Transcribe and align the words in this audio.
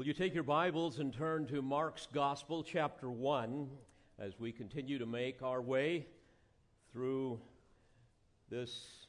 Will 0.00 0.06
you 0.06 0.14
take 0.14 0.32
your 0.32 0.44
Bibles 0.44 0.98
and 0.98 1.12
turn 1.12 1.44
to 1.48 1.60
Mark's 1.60 2.08
Gospel, 2.10 2.62
chapter 2.62 3.10
1, 3.10 3.68
as 4.18 4.40
we 4.40 4.50
continue 4.50 4.98
to 4.98 5.04
make 5.04 5.42
our 5.42 5.60
way 5.60 6.06
through 6.90 7.38
this 8.48 9.04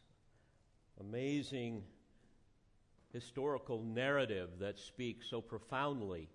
amazing 1.00 1.84
historical 3.14 3.82
narrative 3.84 4.50
that 4.60 4.78
speaks 4.78 5.30
so 5.30 5.40
profoundly 5.40 6.28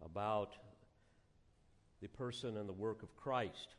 about 0.00 0.54
the 2.00 2.06
person 2.06 2.58
and 2.58 2.68
the 2.68 2.72
work 2.72 3.02
of 3.02 3.16
Christ. 3.16 3.74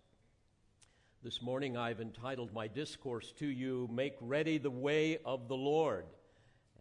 This 1.24 1.42
morning 1.42 1.78
I've 1.78 2.02
entitled 2.02 2.52
my 2.54 2.68
discourse 2.68 3.32
to 3.40 3.48
you, 3.48 3.88
Make 3.90 4.18
Ready 4.20 4.58
the 4.58 4.70
Way 4.70 5.20
of 5.24 5.48
the 5.48 5.56
Lord. 5.56 6.04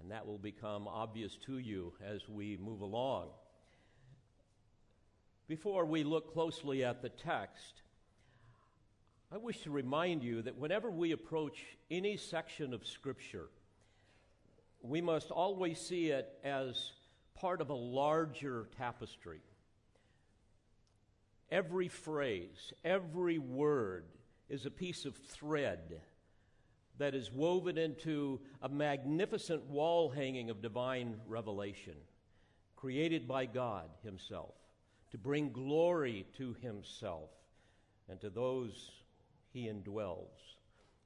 And 0.00 0.10
that 0.10 0.26
will 0.26 0.38
become 0.38 0.86
obvious 0.86 1.36
to 1.46 1.58
you 1.58 1.92
as 2.04 2.28
we 2.28 2.56
move 2.56 2.80
along. 2.80 3.28
Before 5.48 5.84
we 5.84 6.04
look 6.04 6.32
closely 6.32 6.84
at 6.84 7.02
the 7.02 7.08
text, 7.08 7.82
I 9.32 9.38
wish 9.38 9.62
to 9.62 9.70
remind 9.70 10.22
you 10.22 10.42
that 10.42 10.56
whenever 10.56 10.90
we 10.90 11.12
approach 11.12 11.64
any 11.90 12.16
section 12.16 12.72
of 12.72 12.86
Scripture, 12.86 13.48
we 14.82 15.00
must 15.00 15.30
always 15.30 15.80
see 15.80 16.10
it 16.10 16.28
as 16.44 16.92
part 17.34 17.60
of 17.60 17.70
a 17.70 17.74
larger 17.74 18.68
tapestry. 18.76 19.40
Every 21.50 21.88
phrase, 21.88 22.72
every 22.84 23.38
word 23.38 24.04
is 24.48 24.66
a 24.66 24.70
piece 24.70 25.04
of 25.04 25.16
thread 25.16 26.00
that 26.98 27.14
is 27.14 27.30
woven 27.32 27.76
into 27.76 28.40
a 28.62 28.68
magnificent 28.68 29.64
wall 29.66 30.08
hanging 30.08 30.50
of 30.50 30.62
divine 30.62 31.16
revelation, 31.26 31.96
created 32.74 33.28
by 33.28 33.46
God 33.46 33.90
Himself, 34.02 34.54
to 35.10 35.18
bring 35.18 35.52
glory 35.52 36.26
to 36.38 36.56
Himself 36.62 37.30
and 38.08 38.20
to 38.20 38.30
those 38.30 38.90
He 39.52 39.66
indwells. 39.66 40.56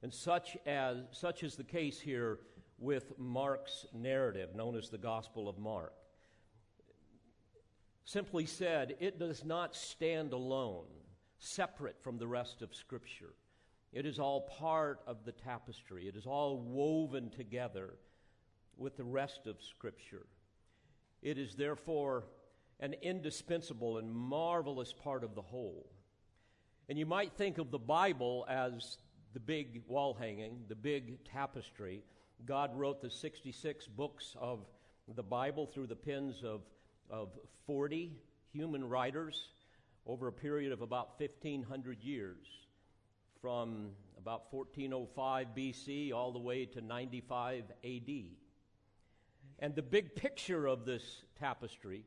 And 0.03 0.13
such 0.13 0.57
as 0.65 0.97
such 1.11 1.43
is 1.43 1.55
the 1.55 1.63
case 1.63 1.99
here 1.99 2.39
with 2.79 3.17
Mark's 3.19 3.85
narrative, 3.93 4.55
known 4.55 4.75
as 4.75 4.89
the 4.89 4.97
Gospel 4.97 5.47
of 5.47 5.59
Mark. 5.59 5.93
Simply 8.03 8.45
said, 8.45 8.95
it 8.99 9.19
does 9.19 9.45
not 9.45 9.75
stand 9.75 10.33
alone, 10.33 10.87
separate 11.37 12.01
from 12.01 12.17
the 12.17 12.27
rest 12.27 12.61
of 12.61 12.73
Scripture. 12.73 13.33
It 13.93 14.05
is 14.05 14.19
all 14.19 14.41
part 14.41 15.01
of 15.05 15.25
the 15.25 15.33
tapestry, 15.33 16.07
it 16.07 16.15
is 16.15 16.25
all 16.25 16.57
woven 16.57 17.29
together 17.29 17.95
with 18.77 18.95
the 18.95 19.03
rest 19.03 19.47
of 19.47 19.61
Scripture. 19.61 20.25
It 21.21 21.37
is 21.37 21.55
therefore 21.55 22.23
an 22.79 22.95
indispensable 23.01 23.97
and 23.97 24.11
marvelous 24.11 24.93
part 24.93 25.23
of 25.23 25.35
the 25.35 25.41
whole. 25.41 25.91
And 26.89 26.97
you 26.97 27.05
might 27.05 27.33
think 27.33 27.57
of 27.57 27.69
the 27.69 27.77
Bible 27.77 28.45
as 28.49 28.97
the 29.33 29.39
big 29.39 29.83
wall 29.87 30.13
hanging, 30.13 30.63
the 30.67 30.75
big 30.75 31.23
tapestry. 31.25 32.01
God 32.45 32.75
wrote 32.75 33.01
the 33.01 33.09
66 33.09 33.87
books 33.87 34.35
of 34.39 34.65
the 35.15 35.23
Bible 35.23 35.67
through 35.67 35.87
the 35.87 35.95
pens 35.95 36.43
of, 36.43 36.61
of 37.09 37.29
40 37.67 38.13
human 38.51 38.87
writers 38.87 39.49
over 40.05 40.27
a 40.27 40.33
period 40.33 40.71
of 40.71 40.81
about 40.81 41.19
1,500 41.19 42.03
years 42.03 42.47
from 43.41 43.89
about 44.19 44.53
1405 44.53 45.47
BC 45.57 46.13
all 46.13 46.31
the 46.31 46.39
way 46.39 46.65
to 46.65 46.81
95 46.81 47.63
AD. 47.83 48.09
And 49.59 49.75
the 49.75 49.81
big 49.81 50.15
picture 50.15 50.67
of 50.67 50.85
this 50.85 51.23
tapestry, 51.39 52.05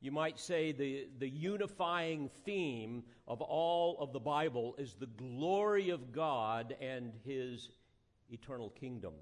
you 0.00 0.12
might 0.12 0.38
say 0.38 0.70
the, 0.70 1.08
the 1.18 1.28
unifying 1.28 2.30
theme 2.44 3.02
of 3.26 3.40
all 3.40 3.98
of 3.98 4.12
the 4.12 4.20
Bible 4.20 4.76
is 4.78 4.94
the 4.94 5.06
glory 5.06 5.90
of 5.90 6.12
God 6.12 6.76
and 6.80 7.12
His 7.24 7.70
eternal 8.30 8.70
kingdom, 8.70 9.14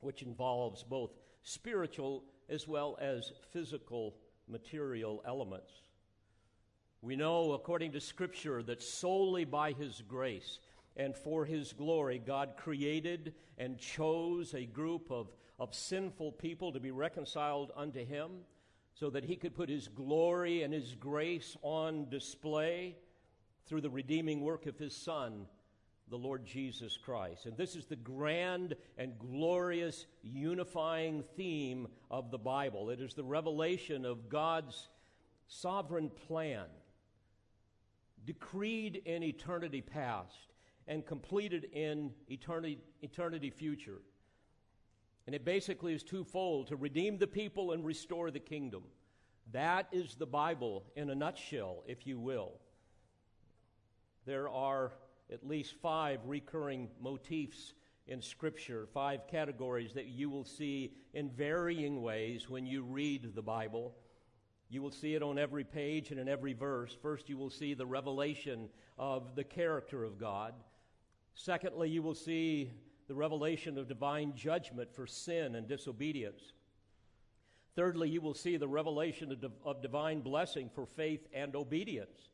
which 0.00 0.22
involves 0.22 0.82
both 0.82 1.12
spiritual 1.42 2.24
as 2.48 2.66
well 2.66 2.98
as 3.00 3.32
physical 3.52 4.16
material 4.48 5.22
elements. 5.26 5.72
We 7.00 7.16
know, 7.16 7.52
according 7.52 7.92
to 7.92 8.00
Scripture, 8.00 8.62
that 8.62 8.82
solely 8.82 9.44
by 9.44 9.72
His 9.72 10.02
grace 10.08 10.58
and 10.96 11.16
for 11.16 11.44
His 11.44 11.72
glory, 11.72 12.18
God 12.24 12.54
created 12.56 13.34
and 13.58 13.78
chose 13.78 14.54
a 14.54 14.64
group 14.64 15.10
of, 15.10 15.34
of 15.58 15.74
sinful 15.74 16.32
people 16.32 16.72
to 16.72 16.80
be 16.80 16.90
reconciled 16.90 17.72
unto 17.76 18.04
Him 18.04 18.30
so 18.94 19.10
that 19.10 19.24
He 19.24 19.36
could 19.36 19.54
put 19.54 19.68
His 19.68 19.88
glory 19.88 20.62
and 20.62 20.72
His 20.72 20.94
grace 20.94 21.56
on 21.62 22.08
display 22.08 22.96
through 23.66 23.80
the 23.80 23.90
redeeming 23.90 24.40
work 24.40 24.66
of 24.66 24.78
His 24.78 24.94
Son, 24.94 25.46
the 26.10 26.16
Lord 26.16 26.44
Jesus 26.44 26.96
Christ. 26.96 27.46
And 27.46 27.56
this 27.56 27.74
is 27.74 27.86
the 27.86 27.96
grand 27.96 28.74
and 28.96 29.18
glorious 29.18 30.06
unifying 30.22 31.24
theme 31.36 31.88
of 32.10 32.30
the 32.30 32.38
Bible. 32.38 32.90
It 32.90 33.00
is 33.00 33.14
the 33.14 33.24
revelation 33.24 34.04
of 34.04 34.28
God's 34.28 34.90
sovereign 35.48 36.10
plan 36.28 36.66
decreed 38.24 39.02
in 39.04 39.22
eternity 39.22 39.82
past 39.82 40.53
and 40.86 41.04
completed 41.06 41.64
in 41.72 42.12
eternity, 42.28 42.78
eternity 43.02 43.50
future. 43.50 44.00
And 45.26 45.34
it 45.34 45.44
basically 45.44 45.94
is 45.94 46.02
twofold 46.02 46.68
to 46.68 46.76
redeem 46.76 47.18
the 47.18 47.26
people 47.26 47.72
and 47.72 47.84
restore 47.84 48.30
the 48.30 48.40
kingdom. 48.40 48.82
That 49.52 49.88
is 49.92 50.14
the 50.16 50.26
Bible 50.26 50.84
in 50.96 51.10
a 51.10 51.14
nutshell, 51.14 51.82
if 51.86 52.06
you 52.06 52.18
will. 52.18 52.52
There 54.26 54.48
are 54.48 54.92
at 55.32 55.46
least 55.46 55.74
five 55.80 56.20
recurring 56.26 56.88
motifs 57.00 57.72
in 58.06 58.20
Scripture, 58.20 58.86
five 58.92 59.26
categories 59.26 59.94
that 59.94 60.06
you 60.06 60.28
will 60.28 60.44
see 60.44 60.92
in 61.14 61.30
varying 61.30 62.02
ways 62.02 62.50
when 62.50 62.66
you 62.66 62.82
read 62.82 63.34
the 63.34 63.42
Bible. 63.42 63.94
You 64.68 64.82
will 64.82 64.90
see 64.90 65.14
it 65.14 65.22
on 65.22 65.38
every 65.38 65.64
page 65.64 66.10
and 66.10 66.20
in 66.20 66.28
every 66.28 66.52
verse. 66.52 66.96
First, 67.00 67.28
you 67.28 67.38
will 67.38 67.50
see 67.50 67.72
the 67.74 67.86
revelation 67.86 68.68
of 68.98 69.34
the 69.34 69.44
character 69.44 70.04
of 70.04 70.18
God. 70.18 70.54
Secondly, 71.34 71.90
you 71.90 72.02
will 72.02 72.14
see 72.14 72.70
the 73.08 73.14
revelation 73.14 73.76
of 73.76 73.88
divine 73.88 74.32
judgment 74.34 74.92
for 74.94 75.06
sin 75.06 75.56
and 75.56 75.68
disobedience. 75.68 76.52
Thirdly, 77.74 78.08
you 78.08 78.20
will 78.20 78.34
see 78.34 78.56
the 78.56 78.68
revelation 78.68 79.32
of, 79.32 79.44
of 79.64 79.82
divine 79.82 80.20
blessing 80.20 80.70
for 80.72 80.86
faith 80.86 81.26
and 81.34 81.56
obedience. 81.56 82.30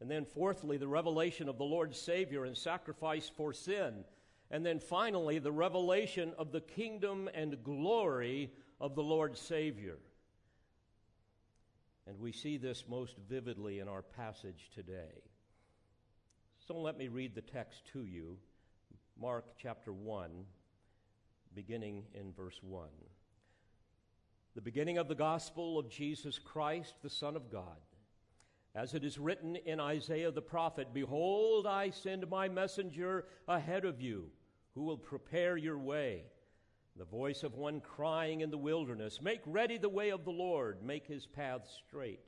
And 0.00 0.10
then, 0.10 0.24
fourthly, 0.24 0.76
the 0.76 0.88
revelation 0.88 1.48
of 1.48 1.58
the 1.58 1.64
Lord's 1.64 1.98
Savior 1.98 2.44
and 2.44 2.56
sacrifice 2.56 3.30
for 3.34 3.52
sin. 3.52 4.04
And 4.50 4.66
then 4.66 4.80
finally, 4.80 5.38
the 5.38 5.52
revelation 5.52 6.32
of 6.36 6.52
the 6.52 6.60
kingdom 6.60 7.30
and 7.32 7.62
glory 7.62 8.50
of 8.80 8.94
the 8.94 9.02
Lord's 9.02 9.40
Savior. 9.40 9.98
And 12.06 12.18
we 12.18 12.32
see 12.32 12.58
this 12.58 12.84
most 12.88 13.16
vividly 13.28 13.78
in 13.78 13.88
our 13.88 14.02
passage 14.02 14.70
today. 14.74 15.22
So 16.66 16.78
let 16.78 16.96
me 16.96 17.08
read 17.08 17.34
the 17.34 17.42
text 17.42 17.82
to 17.92 18.04
you 18.04 18.38
Mark 19.20 19.44
chapter 19.58 19.92
1, 19.92 20.30
beginning 21.54 22.04
in 22.14 22.32
verse 22.32 22.58
1. 22.62 22.88
The 24.54 24.62
beginning 24.62 24.96
of 24.96 25.06
the 25.06 25.14
gospel 25.14 25.78
of 25.78 25.90
Jesus 25.90 26.38
Christ, 26.38 26.94
the 27.02 27.10
Son 27.10 27.36
of 27.36 27.52
God. 27.52 27.76
As 28.74 28.94
it 28.94 29.04
is 29.04 29.18
written 29.18 29.56
in 29.56 29.78
Isaiah 29.78 30.30
the 30.30 30.40
prophet 30.40 30.94
Behold, 30.94 31.66
I 31.66 31.90
send 31.90 32.30
my 32.30 32.48
messenger 32.48 33.26
ahead 33.46 33.84
of 33.84 34.00
you, 34.00 34.30
who 34.74 34.84
will 34.84 34.96
prepare 34.96 35.58
your 35.58 35.78
way 35.78 36.24
the 36.96 37.04
voice 37.04 37.42
of 37.42 37.56
one 37.56 37.80
crying 37.80 38.40
in 38.40 38.50
the 38.50 38.56
wilderness, 38.56 39.20
Make 39.20 39.40
ready 39.44 39.76
the 39.76 39.88
way 39.90 40.10
of 40.10 40.24
the 40.24 40.30
Lord, 40.30 40.82
make 40.82 41.06
his 41.06 41.26
path 41.26 41.68
straight. 41.86 42.20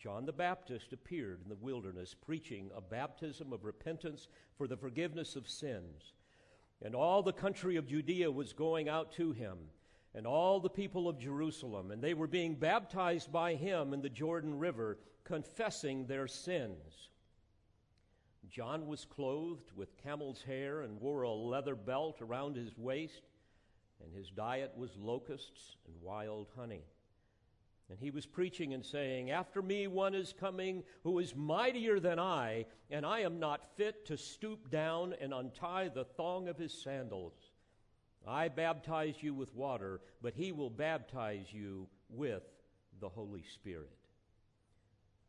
John 0.00 0.24
the 0.24 0.32
Baptist 0.32 0.94
appeared 0.94 1.42
in 1.42 1.50
the 1.50 1.54
wilderness, 1.56 2.14
preaching 2.14 2.70
a 2.74 2.80
baptism 2.80 3.52
of 3.52 3.64
repentance 3.64 4.28
for 4.56 4.66
the 4.66 4.76
forgiveness 4.76 5.36
of 5.36 5.46
sins. 5.46 6.14
And 6.80 6.94
all 6.94 7.22
the 7.22 7.34
country 7.34 7.76
of 7.76 7.86
Judea 7.86 8.30
was 8.30 8.54
going 8.54 8.88
out 8.88 9.12
to 9.12 9.32
him, 9.32 9.58
and 10.14 10.26
all 10.26 10.58
the 10.58 10.70
people 10.70 11.06
of 11.06 11.18
Jerusalem, 11.18 11.90
and 11.90 12.02
they 12.02 12.14
were 12.14 12.26
being 12.26 12.54
baptized 12.54 13.30
by 13.30 13.56
him 13.56 13.92
in 13.92 14.00
the 14.00 14.08
Jordan 14.08 14.58
River, 14.58 14.96
confessing 15.22 16.06
their 16.06 16.26
sins. 16.26 17.10
John 18.48 18.86
was 18.86 19.04
clothed 19.04 19.70
with 19.76 19.98
camel's 19.98 20.42
hair 20.42 20.80
and 20.80 20.98
wore 20.98 21.22
a 21.22 21.30
leather 21.30 21.76
belt 21.76 22.22
around 22.22 22.56
his 22.56 22.76
waist, 22.78 23.22
and 24.02 24.14
his 24.14 24.30
diet 24.30 24.72
was 24.78 24.96
locusts 24.96 25.76
and 25.86 25.94
wild 26.00 26.48
honey. 26.56 26.84
And 27.90 27.98
he 27.98 28.12
was 28.12 28.24
preaching 28.24 28.72
and 28.72 28.86
saying, 28.86 29.32
After 29.32 29.60
me 29.60 29.88
one 29.88 30.14
is 30.14 30.32
coming 30.38 30.84
who 31.02 31.18
is 31.18 31.34
mightier 31.34 31.98
than 31.98 32.20
I, 32.20 32.66
and 32.88 33.04
I 33.04 33.20
am 33.20 33.40
not 33.40 33.76
fit 33.76 34.06
to 34.06 34.16
stoop 34.16 34.70
down 34.70 35.14
and 35.20 35.34
untie 35.34 35.88
the 35.88 36.04
thong 36.04 36.46
of 36.46 36.56
his 36.56 36.72
sandals. 36.72 37.34
I 38.26 38.46
baptize 38.46 39.16
you 39.20 39.34
with 39.34 39.52
water, 39.56 40.00
but 40.22 40.34
he 40.34 40.52
will 40.52 40.70
baptize 40.70 41.46
you 41.52 41.88
with 42.08 42.44
the 43.00 43.08
Holy 43.08 43.42
Spirit. 43.54 43.90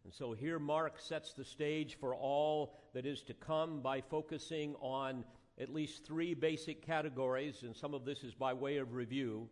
And 0.04 0.14
so 0.14 0.34
here 0.34 0.60
Mark 0.60 1.00
sets 1.00 1.34
the 1.34 1.46
stage 1.46 1.98
for 2.00 2.14
all 2.14 2.76
that 2.94 3.08
is 3.08 3.24
to 3.24 3.34
come 3.34 3.82
by 3.82 4.02
focusing 4.02 4.76
on 4.82 5.24
at 5.60 5.74
least 5.74 6.06
three 6.06 6.36
basic 6.36 6.86
categories, 6.86 7.64
and 7.64 7.76
some 7.76 7.94
of 7.94 8.06
this 8.06 8.24
is 8.24 8.34
by 8.36 8.54
way 8.54 8.78
of 8.78 8.94
review. 8.94 9.48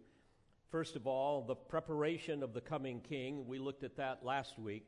First 0.72 0.96
of 0.96 1.08
all, 1.08 1.42
the 1.42 1.56
preparation 1.56 2.44
of 2.44 2.54
the 2.54 2.62
coming 2.62 3.02
king. 3.02 3.48
We 3.48 3.58
looked 3.58 3.84
at 3.84 3.98
that 3.98 4.24
last 4.24 4.60
week. 4.60 4.86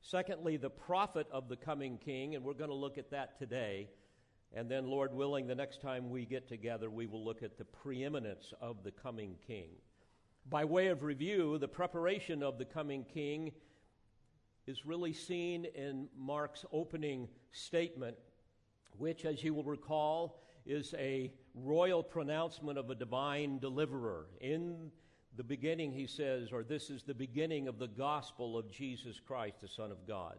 Secondly, 0.00 0.56
the 0.56 0.70
prophet 0.70 1.26
of 1.32 1.48
the 1.48 1.56
coming 1.56 1.98
king, 1.98 2.36
and 2.36 2.44
we're 2.44 2.54
going 2.54 2.70
to 2.70 2.76
look 2.76 2.96
at 2.96 3.10
that 3.10 3.36
today. 3.36 3.88
And 4.54 4.70
then, 4.70 4.86
Lord 4.86 5.12
willing, 5.12 5.48
the 5.48 5.54
next 5.56 5.82
time 5.82 6.10
we 6.10 6.26
get 6.26 6.46
together, 6.46 6.90
we 6.90 7.06
will 7.06 7.24
look 7.24 7.42
at 7.42 7.58
the 7.58 7.64
preeminence 7.64 8.52
of 8.60 8.84
the 8.84 8.92
coming 8.92 9.34
king. 9.44 9.70
By 10.48 10.64
way 10.64 10.86
of 10.86 11.02
review, 11.02 11.58
the 11.58 11.66
preparation 11.66 12.44
of 12.44 12.56
the 12.56 12.64
coming 12.64 13.04
king 13.12 13.50
is 14.68 14.86
really 14.86 15.12
seen 15.12 15.64
in 15.74 16.06
Mark's 16.16 16.64
opening 16.72 17.26
statement, 17.50 18.16
which, 18.96 19.24
as 19.24 19.42
you 19.42 19.54
will 19.54 19.64
recall, 19.64 20.40
is 20.64 20.94
a 20.96 21.32
royal 21.56 22.04
pronouncement 22.04 22.78
of 22.78 22.90
a 22.90 22.94
divine 22.94 23.58
deliverer. 23.58 24.26
In 24.40 24.92
the 25.36 25.44
beginning, 25.44 25.92
he 25.92 26.06
says, 26.06 26.52
or 26.52 26.62
this 26.62 26.90
is 26.90 27.02
the 27.02 27.14
beginning 27.14 27.68
of 27.68 27.78
the 27.78 27.88
gospel 27.88 28.56
of 28.56 28.70
Jesus 28.70 29.20
Christ, 29.20 29.60
the 29.60 29.68
Son 29.68 29.90
of 29.90 30.06
God. 30.06 30.38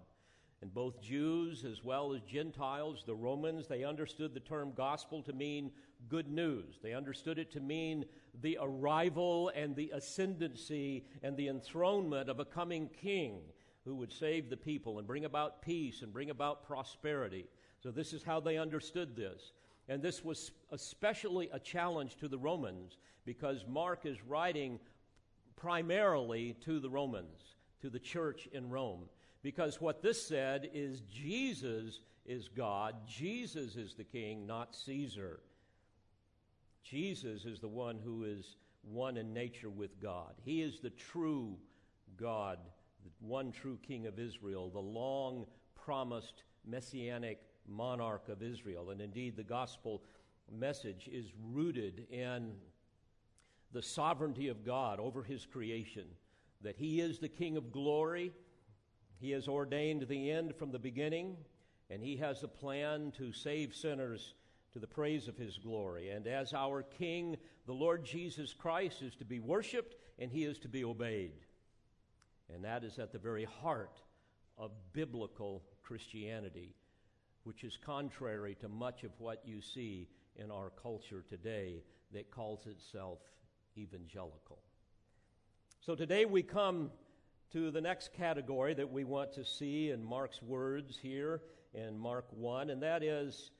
And 0.61 0.73
both 0.73 1.01
Jews 1.01 1.63
as 1.63 1.83
well 1.83 2.13
as 2.13 2.21
Gentiles, 2.21 3.03
the 3.05 3.13
Romans, 3.13 3.67
they 3.67 3.83
understood 3.83 4.33
the 4.33 4.39
term 4.39 4.73
gospel 4.75 5.21
to 5.23 5.33
mean 5.33 5.71
good 6.09 6.27
news. 6.27 6.79
They 6.81 6.94
understood 6.94 7.38
it 7.38 7.51
to 7.51 7.59
mean 7.59 8.05
the 8.41 8.57
arrival 8.59 9.51
and 9.55 9.75
the 9.75 9.91
ascendancy 9.94 11.05
and 11.21 11.38
the 11.38 11.47
enthronement 11.47 12.27
of 12.27 12.39
a 12.39 12.45
coming 12.45 12.89
king 12.89 13.41
who 13.85 13.95
would 13.95 14.11
save 14.11 14.49
the 14.49 14.57
people 14.57 14.97
and 14.97 15.07
bring 15.07 15.25
about 15.25 15.61
peace 15.61 16.01
and 16.01 16.11
bring 16.11 16.31
about 16.31 16.65
prosperity. 16.65 17.45
So, 17.81 17.91
this 17.91 18.11
is 18.11 18.23
how 18.23 18.39
they 18.39 18.57
understood 18.57 19.15
this. 19.15 19.53
And 19.89 20.01
this 20.01 20.23
was 20.23 20.51
especially 20.71 21.49
a 21.53 21.59
challenge 21.59 22.17
to 22.17 22.27
the 22.27 22.37
Romans 22.37 22.97
because 23.25 23.65
Mark 23.67 24.05
is 24.05 24.23
writing 24.23 24.79
primarily 25.55 26.55
to 26.65 26.79
the 26.79 26.89
Romans, 26.89 27.55
to 27.81 27.89
the 27.89 27.99
church 27.99 28.47
in 28.51 28.69
Rome. 28.69 29.03
Because 29.43 29.79
what 29.79 30.01
this 30.01 30.25
said 30.25 30.69
is 30.73 31.01
Jesus 31.01 32.01
is 32.25 32.49
God, 32.49 32.95
Jesus 33.07 33.75
is 33.75 33.95
the 33.95 34.03
king, 34.03 34.45
not 34.45 34.75
Caesar. 34.75 35.39
Jesus 36.83 37.45
is 37.45 37.59
the 37.59 37.67
one 37.67 37.99
who 38.03 38.23
is 38.23 38.57
one 38.81 39.17
in 39.17 39.33
nature 39.33 39.69
with 39.69 40.01
God. 40.01 40.33
He 40.43 40.61
is 40.61 40.79
the 40.79 40.89
true 40.89 41.57
God, 42.17 42.59
the 43.03 43.11
one 43.19 43.51
true 43.51 43.77
king 43.85 44.05
of 44.05 44.19
Israel, 44.19 44.69
the 44.69 44.79
long 44.79 45.45
promised 45.75 46.43
messianic 46.65 47.39
monarch 47.67 48.29
of 48.29 48.41
Israel. 48.41 48.89
And 48.89 49.01
indeed, 49.01 49.35
the 49.35 49.43
gospel 49.43 50.01
message 50.51 51.09
is 51.11 51.27
rooted 51.51 52.07
in 52.09 52.53
the 53.73 53.81
sovereignty 53.81 54.47
of 54.47 54.65
God 54.65 54.99
over 54.99 55.23
his 55.23 55.45
creation, 55.45 56.05
that 56.61 56.77
he 56.77 57.01
is 57.01 57.19
the 57.19 57.27
King 57.27 57.57
of 57.57 57.71
glory. 57.71 58.31
He 59.19 59.31
has 59.31 59.47
ordained 59.47 60.07
the 60.07 60.31
end 60.31 60.55
from 60.55 60.71
the 60.71 60.79
beginning, 60.79 61.37
and 61.89 62.01
he 62.01 62.17
has 62.17 62.43
a 62.43 62.47
plan 62.47 63.11
to 63.17 63.33
save 63.33 63.75
sinners 63.75 64.35
to 64.73 64.79
the 64.79 64.87
praise 64.87 65.27
of 65.27 65.37
his 65.37 65.57
glory. 65.57 66.09
And 66.11 66.27
as 66.27 66.53
our 66.53 66.83
King, 66.83 67.37
the 67.65 67.73
Lord 67.73 68.05
Jesus 68.05 68.53
Christ 68.53 69.01
is 69.01 69.15
to 69.15 69.25
be 69.25 69.39
worshiped 69.39 69.95
and 70.19 70.31
he 70.31 70.43
is 70.43 70.59
to 70.59 70.67
be 70.67 70.83
obeyed. 70.83 71.31
And 72.53 72.63
that 72.63 72.83
is 72.83 72.99
at 72.99 73.11
the 73.11 73.19
very 73.19 73.45
heart 73.61 73.99
of 74.57 74.71
biblical 74.93 75.63
Christianity 75.83 76.75
which 77.47 77.63
is 77.63 77.77
contrary 77.77 78.57
to 78.59 78.67
much 78.67 79.05
of 79.05 79.11
what 79.19 79.41
you 79.45 79.61
see 79.61 80.05
in 80.35 80.51
our 80.51 80.69
culture 80.83 81.23
today 81.29 81.81
that 82.11 82.29
calls 82.29 82.67
itself 82.67 83.19
evangelical. 83.77 84.59
So 85.79 85.95
today 85.95 86.25
we 86.25 86.44
come 86.44 86.91
to 87.53 87.71
the 87.71 87.79
next 87.79 88.11
category 88.11 88.73
that 88.73 88.91
we 88.91 89.05
want 89.05 89.31
to 89.35 89.45
see 89.45 89.91
in 89.91 90.03
Mark's 90.03 90.44
words 90.44 90.99
here 91.01 91.41
in 91.73 91.97
Mark 91.97 92.25
1, 92.31 92.69
and 92.69 92.83
that 92.83 93.01
is 93.01 93.51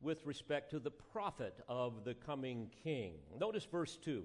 with 0.00 0.24
respect 0.24 0.70
to 0.70 0.78
the 0.78 0.90
prophet 0.90 1.60
of 1.68 2.04
the 2.04 2.14
coming 2.14 2.70
king. 2.84 3.16
Notice 3.38 3.66
verse 3.70 3.98
2. 4.02 4.24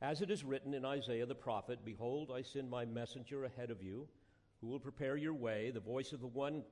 As 0.00 0.20
it 0.20 0.32
is 0.32 0.42
written 0.42 0.74
in 0.74 0.84
Isaiah 0.84 1.26
the 1.26 1.34
prophet, 1.36 1.78
Behold, 1.84 2.32
I 2.34 2.42
send 2.42 2.68
my 2.68 2.86
messenger 2.86 3.44
ahead 3.44 3.70
of 3.70 3.84
you, 3.84 4.08
who 4.60 4.66
will 4.66 4.80
prepare 4.80 5.16
your 5.16 5.34
way, 5.34 5.70
the 5.70 5.78
voice 5.78 6.12
of 6.12 6.20
the 6.20 6.26
one 6.26 6.64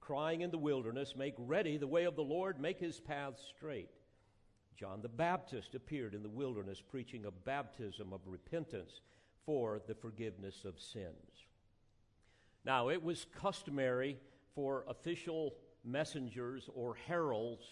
crying 0.00 0.40
in 0.40 0.50
the 0.50 0.58
wilderness, 0.58 1.14
Make 1.16 1.34
ready 1.38 1.76
the 1.76 1.86
way 1.86 2.04
of 2.04 2.16
the 2.16 2.22
Lord, 2.22 2.60
make 2.60 2.78
his 2.78 3.00
paths 3.00 3.42
straight. 3.56 3.90
John 4.76 5.00
the 5.00 5.08
Baptist 5.08 5.74
appeared 5.74 6.14
in 6.14 6.22
the 6.22 6.28
wilderness 6.28 6.82
preaching 6.82 7.24
a 7.24 7.30
baptism 7.30 8.12
of 8.12 8.20
repentance 8.26 9.00
for 9.46 9.80
the 9.86 9.94
forgiveness 9.94 10.64
of 10.64 10.78
sins. 10.78 11.46
Now, 12.64 12.88
it 12.88 13.02
was 13.02 13.26
customary 13.40 14.18
for 14.54 14.84
official 14.88 15.54
messengers 15.84 16.68
or 16.74 16.96
heralds 17.06 17.64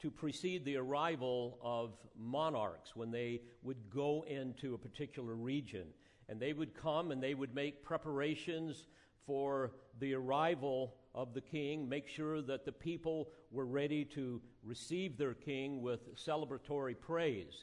to 0.00 0.10
precede 0.10 0.64
the 0.64 0.76
arrival 0.76 1.58
of 1.62 1.92
monarchs 2.16 2.96
when 2.96 3.10
they 3.10 3.42
would 3.62 3.90
go 3.90 4.24
into 4.26 4.74
a 4.74 4.78
particular 4.78 5.34
region. 5.34 5.86
And 6.28 6.40
they 6.40 6.52
would 6.52 6.74
come 6.74 7.10
and 7.10 7.22
they 7.22 7.34
would 7.34 7.54
make 7.54 7.82
preparations 7.82 8.86
for 9.30 9.70
the 10.00 10.12
arrival 10.12 10.92
of 11.14 11.34
the 11.34 11.40
king, 11.40 11.88
make 11.88 12.08
sure 12.08 12.42
that 12.42 12.64
the 12.64 12.72
people 12.72 13.28
were 13.52 13.64
ready 13.64 14.04
to 14.04 14.42
receive 14.64 15.16
their 15.16 15.34
king 15.34 15.80
with 15.82 16.16
celebratory 16.16 16.98
praise. 16.98 17.62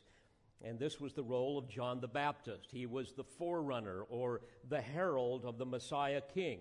And 0.63 0.79
this 0.79 1.01
was 1.01 1.11
the 1.11 1.23
role 1.23 1.57
of 1.57 1.67
John 1.67 1.99
the 1.99 2.07
Baptist. 2.07 2.69
He 2.71 2.85
was 2.85 3.11
the 3.11 3.25
forerunner 3.25 4.03
or 4.03 4.43
the 4.69 4.79
herald 4.79 5.43
of 5.43 5.57
the 5.57 5.65
Messiah 5.65 6.21
king, 6.33 6.59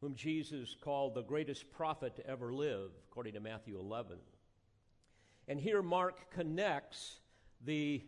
whom 0.00 0.16
Jesus 0.16 0.74
called 0.80 1.14
the 1.14 1.22
greatest 1.22 1.70
prophet 1.70 2.16
to 2.16 2.26
ever 2.26 2.52
live, 2.52 2.90
according 3.08 3.34
to 3.34 3.40
Matthew 3.40 3.78
11. 3.78 4.18
And 5.46 5.60
here 5.60 5.80
Mark 5.80 6.32
connects 6.32 7.20
the 7.64 8.02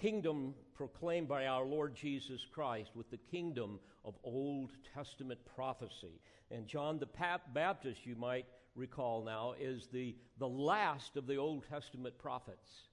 kingdom 0.00 0.54
proclaimed 0.74 1.28
by 1.28 1.46
our 1.46 1.64
Lord 1.64 1.94
Jesus 1.94 2.46
Christ 2.50 2.90
with 2.94 3.10
the 3.10 3.18
kingdom 3.18 3.78
of 4.04 4.14
Old 4.24 4.70
Testament 4.94 5.40
prophecy. 5.54 6.20
And 6.50 6.66
John 6.66 6.98
the 6.98 7.08
Baptist, 7.52 8.06
you 8.06 8.16
might 8.16 8.46
recall 8.74 9.22
now, 9.22 9.54
is 9.60 9.88
the, 9.92 10.16
the 10.38 10.48
last 10.48 11.16
of 11.16 11.26
the 11.26 11.36
Old 11.36 11.64
Testament 11.68 12.16
prophets. 12.18 12.88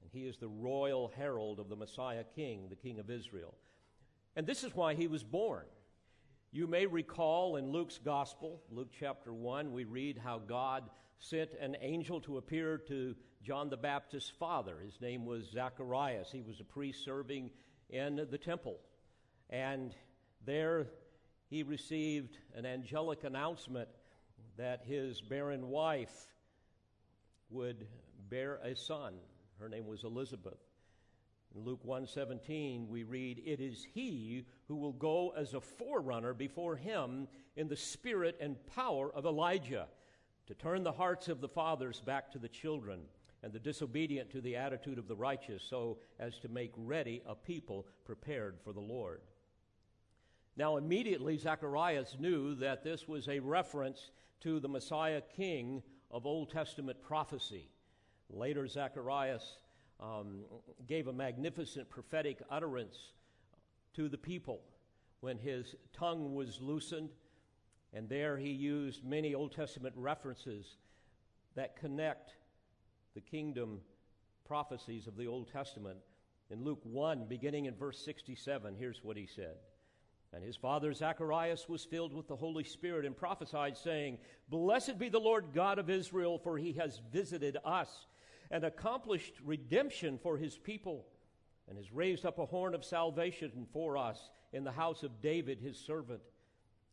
And 0.00 0.10
he 0.12 0.26
is 0.26 0.38
the 0.38 0.48
royal 0.48 1.12
herald 1.14 1.60
of 1.60 1.68
the 1.68 1.76
Messiah 1.76 2.24
King, 2.34 2.68
the 2.70 2.76
King 2.76 2.98
of 2.98 3.10
Israel. 3.10 3.54
And 4.34 4.46
this 4.46 4.64
is 4.64 4.74
why 4.74 4.94
he 4.94 5.08
was 5.08 5.22
born. 5.22 5.66
You 6.52 6.66
may 6.66 6.86
recall 6.86 7.56
in 7.56 7.70
Luke's 7.70 7.98
Gospel, 7.98 8.62
Luke 8.70 8.90
chapter 8.98 9.32
1, 9.32 9.72
we 9.72 9.84
read 9.84 10.18
how 10.18 10.38
God 10.38 10.84
sent 11.20 11.50
an 11.60 11.76
angel 11.80 12.20
to 12.22 12.38
appear 12.38 12.78
to 12.78 13.14
John 13.42 13.70
the 13.70 13.76
Baptist's 13.76 14.30
father. 14.30 14.78
His 14.84 15.00
name 15.00 15.24
was 15.24 15.50
Zacharias. 15.52 16.30
He 16.32 16.42
was 16.42 16.60
a 16.60 16.64
priest 16.64 17.04
serving 17.04 17.50
in 17.90 18.26
the 18.30 18.38
temple. 18.38 18.78
And 19.50 19.94
there 20.44 20.86
he 21.48 21.62
received 21.62 22.38
an 22.54 22.64
angelic 22.64 23.24
announcement 23.24 23.88
that 24.56 24.82
his 24.84 25.20
barren 25.20 25.68
wife 25.68 26.26
would 27.50 27.86
bear 28.28 28.56
a 28.62 28.74
son. 28.74 29.14
Her 29.58 29.68
name 29.68 29.86
was 29.86 30.04
Elizabeth. 30.04 30.58
In 31.54 31.64
Luke 31.64 31.84
1:17 31.84 32.88
we 32.88 33.02
read 33.02 33.42
it 33.44 33.60
is 33.60 33.84
he 33.92 34.46
who 34.68 34.76
will 34.76 34.92
go 34.92 35.30
as 35.30 35.52
a 35.52 35.60
forerunner 35.60 36.32
before 36.32 36.76
him 36.76 37.26
in 37.56 37.68
the 37.68 37.76
spirit 37.76 38.36
and 38.40 38.64
power 38.66 39.12
of 39.12 39.26
Elijah 39.26 39.88
to 40.50 40.54
turn 40.56 40.82
the 40.82 40.90
hearts 40.90 41.28
of 41.28 41.40
the 41.40 41.48
fathers 41.48 42.00
back 42.00 42.28
to 42.32 42.38
the 42.40 42.48
children 42.48 43.02
and 43.44 43.52
the 43.52 43.58
disobedient 43.60 44.28
to 44.30 44.40
the 44.40 44.56
attitude 44.56 44.98
of 44.98 45.06
the 45.06 45.14
righteous, 45.14 45.62
so 45.62 45.98
as 46.18 46.40
to 46.40 46.48
make 46.48 46.72
ready 46.76 47.22
a 47.24 47.36
people 47.36 47.86
prepared 48.04 48.56
for 48.64 48.72
the 48.72 48.80
Lord. 48.80 49.20
Now, 50.56 50.76
immediately, 50.76 51.38
Zacharias 51.38 52.16
knew 52.18 52.56
that 52.56 52.82
this 52.82 53.06
was 53.06 53.28
a 53.28 53.38
reference 53.38 54.10
to 54.40 54.58
the 54.58 54.68
Messiah 54.68 55.22
King 55.36 55.84
of 56.10 56.26
Old 56.26 56.50
Testament 56.50 57.00
prophecy. 57.00 57.68
Later, 58.28 58.66
Zacharias 58.66 59.58
um, 60.00 60.40
gave 60.88 61.06
a 61.06 61.12
magnificent 61.12 61.88
prophetic 61.88 62.42
utterance 62.50 63.12
to 63.94 64.08
the 64.08 64.18
people 64.18 64.62
when 65.20 65.38
his 65.38 65.76
tongue 65.92 66.34
was 66.34 66.60
loosened, 66.60 67.10
and 67.92 68.08
there 68.08 68.36
he 68.36 68.50
used 68.50 69.04
many 69.04 69.34
Old 69.34 69.52
Testament 69.52 69.94
references 69.96 70.76
that 71.54 71.76
connect 71.76 72.32
the 73.14 73.20
kingdom 73.20 73.80
prophecies 74.46 75.06
of 75.06 75.16
the 75.16 75.26
Old 75.26 75.50
Testament 75.52 75.98
In 76.50 76.64
Luke 76.64 76.80
1, 76.82 77.26
beginning 77.28 77.66
in 77.66 77.76
verse 77.76 78.04
67, 78.04 78.74
here's 78.76 79.04
what 79.04 79.16
he 79.16 79.26
said. 79.26 79.54
And 80.32 80.44
his 80.44 80.56
father 80.56 80.92
Zacharias 80.92 81.68
was 81.68 81.84
filled 81.84 82.12
with 82.12 82.28
the 82.28 82.36
Holy 82.36 82.64
Spirit 82.64 83.04
and 83.04 83.16
prophesied, 83.16 83.76
saying, 83.76 84.18
Blessed 84.48 84.98
be 84.98 85.08
the 85.08 85.20
Lord 85.20 85.46
God 85.54 85.78
of 85.78 85.90
Israel, 85.90 86.38
for 86.38 86.58
he 86.58 86.72
has 86.74 87.00
visited 87.12 87.56
us 87.64 88.06
and 88.50 88.64
accomplished 88.64 89.34
redemption 89.44 90.18
for 90.22 90.36
his 90.36 90.56
people, 90.56 91.06
and 91.68 91.78
has 91.78 91.92
raised 91.92 92.26
up 92.26 92.38
a 92.38 92.46
horn 92.46 92.74
of 92.74 92.84
salvation 92.84 93.66
for 93.72 93.96
us 93.96 94.30
in 94.52 94.64
the 94.64 94.72
house 94.72 95.04
of 95.04 95.22
David 95.22 95.60
his 95.60 95.78
servant, 95.78 96.20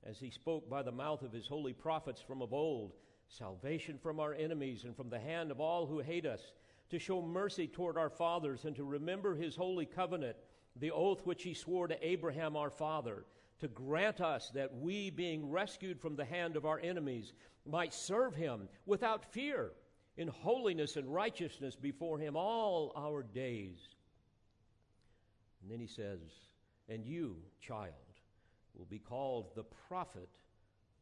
as 0.08 0.20
he 0.20 0.30
spoke 0.30 0.70
by 0.70 0.82
the 0.82 0.92
mouth 0.92 1.22
of 1.22 1.34
his 1.34 1.48
holy 1.48 1.74
prophets 1.74 2.22
from 2.22 2.42
of 2.42 2.54
old, 2.54 2.94
salvation 3.28 3.98
from 4.02 4.20
our 4.20 4.34
enemies 4.34 4.86
and 4.86 4.96
from 4.96 5.10
the 5.10 5.20
hand 5.20 5.52
of 5.52 5.60
all 5.60 5.86
who 5.86 6.00
hate 6.00 6.26
us, 6.26 6.54
to 6.90 6.98
show 6.98 7.22
mercy 7.22 7.68
toward 7.68 7.98
our 7.98 8.10
fathers, 8.10 8.64
and 8.64 8.76
to 8.76 8.86
remember 8.86 9.36
his 9.36 9.56
holy 9.56 9.86
covenant 9.86 10.38
the 10.80 10.92
oath 10.92 11.26
which 11.26 11.44
he 11.44 11.54
swore 11.54 11.88
to 11.88 12.08
Abraham 12.08 12.56
our 12.56 12.70
father, 12.70 13.26
to 13.60 13.68
grant 13.68 14.22
us 14.22 14.50
that 14.54 14.74
we, 14.76 15.10
being 15.10 15.50
rescued 15.50 16.00
from 16.00 16.16
the 16.16 16.24
hand 16.24 16.56
of 16.56 16.66
our 16.66 16.80
enemies, 16.80 17.34
might 17.66 17.94
serve 17.94 18.36
him 18.36 18.70
without 18.86 19.26
fear, 19.34 19.72
in 20.16 20.28
holiness 20.28 20.96
and 20.96 21.14
righteousness 21.14 21.76
before 21.76 22.18
him 22.18 22.36
all 22.36 22.94
our 22.96 23.24
days. 23.24 23.78
And 25.62 25.72
then 25.72 25.80
he 25.80 25.88
says, 25.88 26.20
And 26.88 27.06
you, 27.06 27.38
child, 27.60 27.94
will 28.78 28.86
be 28.86 29.00
called 29.00 29.56
the 29.56 29.64
prophet 29.64 30.30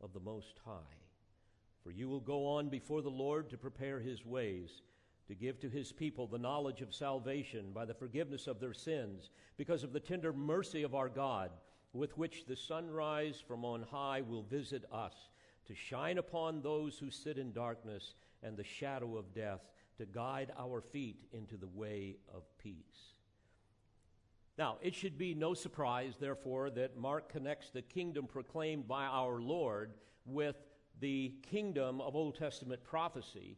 of 0.02 0.14
the 0.14 0.20
Most 0.20 0.60
High. 0.66 1.02
For 1.84 1.92
you 1.92 2.10
will 2.10 2.20
go 2.20 2.48
on 2.48 2.70
before 2.70 3.02
the 3.02 3.10
Lord 3.10 3.50
to 3.50 3.58
prepare 3.58 4.00
his 4.00 4.26
ways 4.26 4.82
to 5.28 5.36
give 5.36 5.60
to 5.60 5.70
his 5.70 5.92
people 5.92 6.28
the 6.28 6.38
knowledge 6.38 6.82
of 6.82 6.94
salvation 6.94 7.72
by 7.74 7.86
the 7.86 7.94
forgiveness 7.94 8.48
of 8.48 8.60
their 8.60 8.74
sins, 8.74 9.32
because 9.58 9.84
of 9.84 9.92
the 9.92 10.00
tender 10.00 10.32
mercy 10.32 10.84
of 10.84 10.94
our 10.94 11.10
God, 11.10 11.52
with 11.94 12.18
which 12.18 12.46
the 12.46 12.56
sunrise 12.56 13.42
from 13.48 13.66
on 13.66 13.84
high 13.84 14.22
will 14.22 14.44
visit 14.44 14.86
us, 14.92 15.30
to 15.66 15.74
shine 15.74 16.18
upon 16.18 16.62
those 16.62 16.98
who 17.00 17.10
sit 17.10 17.38
in 17.38 17.52
darkness 17.52 18.14
and 18.44 18.56
the 18.56 18.64
shadow 18.64 19.18
of 19.18 19.34
death, 19.34 19.62
to 19.98 20.06
guide 20.06 20.52
our 20.60 20.82
feet 20.82 21.26
into 21.32 21.58
the 21.58 21.68
way 21.68 22.18
of 22.34 22.44
peace. 22.60 23.15
Now, 24.58 24.78
it 24.82 24.96
should 24.96 25.18
be 25.18 25.34
no 25.34 25.54
surprise, 25.54 26.14
therefore, 26.20 26.70
that 26.72 26.98
Mark 26.98 27.30
connects 27.30 27.72
the 27.72 27.82
kingdom 27.82 28.26
proclaimed 28.26 28.88
by 28.88 29.06
our 29.06 29.42
Lord 29.42 29.92
with 30.26 30.56
the 31.02 31.34
kingdom 31.52 32.00
of 32.00 32.16
Old 32.16 32.38
Testament 32.38 32.82
prophecy 32.84 33.58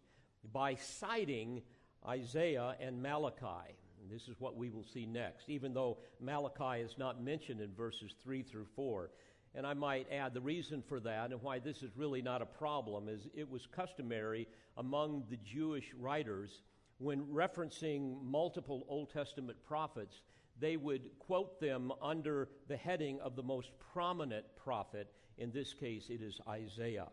by 0.51 0.73
citing 0.75 1.61
Isaiah 2.07 2.75
and 2.79 3.01
Malachi. 3.01 3.75
And 4.01 4.09
this 4.09 4.27
is 4.27 4.39
what 4.39 4.55
we 4.55 4.69
will 4.69 4.83
see 4.83 5.05
next, 5.05 5.49
even 5.49 5.73
though 5.73 5.97
Malachi 6.19 6.81
is 6.81 6.97
not 6.97 7.21
mentioned 7.21 7.61
in 7.61 7.73
verses 7.73 8.13
3 8.23 8.41
through 8.41 8.67
4. 8.75 9.11
And 9.53 9.67
I 9.67 9.73
might 9.75 10.11
add 10.11 10.33
the 10.33 10.41
reason 10.41 10.83
for 10.87 10.99
that 11.01 11.31
and 11.31 11.41
why 11.41 11.59
this 11.59 11.83
is 11.83 11.91
really 11.95 12.21
not 12.21 12.41
a 12.41 12.45
problem 12.45 13.07
is 13.07 13.27
it 13.35 13.49
was 13.49 13.67
customary 13.67 14.47
among 14.77 15.25
the 15.29 15.37
Jewish 15.37 15.93
writers 15.99 16.61
when 16.99 17.25
referencing 17.25 18.23
multiple 18.23 18.85
Old 18.87 19.11
Testament 19.11 19.57
prophets, 19.67 20.21
they 20.59 20.77
would 20.77 21.09
quote 21.19 21.59
them 21.59 21.91
under 22.01 22.49
the 22.67 22.77
heading 22.77 23.19
of 23.21 23.35
the 23.35 23.43
most 23.43 23.71
prominent 23.93 24.45
prophet. 24.55 25.11
In 25.37 25.51
this 25.51 25.73
case, 25.73 26.09
it 26.09 26.21
is 26.21 26.39
Isaiah. 26.47 27.09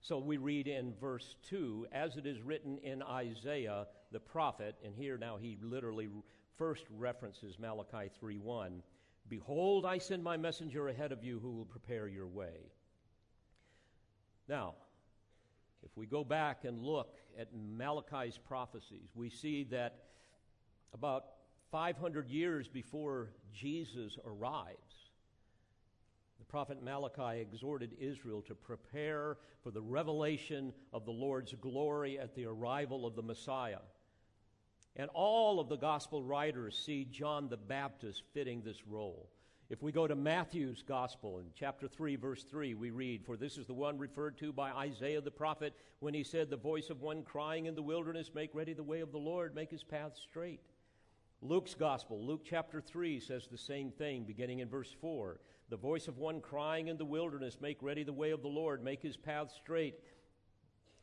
So 0.00 0.18
we 0.18 0.36
read 0.36 0.68
in 0.68 0.94
verse 1.00 1.36
2 1.48 1.88
as 1.92 2.16
it 2.16 2.26
is 2.26 2.40
written 2.40 2.78
in 2.78 3.02
Isaiah 3.02 3.86
the 4.12 4.20
prophet, 4.20 4.76
and 4.84 4.94
here 4.94 5.18
now 5.18 5.36
he 5.36 5.58
literally 5.60 6.08
first 6.56 6.84
references 6.96 7.58
Malachi 7.58 8.10
3:1. 8.20 8.82
Behold, 9.28 9.84
I 9.84 9.98
send 9.98 10.24
my 10.24 10.36
messenger 10.36 10.88
ahead 10.88 11.12
of 11.12 11.22
you 11.22 11.38
who 11.38 11.50
will 11.52 11.66
prepare 11.66 12.08
your 12.08 12.26
way. 12.26 12.72
Now, 14.48 14.76
if 15.82 15.94
we 15.96 16.06
go 16.06 16.24
back 16.24 16.64
and 16.64 16.82
look 16.82 17.18
at 17.38 17.52
Malachi's 17.52 18.38
prophecies, 18.38 19.10
we 19.14 19.28
see 19.28 19.64
that 19.64 20.04
about 20.94 21.26
500 21.70 22.28
years 22.28 22.68
before 22.68 23.30
Jesus 23.52 24.18
arrives, 24.24 25.10
the 26.38 26.44
prophet 26.44 26.82
Malachi 26.82 27.40
exhorted 27.40 27.92
Israel 28.00 28.42
to 28.42 28.54
prepare 28.54 29.36
for 29.62 29.70
the 29.70 29.82
revelation 29.82 30.72
of 30.92 31.04
the 31.04 31.10
Lord's 31.10 31.54
glory 31.60 32.18
at 32.18 32.34
the 32.34 32.46
arrival 32.46 33.06
of 33.06 33.16
the 33.16 33.22
Messiah. 33.22 33.80
And 34.96 35.10
all 35.14 35.60
of 35.60 35.68
the 35.68 35.76
gospel 35.76 36.22
writers 36.22 36.80
see 36.84 37.04
John 37.04 37.48
the 37.48 37.56
Baptist 37.56 38.22
fitting 38.32 38.62
this 38.62 38.86
role. 38.86 39.28
If 39.70 39.82
we 39.82 39.92
go 39.92 40.06
to 40.06 40.16
Matthew's 40.16 40.82
gospel 40.82 41.40
in 41.40 41.46
chapter 41.54 41.86
3, 41.86 42.16
verse 42.16 42.42
3, 42.44 42.72
we 42.74 42.90
read, 42.90 43.24
For 43.26 43.36
this 43.36 43.58
is 43.58 43.66
the 43.66 43.74
one 43.74 43.98
referred 43.98 44.38
to 44.38 44.50
by 44.50 44.70
Isaiah 44.70 45.20
the 45.20 45.30
prophet 45.30 45.74
when 46.00 46.14
he 46.14 46.24
said, 46.24 46.48
The 46.48 46.56
voice 46.56 46.88
of 46.88 47.02
one 47.02 47.22
crying 47.22 47.66
in 47.66 47.74
the 47.74 47.82
wilderness, 47.82 48.30
Make 48.34 48.54
ready 48.54 48.72
the 48.72 48.82
way 48.82 49.00
of 49.00 49.12
the 49.12 49.18
Lord, 49.18 49.54
make 49.54 49.70
his 49.70 49.84
path 49.84 50.16
straight. 50.16 50.60
Luke's 51.40 51.74
gospel, 51.74 52.24
Luke 52.24 52.42
chapter 52.44 52.80
3, 52.80 53.20
says 53.20 53.46
the 53.46 53.58
same 53.58 53.90
thing, 53.92 54.24
beginning 54.24 54.58
in 54.58 54.68
verse 54.68 54.94
4 55.00 55.38
the 55.70 55.76
voice 55.76 56.08
of 56.08 56.16
one 56.16 56.40
crying 56.40 56.88
in 56.88 56.96
the 56.96 57.04
wilderness, 57.04 57.58
Make 57.60 57.82
ready 57.82 58.02
the 58.02 58.12
way 58.12 58.30
of 58.30 58.42
the 58.42 58.48
Lord, 58.48 58.82
make 58.82 59.02
his 59.02 59.16
path 59.16 59.52
straight. 59.54 59.96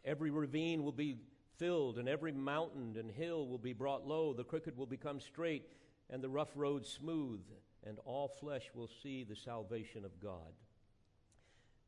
Every 0.04 0.32
ravine 0.32 0.84
will 0.84 0.92
be 0.92 1.18
filled, 1.58 2.00
and 2.00 2.10
every 2.10 2.32
mountain 2.32 2.96
and 2.98 3.12
hill 3.12 3.48
will 3.48 3.60
be 3.60 3.74
brought 3.74 4.08
low. 4.08 4.34
The 4.34 4.44
crooked 4.44 4.76
will 4.76 4.88
become 4.88 5.20
straight, 5.20 5.68
and 6.10 6.22
the 6.22 6.30
rough 6.30 6.52
road 6.56 6.86
smooth, 6.86 7.42
and 7.86 8.00
all 8.06 8.28
flesh 8.28 8.72
will 8.74 8.90
see 9.04 9.24
the 9.24 9.36
salvation 9.36 10.04
of 10.04 10.20
God. 10.20 10.54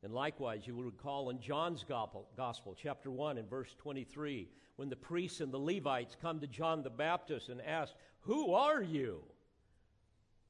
And 0.03 0.13
likewise, 0.13 0.67
you 0.67 0.75
will 0.75 0.83
recall 0.83 1.31
in 1.31 1.41
John's 1.41 1.83
gospel, 1.83 2.77
chapter 2.79 3.09
1 3.09 3.39
and 3.39 3.49
verse 3.49 3.73
23, 3.79 4.47
when 4.75 4.89
the 4.89 4.95
priests 4.95 5.41
and 5.41 5.51
the 5.51 5.57
Levites 5.57 6.15
come 6.21 6.39
to 6.39 6.47
John 6.47 6.83
the 6.83 6.91
Baptist 6.91 7.49
and 7.49 7.59
ask, 7.63 7.93
Who 8.27 8.53
are 8.53 8.81
you? 8.81 9.23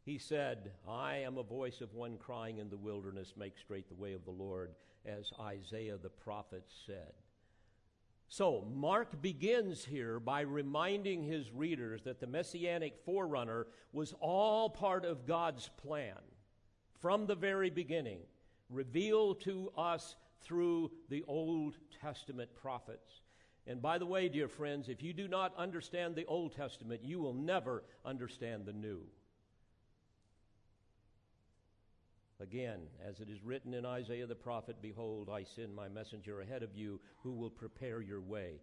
He 0.03 0.17
said, 0.17 0.71
I 0.89 1.17
am 1.17 1.37
a 1.37 1.43
voice 1.43 1.79
of 1.79 1.93
one 1.93 2.17
crying 2.17 2.57
in 2.57 2.71
the 2.71 2.77
wilderness, 2.77 3.35
make 3.37 3.55
straight 3.55 3.87
the 3.87 4.01
way 4.01 4.13
of 4.13 4.25
the 4.25 4.31
Lord, 4.31 4.71
as 5.05 5.31
Isaiah 5.39 5.97
the 6.01 6.09
prophet 6.09 6.63
said. 6.87 7.13
So, 8.29 8.67
Mark 8.73 9.21
begins 9.21 9.85
here 9.85 10.19
by 10.19 10.41
reminding 10.41 11.21
his 11.23 11.51
readers 11.51 12.01
that 12.03 12.19
the 12.19 12.25
messianic 12.25 12.95
forerunner 13.05 13.67
was 13.93 14.15
all 14.19 14.71
part 14.71 15.05
of 15.05 15.27
God's 15.27 15.69
plan 15.77 16.17
from 16.99 17.27
the 17.27 17.35
very 17.35 17.69
beginning, 17.69 18.21
revealed 18.71 19.39
to 19.41 19.71
us 19.77 20.15
through 20.41 20.89
the 21.09 21.23
Old 21.27 21.77
Testament 22.01 22.49
prophets. 22.55 23.21
And 23.67 23.81
by 23.81 23.97
the 23.97 24.05
way, 24.05 24.29
dear 24.29 24.47
friends, 24.47 24.87
if 24.87 25.03
you 25.03 25.11
do 25.11 25.27
not 25.27 25.53
understand 25.57 26.15
the 26.15 26.25
Old 26.25 26.55
Testament, 26.55 27.01
you 27.03 27.19
will 27.19 27.33
never 27.33 27.83
understand 28.05 28.65
the 28.65 28.71
New. 28.71 29.01
Again, 32.39 32.81
as 33.05 33.19
it 33.19 33.29
is 33.29 33.43
written 33.43 33.73
in 33.73 33.85
Isaiah 33.85 34.27
the 34.27 34.35
prophet, 34.35 34.77
Behold, 34.81 35.29
I 35.29 35.43
send 35.43 35.75
my 35.75 35.89
messenger 35.89 36.39
ahead 36.39 36.63
of 36.63 36.75
you 36.75 37.01
who 37.23 37.31
will 37.31 37.49
prepare 37.49 37.99
your 37.99 38.21
way. 38.21 38.61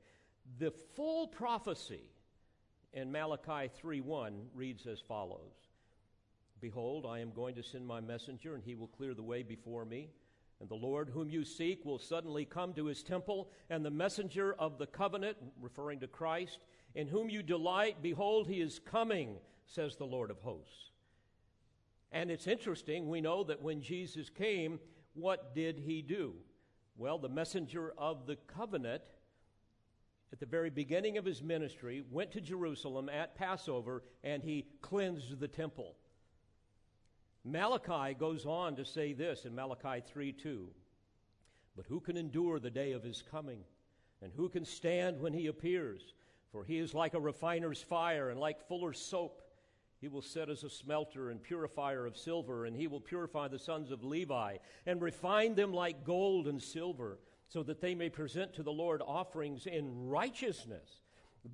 The 0.58 0.70
full 0.70 1.26
prophecy 1.26 2.04
in 2.92 3.10
Malachi 3.10 3.68
3:1 3.68 4.48
reads 4.54 4.86
as 4.86 5.00
follows 5.00 5.68
Behold, 6.60 7.04
I 7.04 7.18
am 7.18 7.32
going 7.32 7.56
to 7.56 7.62
send 7.62 7.86
my 7.86 8.00
messenger, 8.00 8.54
and 8.54 8.62
he 8.62 8.74
will 8.74 8.88
clear 8.88 9.12
the 9.12 9.22
way 9.22 9.42
before 9.42 9.84
me. 9.84 10.10
And 10.64 10.70
the 10.70 10.86
Lord 10.86 11.10
whom 11.10 11.28
you 11.28 11.44
seek 11.44 11.84
will 11.84 11.98
suddenly 11.98 12.46
come 12.46 12.72
to 12.72 12.86
his 12.86 13.02
temple, 13.02 13.50
and 13.68 13.84
the 13.84 13.90
messenger 13.90 14.54
of 14.54 14.78
the 14.78 14.86
covenant, 14.86 15.36
referring 15.60 16.00
to 16.00 16.06
Christ, 16.06 16.64
in 16.94 17.06
whom 17.06 17.28
you 17.28 17.42
delight, 17.42 18.00
behold, 18.00 18.48
he 18.48 18.62
is 18.62 18.78
coming, 18.78 19.36
says 19.66 19.96
the 19.96 20.06
Lord 20.06 20.30
of 20.30 20.38
hosts. 20.38 20.90
And 22.12 22.30
it's 22.30 22.46
interesting, 22.46 23.10
we 23.10 23.20
know 23.20 23.44
that 23.44 23.60
when 23.60 23.82
Jesus 23.82 24.30
came, 24.30 24.80
what 25.12 25.54
did 25.54 25.80
he 25.80 26.00
do? 26.00 26.32
Well, 26.96 27.18
the 27.18 27.28
messenger 27.28 27.92
of 27.98 28.24
the 28.26 28.36
covenant, 28.36 29.02
at 30.32 30.40
the 30.40 30.46
very 30.46 30.70
beginning 30.70 31.18
of 31.18 31.26
his 31.26 31.42
ministry, 31.42 32.02
went 32.10 32.32
to 32.32 32.40
Jerusalem 32.40 33.10
at 33.10 33.36
Passover 33.36 34.02
and 34.22 34.42
he 34.42 34.64
cleansed 34.80 35.38
the 35.40 35.46
temple. 35.46 35.94
Malachi 37.44 38.14
goes 38.14 38.46
on 38.46 38.76
to 38.76 38.84
say 38.84 39.12
this 39.12 39.44
in 39.44 39.54
Malachi 39.54 40.02
3 40.06 40.32
2. 40.32 40.68
But 41.76 41.86
who 41.86 42.00
can 42.00 42.16
endure 42.16 42.58
the 42.58 42.70
day 42.70 42.92
of 42.92 43.02
his 43.02 43.22
coming? 43.30 43.60
And 44.22 44.32
who 44.32 44.48
can 44.48 44.64
stand 44.64 45.20
when 45.20 45.34
he 45.34 45.48
appears? 45.48 46.14
For 46.50 46.64
he 46.64 46.78
is 46.78 46.94
like 46.94 47.14
a 47.14 47.20
refiner's 47.20 47.82
fire 47.82 48.30
and 48.30 48.40
like 48.40 48.66
fuller's 48.66 48.98
soap. 48.98 49.42
He 50.00 50.08
will 50.08 50.22
set 50.22 50.48
as 50.48 50.64
a 50.64 50.70
smelter 50.70 51.30
and 51.30 51.42
purifier 51.42 52.06
of 52.06 52.16
silver, 52.16 52.66
and 52.66 52.76
he 52.76 52.86
will 52.86 53.00
purify 53.00 53.48
the 53.48 53.58
sons 53.58 53.90
of 53.90 54.04
Levi 54.04 54.58
and 54.86 55.02
refine 55.02 55.54
them 55.54 55.72
like 55.72 56.04
gold 56.04 56.46
and 56.46 56.62
silver, 56.62 57.18
so 57.48 57.62
that 57.62 57.80
they 57.80 57.94
may 57.94 58.08
present 58.08 58.54
to 58.54 58.62
the 58.62 58.72
Lord 58.72 59.02
offerings 59.04 59.66
in 59.66 60.08
righteousness. 60.08 61.02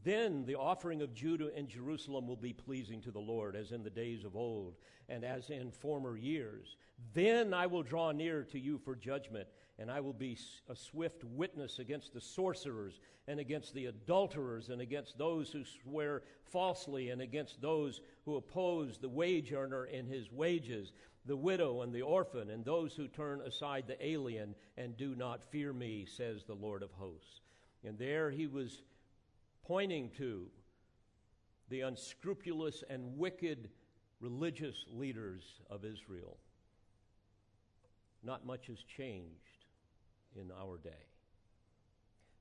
Then 0.05 0.45
the 0.45 0.55
offering 0.55 1.03
of 1.03 1.15
Judah 1.15 1.51
and 1.57 1.69
Jerusalem 1.69 2.29
will 2.29 2.37
be 2.37 2.53
pleasing 2.53 3.01
to 3.03 3.11
the 3.11 3.19
Lord, 3.19 3.57
as 3.57 3.73
in 3.73 3.83
the 3.83 3.91
days 3.91 4.25
of 4.25 4.37
old 4.37 4.77
and 5.09 5.25
as 5.25 5.51
in 5.51 5.73
former 5.73 6.17
years. 6.17 6.77
Then 7.13 7.53
I 7.53 7.67
will 7.67 7.83
draw 7.83 8.13
near 8.13 8.45
to 8.45 8.59
you 8.59 8.79
for 8.79 8.95
judgment, 8.95 9.49
and 9.79 9.91
I 9.91 10.01
will 10.01 10.13
be 10.13 10.39
a 10.69 10.77
swift 10.77 11.25
witness 11.25 11.81
against 11.81 12.15
the 12.15 12.21
sorcerers, 12.21 13.01
and 13.27 13.41
against 13.41 13.75
the 13.75 13.87
adulterers, 13.87 14.69
and 14.69 14.81
against 14.81 15.19
those 15.19 15.51
who 15.51 15.65
swear 15.65 16.23
falsely, 16.45 17.11
and 17.11 17.21
against 17.21 17.61
those 17.61 18.01
who 18.25 18.37
oppose 18.37 18.99
the 18.99 19.09
wage 19.09 19.53
earner 19.53 19.87
in 19.87 20.07
his 20.07 20.31
wages, 20.31 20.93
the 21.27 21.37
widow 21.37 21.83
and 21.83 21.93
the 21.93 22.03
orphan, 22.03 22.51
and 22.51 22.65
those 22.65 22.95
who 22.95 23.09
turn 23.09 23.41
aside 23.41 23.87
the 23.87 24.07
alien 24.07 24.55
and 24.77 24.97
do 24.97 25.15
not 25.15 25.51
fear 25.51 25.73
me, 25.73 26.07
says 26.07 26.45
the 26.45 26.55
Lord 26.55 26.83
of 26.83 26.93
hosts. 26.93 27.41
And 27.85 27.99
there 27.99 28.31
he 28.31 28.47
was 28.47 28.83
pointing 29.71 30.11
to 30.19 30.47
the 31.69 31.83
unscrupulous 31.83 32.83
and 32.91 33.17
wicked 33.17 33.69
religious 34.19 34.85
leaders 34.93 35.45
of 35.71 35.85
Israel. 35.85 36.37
Not 38.25 38.45
much 38.45 38.67
has 38.67 38.79
changed 38.97 39.67
in 40.35 40.51
our 40.61 40.77
day. 40.79 41.07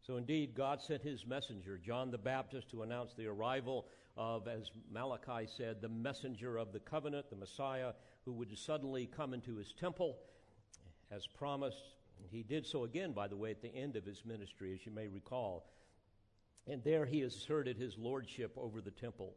So, 0.02 0.18
indeed, 0.18 0.56
God 0.56 0.82
sent 0.82 1.04
his 1.04 1.28
messenger, 1.28 1.78
John 1.78 2.10
the 2.10 2.18
Baptist, 2.18 2.72
to 2.72 2.82
announce 2.82 3.14
the 3.14 3.28
arrival 3.28 3.86
of, 4.18 4.48
as 4.48 4.72
Malachi 4.92 5.48
said, 5.56 5.84
the 5.84 5.88
messenger 5.88 6.58
of 6.58 6.74
the 6.74 6.80
covenant, 6.80 7.30
the 7.30 7.36
Messiah, 7.36 7.92
who 8.26 8.32
would 8.34 8.58
suddenly 8.58 9.06
come 9.06 9.36
into 9.36 9.56
his 9.56 9.72
temple 9.80 10.18
as 11.12 11.28
promised. 11.28 11.94
He 12.32 12.42
did 12.42 12.66
so 12.66 12.86
again, 12.86 13.12
by 13.12 13.28
the 13.28 13.38
way, 13.38 13.52
at 13.52 13.62
the 13.62 13.76
end 13.76 13.96
of 13.96 14.04
his 14.04 14.26
ministry, 14.26 14.74
as 14.74 14.84
you 14.84 14.92
may 14.92 15.08
recall. 15.08 15.68
And 16.68 16.84
there 16.84 17.06
he 17.06 17.22
asserted 17.22 17.78
his 17.78 17.98
lordship 17.98 18.54
over 18.58 18.82
the 18.82 18.92
temple, 18.92 19.36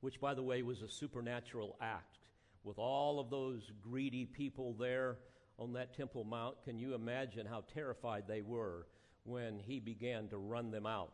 which, 0.00 0.20
by 0.20 0.34
the 0.34 0.42
way, 0.42 0.62
was 0.62 0.82
a 0.82 0.88
supernatural 0.88 1.76
act. 1.80 2.18
With 2.62 2.78
all 2.78 3.20
of 3.20 3.30
those 3.30 3.70
greedy 3.82 4.24
people 4.24 4.74
there 4.74 5.18
on 5.58 5.72
that 5.74 5.94
Temple 5.94 6.24
Mount, 6.24 6.62
can 6.64 6.78
you 6.78 6.94
imagine 6.94 7.46
how 7.46 7.64
terrified 7.72 8.24
they 8.26 8.42
were 8.42 8.86
when 9.24 9.58
he 9.58 9.80
began 9.80 10.28
to 10.28 10.38
run 10.38 10.70
them 10.70 10.86
out? 10.86 11.12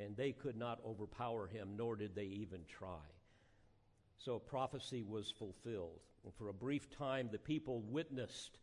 And 0.00 0.16
they 0.16 0.32
could 0.32 0.56
not 0.56 0.80
overpower 0.86 1.46
him, 1.48 1.74
nor 1.76 1.96
did 1.96 2.14
they 2.14 2.24
even 2.24 2.60
try. 2.66 3.02
So 4.16 4.38
prophecy 4.38 5.02
was 5.02 5.32
fulfilled. 5.36 6.00
And 6.24 6.32
for 6.34 6.48
a 6.48 6.54
brief 6.54 6.88
time, 6.90 7.28
the 7.30 7.38
people 7.38 7.82
witnessed 7.82 8.58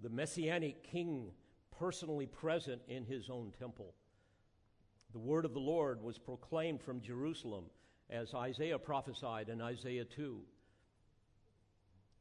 the 0.00 0.08
messianic 0.08 0.84
king 0.84 1.32
personally 1.78 2.26
present 2.26 2.80
in 2.88 3.04
his 3.04 3.28
own 3.28 3.52
temple. 3.58 3.94
The 5.12 5.18
word 5.18 5.44
of 5.44 5.54
the 5.54 5.60
Lord 5.60 6.02
was 6.02 6.18
proclaimed 6.18 6.82
from 6.82 7.00
Jerusalem 7.00 7.66
as 8.10 8.34
Isaiah 8.34 8.78
prophesied 8.78 9.48
in 9.48 9.60
Isaiah 9.60 10.04
2. 10.04 10.40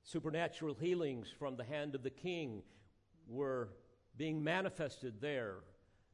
Supernatural 0.04 0.75
healings 0.75 1.27
from 1.38 1.58
the 1.58 1.63
hand 1.63 1.96
of 1.96 2.04
the 2.04 2.10
king 2.10 2.62
were 3.27 3.70
being 4.18 4.44
manifested 4.44 5.20
there 5.20 5.58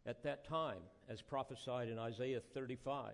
at 0.05 0.23
that 0.23 0.45
time, 0.47 0.79
as 1.09 1.21
prophesied 1.21 1.89
in 1.89 1.99
Isaiah 1.99 2.41
35. 2.53 3.13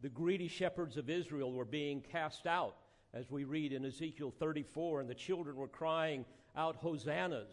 The 0.00 0.08
greedy 0.08 0.48
shepherds 0.48 0.96
of 0.96 1.10
Israel 1.10 1.52
were 1.52 1.64
being 1.64 2.00
cast 2.00 2.46
out, 2.46 2.76
as 3.12 3.30
we 3.30 3.44
read 3.44 3.72
in 3.72 3.84
Ezekiel 3.84 4.32
34, 4.38 5.00
and 5.00 5.10
the 5.10 5.14
children 5.14 5.56
were 5.56 5.68
crying 5.68 6.24
out 6.56 6.76
hosannas 6.76 7.52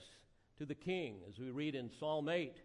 to 0.58 0.66
the 0.66 0.76
king, 0.76 1.18
as 1.28 1.40
we 1.40 1.50
read 1.50 1.76
in 1.76 1.90
Psalm 1.90 2.30
8. 2.30 2.62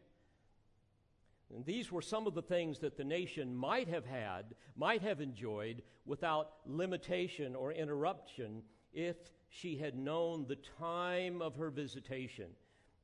And 1.54 1.64
these 1.64 1.92
were 1.92 2.02
some 2.02 2.26
of 2.26 2.34
the 2.34 2.42
things 2.42 2.78
that 2.78 2.96
the 2.96 3.04
nation 3.04 3.54
might 3.54 3.88
have 3.88 4.06
had, 4.06 4.54
might 4.74 5.02
have 5.02 5.20
enjoyed 5.20 5.82
without 6.06 6.52
limitation 6.66 7.54
or 7.54 7.72
interruption 7.72 8.62
if 8.92 9.16
she 9.48 9.76
had 9.76 9.96
known 9.96 10.46
the 10.46 10.58
time 10.78 11.42
of 11.42 11.54
her 11.56 11.70
visitation. 11.70 12.48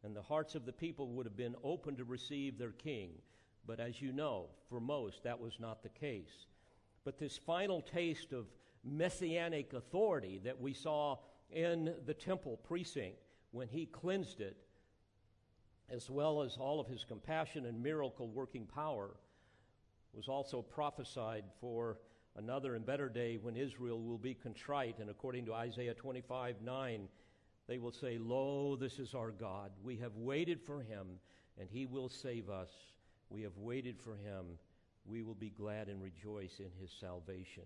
And 0.03 0.17
the 0.17 0.23
hearts 0.23 0.55
of 0.55 0.65
the 0.65 0.73
people 0.73 1.09
would 1.09 1.27
have 1.27 1.37
been 1.37 1.57
open 1.63 1.97
to 1.97 2.05
receive 2.05 2.57
their 2.57 2.73
king. 2.73 3.11
But 3.67 3.81
as 3.81 4.01
you 4.01 4.13
know, 4.13 4.47
for 4.69 4.81
most, 4.81 5.25
that 5.25 5.39
was 5.39 5.61
not 5.61 5.83
the 5.83 5.91
case. 5.91 6.47
But 7.05 7.19
this 7.19 7.37
final 7.37 7.83
taste 7.83 8.33
of 8.33 8.47
messianic 8.85 9.75
authority 9.75 10.41
that 10.45 10.59
we 10.59 10.73
saw 10.73 11.19
in 11.51 11.95
the 12.07 12.15
temple 12.15 12.57
precinct 12.57 13.19
when 13.51 13.69
he 13.69 13.87
cleansed 13.87 14.41
it 14.41 14.57
as 15.91 16.11
well 16.11 16.43
as 16.43 16.57
all 16.57 16.81
of 16.81 16.87
his 16.87 17.05
compassion 17.05 17.67
and 17.67 17.83
miracle 17.83 18.29
working 18.29 18.67
power, 18.67 19.11
was 20.13 20.29
also 20.29 20.63
prophesied 20.63 21.45
for 21.61 21.99
another 22.37 22.75
and 22.75 22.85
better 22.85 23.09
day 23.09 23.39
when 23.41 23.57
Israel 23.57 24.01
will 24.01 24.19
be 24.19 24.35
contrite. 24.35 24.99
And 24.99 25.11
according 25.11 25.47
to 25.47 25.55
Isaiah 25.55 25.95
25 25.95 26.57
9, 26.63 27.09
they 27.67 27.79
will 27.79 27.93
say, 27.93 28.19
Lo, 28.19 28.77
this 28.77 28.99
is 28.99 29.15
our 29.15 29.31
God. 29.31 29.71
We 29.83 29.97
have 29.99 30.17
waited 30.17 30.63
for 30.63 30.81
him, 30.81 31.07
and 31.59 31.69
he 31.71 31.87
will 31.87 32.09
save 32.09 32.49
us. 32.49 32.71
We 33.31 33.43
have 33.43 33.57
waited 33.59 34.01
for 34.01 34.17
him. 34.17 34.47
We 35.07 35.23
will 35.23 35.35
be 35.35 35.51
glad 35.51 35.89
and 35.89 36.03
rejoice 36.03 36.61
in 36.61 36.71
his 36.81 36.91
salvation. 36.99 37.65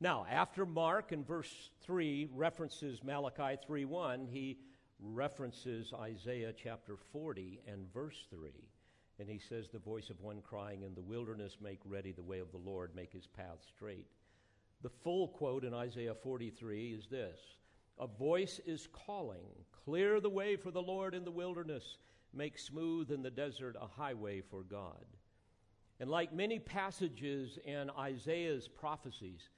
Now, 0.00 0.24
after 0.30 0.64
Mark 0.64 1.12
in 1.12 1.24
verse 1.24 1.70
3 1.82 2.28
references 2.34 3.02
Malachi 3.04 3.58
3 3.66 3.84
1, 3.84 4.28
he 4.30 4.58
references 5.02 5.92
Isaiah 5.92 6.52
chapter 6.52 6.96
40 7.12 7.60
and 7.66 7.92
verse 7.92 8.26
3. 8.30 8.50
And 9.18 9.28
he 9.28 9.38
says, 9.38 9.68
The 9.68 9.78
voice 9.78 10.10
of 10.10 10.20
one 10.20 10.40
crying 10.42 10.82
in 10.82 10.94
the 10.94 11.00
wilderness, 11.00 11.58
Make 11.62 11.80
ready 11.84 12.12
the 12.12 12.22
way 12.22 12.38
of 12.38 12.50
the 12.50 12.58
Lord, 12.58 12.94
make 12.94 13.12
his 13.12 13.26
path 13.26 13.58
straight. 13.66 14.06
The 14.82 14.88
full 14.88 15.28
quote 15.28 15.64
in 15.64 15.74
Isaiah 15.74 16.14
43 16.14 16.94
is 16.94 17.06
this 17.08 17.38
A 17.98 18.06
voice 18.06 18.60
is 18.64 18.88
calling, 19.06 19.44
Clear 19.84 20.20
the 20.20 20.30
way 20.30 20.56
for 20.56 20.70
the 20.70 20.82
Lord 20.82 21.14
in 21.14 21.24
the 21.24 21.30
wilderness, 21.30 21.98
make 22.32 22.58
smooth 22.58 23.10
in 23.10 23.22
the 23.22 23.30
desert 23.30 23.76
a 23.80 23.86
highway 23.86 24.40
for 24.40 24.62
God. 24.62 25.04
And 26.00 26.08
like 26.08 26.32
many 26.32 26.58
passages 26.58 27.58
in 27.64 27.90
Isaiah's 27.90 28.68
prophecies, 28.68 29.50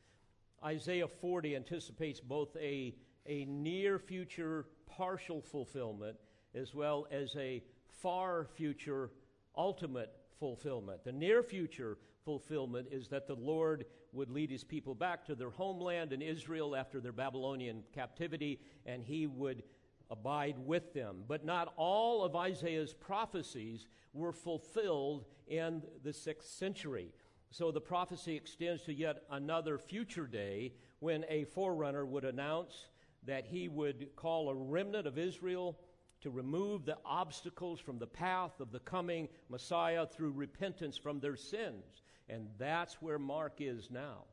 Isaiah 0.64 1.06
40 1.06 1.54
anticipates 1.54 2.18
both 2.18 2.56
a, 2.56 2.94
a 3.26 3.44
near 3.44 4.00
future 4.00 4.66
partial 4.96 5.40
fulfillment 5.40 6.16
as 6.54 6.74
well 6.74 7.06
as 7.10 7.34
a 7.36 7.62
far 8.00 8.44
future 8.44 9.10
ultimate 9.56 10.12
fulfillment. 10.38 11.04
The 11.04 11.12
near 11.12 11.42
future 11.42 11.98
fulfillment 12.24 12.88
is 12.90 13.08
that 13.08 13.26
the 13.26 13.34
Lord 13.34 13.84
would 14.12 14.30
lead 14.30 14.50
his 14.50 14.64
people 14.64 14.94
back 14.94 15.24
to 15.26 15.34
their 15.34 15.50
homeland 15.50 16.12
in 16.12 16.20
Israel 16.20 16.76
after 16.76 17.00
their 17.00 17.12
Babylonian 17.12 17.82
captivity, 17.94 18.60
and 18.86 19.02
he 19.02 19.26
would 19.26 19.62
abide 20.10 20.56
with 20.58 20.92
them. 20.92 21.24
But 21.26 21.44
not 21.44 21.72
all 21.76 22.22
of 22.22 22.36
Isaiah's 22.36 22.92
prophecies 22.92 23.86
were 24.12 24.32
fulfilled 24.32 25.24
in 25.46 25.82
the 26.02 26.12
sixth 26.12 26.50
century. 26.50 27.12
So 27.50 27.70
the 27.70 27.80
prophecy 27.80 28.36
extends 28.36 28.82
to 28.84 28.94
yet 28.94 29.24
another 29.30 29.78
future 29.78 30.26
day 30.26 30.74
when 31.00 31.24
a 31.28 31.44
forerunner 31.44 32.04
would 32.06 32.24
announce 32.24 32.88
that 33.26 33.46
he 33.46 33.68
would 33.68 34.08
call 34.16 34.48
a 34.48 34.54
remnant 34.54 35.06
of 35.06 35.18
Israel 35.18 35.78
to 36.22 36.30
remove 36.30 36.84
the 36.84 36.98
obstacles 37.04 37.80
from 37.80 37.98
the 37.98 38.06
path 38.06 38.60
of 38.60 38.70
the 38.72 38.78
coming 38.80 39.28
Messiah 39.48 40.06
through 40.06 40.32
repentance 40.32 40.96
from 40.96 41.20
their 41.20 41.36
sins. 41.36 42.02
And 42.28 42.48
that's 42.58 43.02
where 43.02 43.18
Mark 43.18 43.54
is 43.58 43.90
now. 43.90 44.24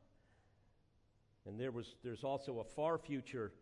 And 1.46 1.58
there 1.58 1.72
was, 1.72 1.96
there's 2.04 2.24
also 2.24 2.60
a 2.60 2.64
far 2.64 2.98
future 2.98 3.52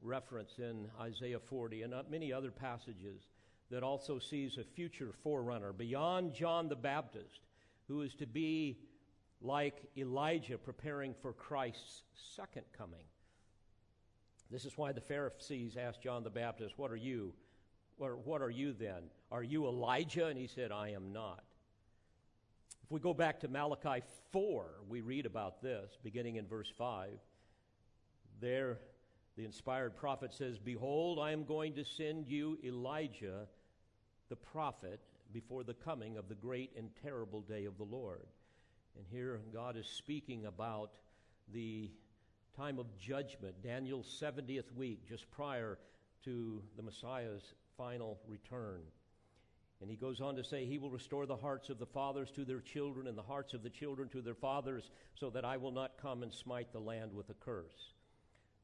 reference 0.00 0.58
in 0.58 0.88
Isaiah 1.00 1.40
40 1.40 1.82
and 1.82 1.94
uh, 1.94 2.02
many 2.10 2.32
other 2.32 2.50
passages 2.50 3.28
that 3.70 3.82
also 3.82 4.18
sees 4.18 4.56
a 4.56 4.64
future 4.64 5.12
forerunner 5.22 5.72
beyond 5.72 6.32
John 6.32 6.68
the 6.68 6.76
Baptist, 6.76 7.40
who 7.86 8.00
is 8.02 8.14
to 8.14 8.26
be 8.26 8.78
like 9.42 9.82
Elijah 9.96 10.56
preparing 10.56 11.14
for 11.20 11.32
Christ's 11.32 12.02
second 12.34 12.64
coming. 12.76 13.04
This 14.50 14.64
is 14.64 14.76
why 14.76 14.92
the 14.92 15.00
Pharisees 15.00 15.76
asked 15.76 16.02
John 16.02 16.24
the 16.24 16.30
Baptist, 16.30 16.78
What 16.78 16.90
are 16.90 16.96
you? 16.96 17.32
What 17.98 18.42
are 18.42 18.50
you 18.50 18.72
then? 18.72 19.10
Are 19.32 19.42
you 19.42 19.66
Elijah? 19.66 20.26
And 20.26 20.38
he 20.38 20.46
said, 20.46 20.70
I 20.70 20.90
am 20.90 21.12
not. 21.12 21.42
If 22.84 22.92
we 22.92 23.00
go 23.00 23.12
back 23.12 23.40
to 23.40 23.48
Malachi 23.48 24.02
4, 24.32 24.66
we 24.88 25.00
read 25.00 25.26
about 25.26 25.60
this, 25.60 25.98
beginning 26.02 26.36
in 26.36 26.46
verse 26.46 26.72
5. 26.78 27.10
There, 28.40 28.78
the 29.36 29.44
inspired 29.44 29.96
prophet 29.96 30.32
says, 30.32 30.58
Behold, 30.58 31.18
I 31.18 31.32
am 31.32 31.44
going 31.44 31.74
to 31.74 31.84
send 31.84 32.28
you 32.28 32.56
Elijah, 32.64 33.46
the 34.28 34.36
prophet, 34.36 35.00
before 35.32 35.64
the 35.64 35.74
coming 35.74 36.16
of 36.16 36.28
the 36.28 36.34
great 36.34 36.70
and 36.78 36.88
terrible 37.02 37.42
day 37.42 37.64
of 37.64 37.76
the 37.76 37.84
Lord. 37.84 38.26
And 38.96 39.04
here 39.10 39.40
God 39.52 39.76
is 39.76 39.86
speaking 39.86 40.46
about 40.46 40.92
the 41.52 41.90
time 42.58 42.80
of 42.80 42.86
judgment, 42.98 43.54
Daniel's 43.62 44.20
70th 44.20 44.72
week, 44.74 45.08
just 45.08 45.30
prior 45.30 45.78
to 46.24 46.60
the 46.76 46.82
Messiah's 46.82 47.54
final 47.76 48.18
return. 48.26 48.80
And 49.80 49.88
he 49.88 49.96
goes 49.96 50.20
on 50.20 50.34
to 50.34 50.42
say, 50.42 50.64
He 50.64 50.78
will 50.78 50.90
restore 50.90 51.24
the 51.24 51.36
hearts 51.36 51.68
of 51.68 51.78
the 51.78 51.86
fathers 51.86 52.32
to 52.32 52.44
their 52.44 52.60
children, 52.60 53.06
and 53.06 53.16
the 53.16 53.22
hearts 53.22 53.54
of 53.54 53.62
the 53.62 53.70
children 53.70 54.08
to 54.08 54.20
their 54.20 54.34
fathers, 54.34 54.90
so 55.14 55.30
that 55.30 55.44
I 55.44 55.56
will 55.56 55.70
not 55.70 56.02
come 56.02 56.24
and 56.24 56.32
smite 56.34 56.72
the 56.72 56.80
land 56.80 57.14
with 57.14 57.30
a 57.30 57.34
curse. 57.34 57.92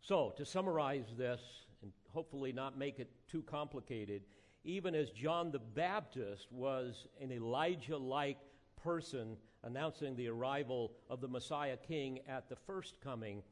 So, 0.00 0.34
to 0.36 0.44
summarize 0.44 1.14
this, 1.16 1.40
and 1.80 1.92
hopefully 2.12 2.52
not 2.52 2.76
make 2.76 2.98
it 2.98 3.10
too 3.30 3.42
complicated, 3.42 4.22
even 4.64 4.96
as 4.96 5.10
John 5.10 5.52
the 5.52 5.60
Baptist 5.60 6.50
was 6.50 7.06
an 7.20 7.30
Elijah 7.30 7.96
like 7.96 8.38
person 8.82 9.36
announcing 9.62 10.16
the 10.16 10.28
arrival 10.28 10.92
of 11.08 11.20
the 11.20 11.28
Messiah 11.28 11.76
King 11.76 12.18
at 12.28 12.48
the 12.48 12.56
first 12.56 13.00
coming, 13.00 13.42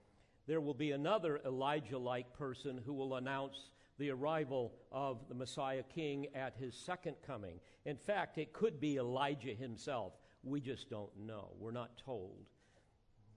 there 0.47 0.61
will 0.61 0.75
be 0.75 0.91
another 0.91 1.41
Elijah 1.45 1.99
like 1.99 2.37
person 2.37 2.81
who 2.85 2.93
will 2.93 3.17
announce 3.17 3.57
the 3.99 4.11
arrival 4.11 4.73
of 4.91 5.19
the 5.29 5.35
Messiah 5.35 5.83
King 5.95 6.27
at 6.35 6.55
his 6.59 6.75
second 6.75 7.17
coming. 7.27 7.61
In 7.85 7.97
fact, 7.97 8.39
it 8.39 8.53
could 8.53 8.81
be 8.81 8.97
Elijah 8.97 9.55
himself. 9.55 10.15
We 10.43 10.61
just 10.61 10.91
don't 10.91 11.17
know. 11.27 11.51
We're 11.59 11.71
not 11.71 12.03
told. 12.05 12.47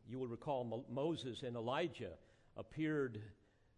You 0.08 0.20
will 0.20 0.28
recall 0.28 0.63
Mo- 0.63 0.86
Moses 0.89 1.44
and 1.44 1.56
Elijah 1.56 2.13
appeared 2.58 3.22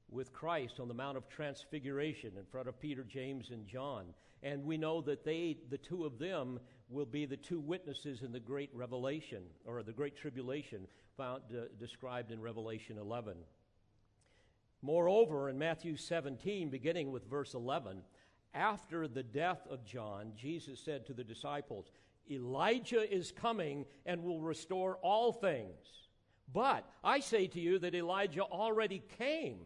with 0.09 0.31
Christ 0.31 0.79
on 0.79 0.87
the 0.87 0.93
Mount 0.93 1.17
of 1.17 1.27
Transfiguration 1.27 2.31
in 2.37 2.45
front 2.45 2.69
of 2.69 2.79
Peter, 2.79 3.03
James, 3.03 3.49
and 3.49 3.67
John. 3.67 4.05
And 4.43 4.63
we 4.63 4.77
know 4.77 5.01
that 5.01 5.25
they, 5.25 5.57
the 5.69 5.77
two 5.77 6.05
of 6.05 6.19
them, 6.19 6.59
will 6.89 7.05
be 7.05 7.25
the 7.25 7.35
two 7.35 7.59
witnesses 7.59 8.21
in 8.21 8.31
the 8.31 8.39
great 8.39 8.69
revelation, 8.73 9.43
or 9.65 9.83
the 9.83 9.91
great 9.91 10.15
tribulation, 10.15 10.87
found, 11.17 11.41
uh, 11.51 11.63
described 11.79 12.31
in 12.31 12.39
Revelation 12.39 12.97
11. 12.97 13.35
Moreover, 14.83 15.49
in 15.49 15.57
Matthew 15.57 15.97
17, 15.97 16.69
beginning 16.69 17.11
with 17.11 17.25
verse 17.25 17.55
11, 17.55 18.03
after 18.53 19.07
the 19.07 19.23
death 19.23 19.65
of 19.69 19.83
John, 19.83 20.33
Jesus 20.35 20.79
said 20.79 21.05
to 21.07 21.13
the 21.13 21.23
disciples, 21.23 21.91
Elijah 22.29 23.11
is 23.11 23.31
coming 23.31 23.85
and 24.05 24.23
will 24.23 24.41
restore 24.41 24.97
all 24.97 25.31
things. 25.31 26.07
But 26.53 26.87
I 27.03 27.19
say 27.19 27.47
to 27.47 27.59
you 27.59 27.79
that 27.79 27.95
Elijah 27.95 28.43
already 28.43 29.01
came, 29.17 29.59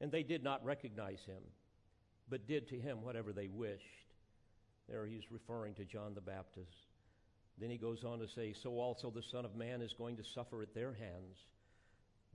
and 0.00 0.10
they 0.10 0.22
did 0.22 0.42
not 0.42 0.64
recognize 0.64 1.22
him, 1.24 1.42
but 2.28 2.46
did 2.46 2.66
to 2.68 2.76
him 2.76 3.02
whatever 3.02 3.32
they 3.32 3.48
wished. 3.48 3.84
There 4.88 5.06
he's 5.06 5.30
referring 5.30 5.74
to 5.74 5.84
John 5.84 6.14
the 6.14 6.20
Baptist. 6.20 6.81
Then 7.58 7.70
he 7.70 7.78
goes 7.78 8.04
on 8.04 8.18
to 8.18 8.28
say, 8.28 8.52
So 8.52 8.78
also 8.78 9.10
the 9.10 9.22
Son 9.22 9.44
of 9.44 9.54
Man 9.56 9.82
is 9.82 9.92
going 9.92 10.16
to 10.16 10.24
suffer 10.24 10.62
at 10.62 10.74
their 10.74 10.92
hands. 10.92 11.38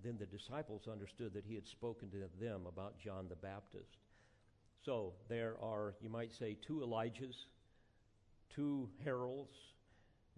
Then 0.04 0.18
the 0.20 0.26
disciples 0.26 0.88
understood 0.90 1.34
that 1.34 1.46
he 1.46 1.56
had 1.56 1.68
spoken 1.68 2.10
to 2.12 2.18
them 2.40 2.62
about 2.68 3.00
John 3.00 3.28
the 3.30 3.36
Baptist. 3.36 3.98
So 4.86 5.14
there 5.28 5.56
are, 5.62 5.96
you 6.02 6.10
might 6.10 6.32
say, 6.32 6.56
two 6.66 6.82
Elijahs, 6.82 7.36
two 8.54 8.90
heralds. 9.04 9.58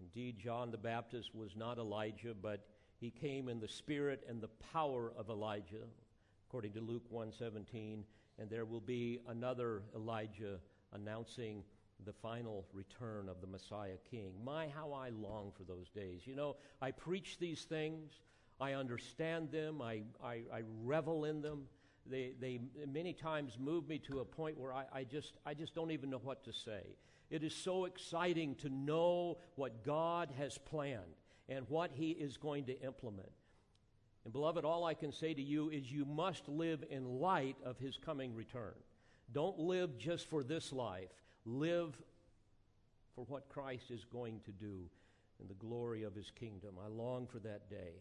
Indeed, 0.00 0.38
John 0.38 0.70
the 0.70 0.78
Baptist 0.78 1.34
was 1.34 1.54
not 1.56 1.78
Elijah, 1.78 2.34
but 2.40 2.66
he 3.00 3.10
came 3.10 3.48
in 3.48 3.60
the 3.60 3.68
spirit 3.68 4.24
and 4.28 4.40
the 4.40 4.48
power 4.72 5.12
of 5.16 5.28
Elijah, 5.28 5.86
according 6.48 6.72
to 6.72 6.80
Luke 6.80 7.04
1:17, 7.12 8.04
and 8.38 8.50
there 8.50 8.64
will 8.64 8.80
be 8.80 9.20
another 9.28 9.82
Elijah 9.94 10.58
announcing 10.92 11.62
the 12.04 12.12
final 12.12 12.66
return 12.72 13.28
of 13.28 13.40
the 13.40 13.46
Messiah 13.46 13.98
King. 14.10 14.32
My, 14.44 14.68
how 14.68 14.92
I 14.92 15.10
long 15.10 15.52
for 15.56 15.64
those 15.64 15.88
days. 15.90 16.22
You 16.26 16.36
know, 16.36 16.56
I 16.80 16.90
preach 16.90 17.38
these 17.38 17.62
things. 17.62 18.12
I 18.60 18.74
understand 18.74 19.50
them, 19.50 19.80
I, 19.80 20.02
I, 20.22 20.42
I 20.52 20.62
revel 20.84 21.24
in 21.24 21.40
them. 21.40 21.62
They, 22.06 22.32
they 22.40 22.60
many 22.86 23.12
times 23.12 23.56
move 23.58 23.88
me 23.88 23.98
to 24.00 24.20
a 24.20 24.24
point 24.24 24.58
where 24.58 24.72
I, 24.72 24.84
I, 24.92 25.04
just, 25.04 25.38
I 25.46 25.54
just 25.54 25.74
don't 25.74 25.90
even 25.90 26.10
know 26.10 26.20
what 26.22 26.44
to 26.44 26.52
say. 26.52 26.96
It 27.30 27.42
is 27.44 27.54
so 27.54 27.84
exciting 27.84 28.56
to 28.56 28.68
know 28.68 29.38
what 29.54 29.84
God 29.84 30.30
has 30.36 30.58
planned 30.58 31.14
and 31.48 31.64
what 31.68 31.90
He 31.94 32.10
is 32.10 32.36
going 32.36 32.64
to 32.66 32.80
implement. 32.82 33.30
And, 34.24 34.32
beloved, 34.32 34.64
all 34.64 34.84
I 34.84 34.94
can 34.94 35.12
say 35.12 35.32
to 35.32 35.42
you 35.42 35.70
is 35.70 35.90
you 35.90 36.04
must 36.04 36.48
live 36.48 36.84
in 36.90 37.20
light 37.20 37.56
of 37.64 37.78
His 37.78 37.96
coming 37.96 38.34
return. 38.34 38.74
Don't 39.32 39.58
live 39.58 39.96
just 39.96 40.28
for 40.28 40.42
this 40.42 40.72
life, 40.72 41.10
live 41.50 41.94
for 43.14 43.24
what 43.26 43.48
Christ 43.48 43.90
is 43.90 44.04
going 44.04 44.40
to 44.44 44.52
do 44.52 44.88
in 45.40 45.48
the 45.48 45.54
glory 45.54 46.02
of 46.04 46.14
His 46.14 46.30
kingdom. 46.38 46.74
I 46.82 46.88
long 46.88 47.26
for 47.26 47.38
that 47.40 47.68
day. 47.68 48.00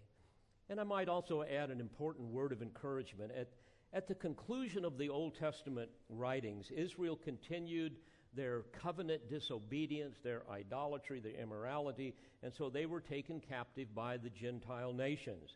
And 0.70 0.80
I 0.80 0.84
might 0.84 1.10
also 1.10 1.44
add 1.44 1.72
an 1.72 1.80
important 1.80 2.30
word 2.30 2.52
of 2.52 2.62
encouragement. 2.62 3.32
At, 3.36 3.48
at 3.94 4.08
the 4.08 4.16
conclusion 4.16 4.86
of 4.86 4.98
the 4.98 5.10
Old 5.10 5.36
Testament 5.36 5.90
writings, 6.10 6.70
Israel 6.76 7.16
continued 7.16 7.96
their 8.36 8.62
covenant 8.84 9.28
disobedience, 9.30 10.18
their 10.24 10.44
idolatry, 10.52 11.20
their 11.20 11.34
immorality, 11.34 12.14
and 12.44 12.54
so 12.54 12.70
they 12.70 12.86
were 12.86 13.02
taken 13.02 13.40
captive 13.40 13.94
by 13.96 14.18
the 14.18 14.30
Gentile 14.30 14.94
nations. 14.94 15.56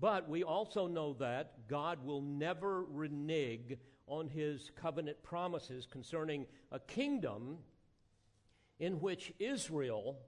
But 0.00 0.28
we 0.28 0.42
also 0.42 0.86
know 0.86 1.14
that 1.14 1.68
God 1.68 2.04
will 2.04 2.20
never 2.20 2.84
renege 2.84 3.78
on 4.06 4.28
his 4.28 4.70
covenant 4.76 5.22
promises 5.22 5.86
concerning 5.86 6.46
a 6.72 6.78
kingdom 6.78 7.58
in 8.78 9.00
which 9.00 9.32
Israel, 9.38 10.18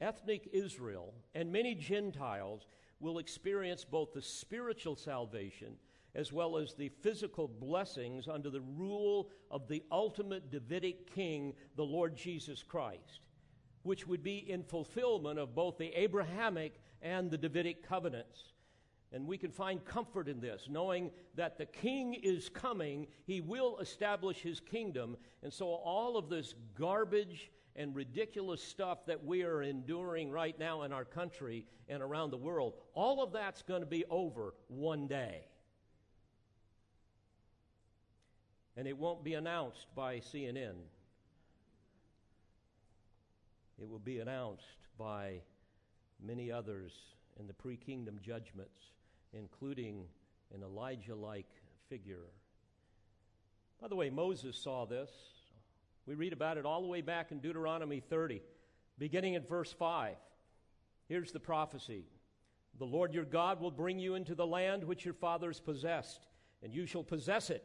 ethnic 0.00 0.48
Israel, 0.52 1.14
and 1.34 1.52
many 1.52 1.74
Gentiles 1.74 2.66
will 3.00 3.18
experience 3.18 3.84
both 3.84 4.12
the 4.12 4.22
spiritual 4.22 4.96
salvation 4.96 5.76
as 6.14 6.32
well 6.32 6.56
as 6.56 6.74
the 6.74 6.88
physical 6.88 7.46
blessings 7.46 8.28
under 8.28 8.50
the 8.50 8.60
rule 8.60 9.30
of 9.50 9.68
the 9.68 9.82
ultimate 9.92 10.50
Davidic 10.50 11.14
king, 11.14 11.54
the 11.76 11.84
Lord 11.84 12.16
Jesus 12.16 12.62
Christ, 12.62 13.20
which 13.82 14.06
would 14.06 14.22
be 14.22 14.38
in 14.50 14.62
fulfillment 14.62 15.38
of 15.38 15.54
both 15.54 15.78
the 15.78 15.92
Abrahamic 15.94 16.80
and 17.02 17.30
the 17.30 17.38
Davidic 17.38 17.86
covenants. 17.86 18.52
And 19.12 19.26
we 19.26 19.38
can 19.38 19.50
find 19.50 19.82
comfort 19.84 20.28
in 20.28 20.40
this, 20.40 20.66
knowing 20.68 21.10
that 21.34 21.56
the 21.56 21.64
king 21.64 22.14
is 22.14 22.50
coming, 22.50 23.06
he 23.24 23.40
will 23.40 23.78
establish 23.78 24.38
his 24.42 24.60
kingdom. 24.60 25.16
And 25.42 25.52
so 25.52 25.66
all 25.66 26.18
of 26.18 26.28
this 26.28 26.54
garbage 26.78 27.50
and 27.74 27.94
ridiculous 27.94 28.62
stuff 28.62 29.06
that 29.06 29.24
we 29.24 29.44
are 29.44 29.62
enduring 29.62 30.30
right 30.30 30.58
now 30.58 30.82
in 30.82 30.92
our 30.92 31.04
country 31.04 31.64
and 31.88 32.02
around 32.02 32.30
the 32.30 32.36
world, 32.36 32.74
all 32.92 33.22
of 33.22 33.32
that's 33.32 33.62
going 33.62 33.80
to 33.80 33.86
be 33.86 34.04
over 34.10 34.52
one 34.66 35.06
day. 35.06 35.46
And 38.76 38.86
it 38.86 38.96
won't 38.96 39.24
be 39.24 39.34
announced 39.34 39.86
by 39.94 40.18
CNN. 40.18 40.74
It 43.80 43.88
will 43.88 43.98
be 43.98 44.18
announced 44.18 44.64
by 44.98 45.40
many 46.20 46.50
others 46.50 46.92
in 47.38 47.46
the 47.46 47.54
pre 47.54 47.76
kingdom 47.76 48.18
judgments, 48.20 48.82
including 49.32 50.04
an 50.54 50.62
Elijah 50.62 51.14
like 51.14 51.48
figure. 51.88 52.26
By 53.80 53.88
the 53.88 53.96
way, 53.96 54.10
Moses 54.10 54.56
saw 54.56 54.86
this. 54.86 55.10
We 56.06 56.14
read 56.14 56.32
about 56.32 56.58
it 56.58 56.64
all 56.64 56.82
the 56.82 56.88
way 56.88 57.00
back 57.00 57.32
in 57.32 57.38
Deuteronomy 57.38 58.00
30, 58.00 58.42
beginning 58.98 59.36
at 59.36 59.48
verse 59.48 59.72
5. 59.72 60.16
Here's 61.06 61.32
the 61.32 61.40
prophecy 61.40 62.04
The 62.78 62.84
Lord 62.84 63.12
your 63.12 63.24
God 63.24 63.60
will 63.60 63.70
bring 63.70 63.98
you 63.98 64.14
into 64.14 64.34
the 64.34 64.46
land 64.46 64.84
which 64.84 65.04
your 65.04 65.14
fathers 65.14 65.60
possessed, 65.60 66.26
and 66.62 66.72
you 66.72 66.86
shall 66.86 67.04
possess 67.04 67.50
it, 67.50 67.64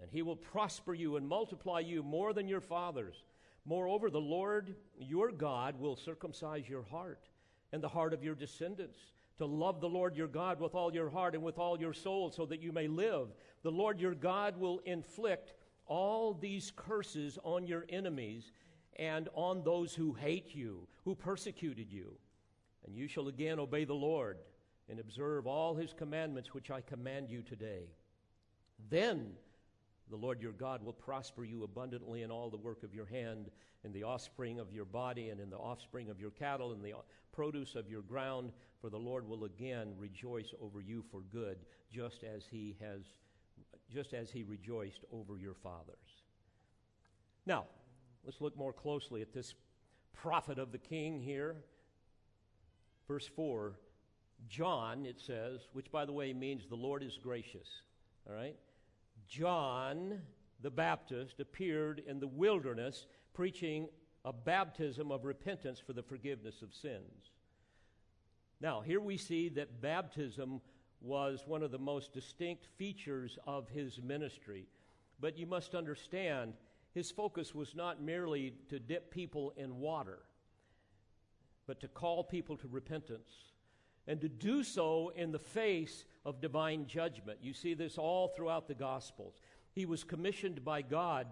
and 0.00 0.10
he 0.10 0.22
will 0.22 0.36
prosper 0.36 0.94
you 0.94 1.16
and 1.16 1.26
multiply 1.26 1.80
you 1.80 2.02
more 2.02 2.32
than 2.32 2.46
your 2.46 2.60
fathers. 2.60 3.24
Moreover, 3.64 4.10
the 4.10 4.20
Lord 4.20 4.76
your 4.98 5.30
God 5.30 5.78
will 5.78 5.96
circumcise 5.96 6.68
your 6.68 6.84
heart 6.84 7.28
and 7.72 7.82
the 7.82 7.88
heart 7.88 8.14
of 8.14 8.22
your 8.22 8.34
descendants 8.34 8.98
to 9.38 9.46
love 9.46 9.80
the 9.80 9.88
Lord 9.88 10.16
your 10.16 10.28
God 10.28 10.60
with 10.60 10.74
all 10.74 10.92
your 10.92 11.08
heart 11.08 11.34
and 11.34 11.42
with 11.42 11.58
all 11.58 11.80
your 11.80 11.94
soul 11.94 12.30
so 12.30 12.44
that 12.46 12.60
you 12.60 12.72
may 12.72 12.88
live. 12.88 13.28
The 13.62 13.70
Lord 13.70 14.00
your 14.00 14.14
God 14.14 14.58
will 14.58 14.80
inflict 14.84 15.54
all 15.86 16.34
these 16.34 16.72
curses 16.74 17.38
on 17.44 17.66
your 17.66 17.86
enemies 17.88 18.52
and 18.96 19.28
on 19.34 19.62
those 19.62 19.94
who 19.94 20.12
hate 20.12 20.54
you, 20.54 20.86
who 21.04 21.14
persecuted 21.14 21.90
you. 21.90 22.16
And 22.86 22.96
you 22.96 23.06
shall 23.06 23.28
again 23.28 23.58
obey 23.58 23.84
the 23.84 23.94
Lord 23.94 24.38
and 24.88 24.98
observe 24.98 25.46
all 25.46 25.74
his 25.74 25.92
commandments 25.92 26.52
which 26.52 26.70
I 26.70 26.80
command 26.80 27.30
you 27.30 27.42
today. 27.42 27.84
Then 28.90 29.32
the 30.10 30.16
Lord 30.16 30.40
your 30.40 30.52
God 30.52 30.82
will 30.82 30.92
prosper 30.92 31.44
you 31.44 31.64
abundantly 31.64 32.22
in 32.22 32.30
all 32.30 32.50
the 32.50 32.56
work 32.56 32.82
of 32.82 32.94
your 32.94 33.06
hand, 33.06 33.50
in 33.84 33.92
the 33.92 34.04
offspring 34.04 34.58
of 34.58 34.72
your 34.72 34.84
body, 34.84 35.28
and 35.30 35.40
in 35.40 35.50
the 35.50 35.56
offspring 35.56 36.08
of 36.10 36.20
your 36.20 36.30
cattle, 36.30 36.72
and 36.72 36.82
the 36.82 36.94
produce 37.32 37.74
of 37.74 37.88
your 37.88 38.02
ground, 38.02 38.52
for 38.80 38.90
the 38.90 38.98
Lord 38.98 39.28
will 39.28 39.44
again 39.44 39.92
rejoice 39.98 40.52
over 40.60 40.80
you 40.80 41.04
for 41.10 41.20
good, 41.32 41.58
just 41.92 42.24
as 42.24 42.44
he 42.50 42.76
has 42.80 43.02
just 43.92 44.12
as 44.12 44.30
he 44.30 44.42
rejoiced 44.42 45.04
over 45.12 45.38
your 45.38 45.54
fathers. 45.54 46.22
Now, 47.46 47.64
let's 48.24 48.40
look 48.40 48.56
more 48.56 48.72
closely 48.72 49.22
at 49.22 49.32
this 49.32 49.54
prophet 50.12 50.58
of 50.58 50.72
the 50.72 50.78
king 50.78 51.20
here. 51.20 51.56
Verse 53.06 53.26
4 53.26 53.78
John, 54.48 55.04
it 55.04 55.18
says, 55.18 55.62
which 55.72 55.90
by 55.90 56.04
the 56.04 56.12
way 56.12 56.32
means 56.32 56.66
the 56.68 56.76
Lord 56.76 57.02
is 57.02 57.18
gracious. 57.20 57.66
All 58.28 58.34
right? 58.34 58.54
John 59.28 60.20
the 60.60 60.70
Baptist 60.70 61.38
appeared 61.38 62.02
in 62.06 62.18
the 62.18 62.26
wilderness 62.26 63.06
preaching 63.34 63.88
a 64.24 64.32
baptism 64.32 65.12
of 65.12 65.24
repentance 65.24 65.78
for 65.78 65.92
the 65.92 66.02
forgiveness 66.02 66.62
of 66.62 66.74
sins. 66.74 67.30
Now, 68.60 68.80
here 68.80 69.00
we 69.00 69.16
see 69.16 69.48
that 69.50 69.80
baptism 69.80 70.60
was 71.00 71.44
one 71.46 71.62
of 71.62 71.70
the 71.70 71.78
most 71.78 72.12
distinct 72.12 72.66
features 72.76 73.38
of 73.46 73.68
his 73.68 74.00
ministry. 74.02 74.66
But 75.20 75.38
you 75.38 75.46
must 75.46 75.74
understand, 75.74 76.54
his 76.92 77.10
focus 77.10 77.54
was 77.54 77.76
not 77.76 78.02
merely 78.02 78.54
to 78.68 78.80
dip 78.80 79.12
people 79.12 79.52
in 79.56 79.78
water, 79.78 80.18
but 81.66 81.80
to 81.80 81.88
call 81.88 82.24
people 82.24 82.56
to 82.56 82.68
repentance 82.68 83.30
and 84.08 84.20
to 84.20 84.28
do 84.28 84.64
so 84.64 85.12
in 85.14 85.30
the 85.30 85.38
face 85.38 86.04
of 86.28 86.42
divine 86.42 86.86
judgment. 86.86 87.38
You 87.40 87.54
see 87.54 87.72
this 87.72 87.96
all 87.96 88.28
throughout 88.28 88.68
the 88.68 88.74
Gospels. 88.74 89.40
He 89.72 89.86
was 89.86 90.04
commissioned 90.04 90.62
by 90.62 90.82
God 90.82 91.26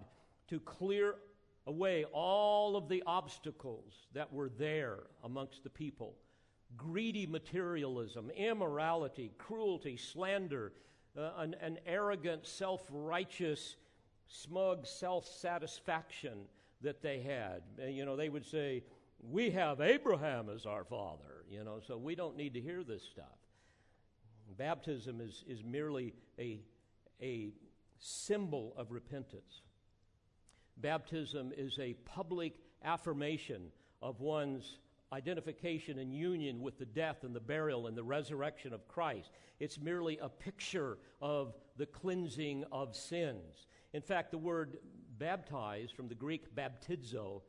to 0.47 0.59
clear 0.59 1.15
away 1.67 2.03
all 2.11 2.75
of 2.75 2.89
the 2.89 3.03
obstacles 3.05 4.07
that 4.13 4.33
were 4.33 4.49
there 4.49 5.03
amongst 5.23 5.63
the 5.63 5.69
people 5.69 6.15
greedy 6.75 7.25
materialism, 7.25 8.29
immorality, 8.31 9.31
cruelty, 9.37 9.95
slander, 9.95 10.73
uh, 11.17 11.29
an, 11.37 11.55
an 11.61 11.77
arrogant, 11.85 12.45
self 12.45 12.81
righteous, 12.91 13.77
smug 14.27 14.85
self 14.85 15.25
satisfaction 15.25 16.39
that 16.81 17.01
they 17.01 17.21
had. 17.21 17.61
You 17.87 18.03
know, 18.03 18.15
they 18.15 18.29
would 18.29 18.45
say, 18.45 18.83
We 19.21 19.51
have 19.51 19.79
Abraham 19.79 20.49
as 20.49 20.65
our 20.65 20.83
father, 20.83 21.45
you 21.49 21.63
know, 21.63 21.79
so 21.85 21.97
we 21.97 22.15
don't 22.15 22.35
need 22.35 22.55
to 22.55 22.61
hear 22.61 22.83
this 22.83 23.03
stuff. 23.03 23.37
Baptism 24.55 25.21
is, 25.21 25.43
is 25.47 25.63
merely 25.63 26.13
a, 26.39 26.61
a 27.21 27.51
symbol 27.99 28.73
of 28.77 28.91
repentance. 28.91 29.61
Baptism 30.77 31.51
is 31.57 31.77
a 31.79 31.93
public 32.05 32.53
affirmation 32.83 33.71
of 34.01 34.21
one's 34.21 34.77
identification 35.11 35.99
and 35.99 36.13
union 36.13 36.61
with 36.61 36.77
the 36.77 36.85
death 36.85 37.23
and 37.23 37.35
the 37.35 37.39
burial 37.39 37.87
and 37.87 37.97
the 37.97 38.03
resurrection 38.03 38.73
of 38.73 38.87
Christ. 38.87 39.31
It's 39.59 39.79
merely 39.79 40.17
a 40.19 40.29
picture 40.29 40.97
of 41.21 41.55
the 41.77 41.85
cleansing 41.85 42.65
of 42.71 42.95
sins. 42.95 43.67
In 43.93 44.01
fact, 44.01 44.31
the 44.31 44.37
word 44.37 44.77
baptize 45.17 45.89
from 45.91 46.07
the 46.07 46.15
Greek 46.15 46.53
baptizo 46.55 47.41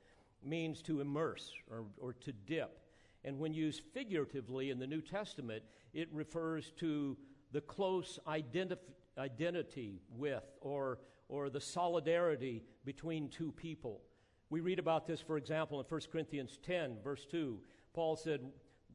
means 0.42 0.80
to 0.82 1.00
immerse 1.00 1.52
or, 1.70 1.84
or 1.98 2.12
to 2.14 2.32
dip. 2.32 2.78
And 3.24 3.38
when 3.38 3.52
used 3.52 3.83
figuratively 3.92 4.70
in 4.70 4.78
the 4.78 4.87
New 4.87 5.00
Testament, 5.00 5.62
it 5.92 6.09
refers 6.12 6.72
to 6.78 7.16
the 7.52 7.61
close 7.61 8.18
identif- 8.26 8.78
identity 9.16 10.00
with 10.16 10.44
or, 10.61 10.98
or 11.28 11.50
the 11.50 11.61
solidarity 11.61 12.62
between 12.85 13.28
two 13.28 13.52
people. 13.52 14.02
We 14.50 14.61
read 14.61 14.78
about 14.78 15.07
this, 15.07 15.20
for 15.20 15.37
example, 15.37 15.78
in 15.81 15.87
1 15.87 16.00
Corinthians 16.11 16.59
10, 16.62 16.98
verse 17.02 17.26
2. 17.31 17.59
Paul 17.92 18.16
said 18.16 18.40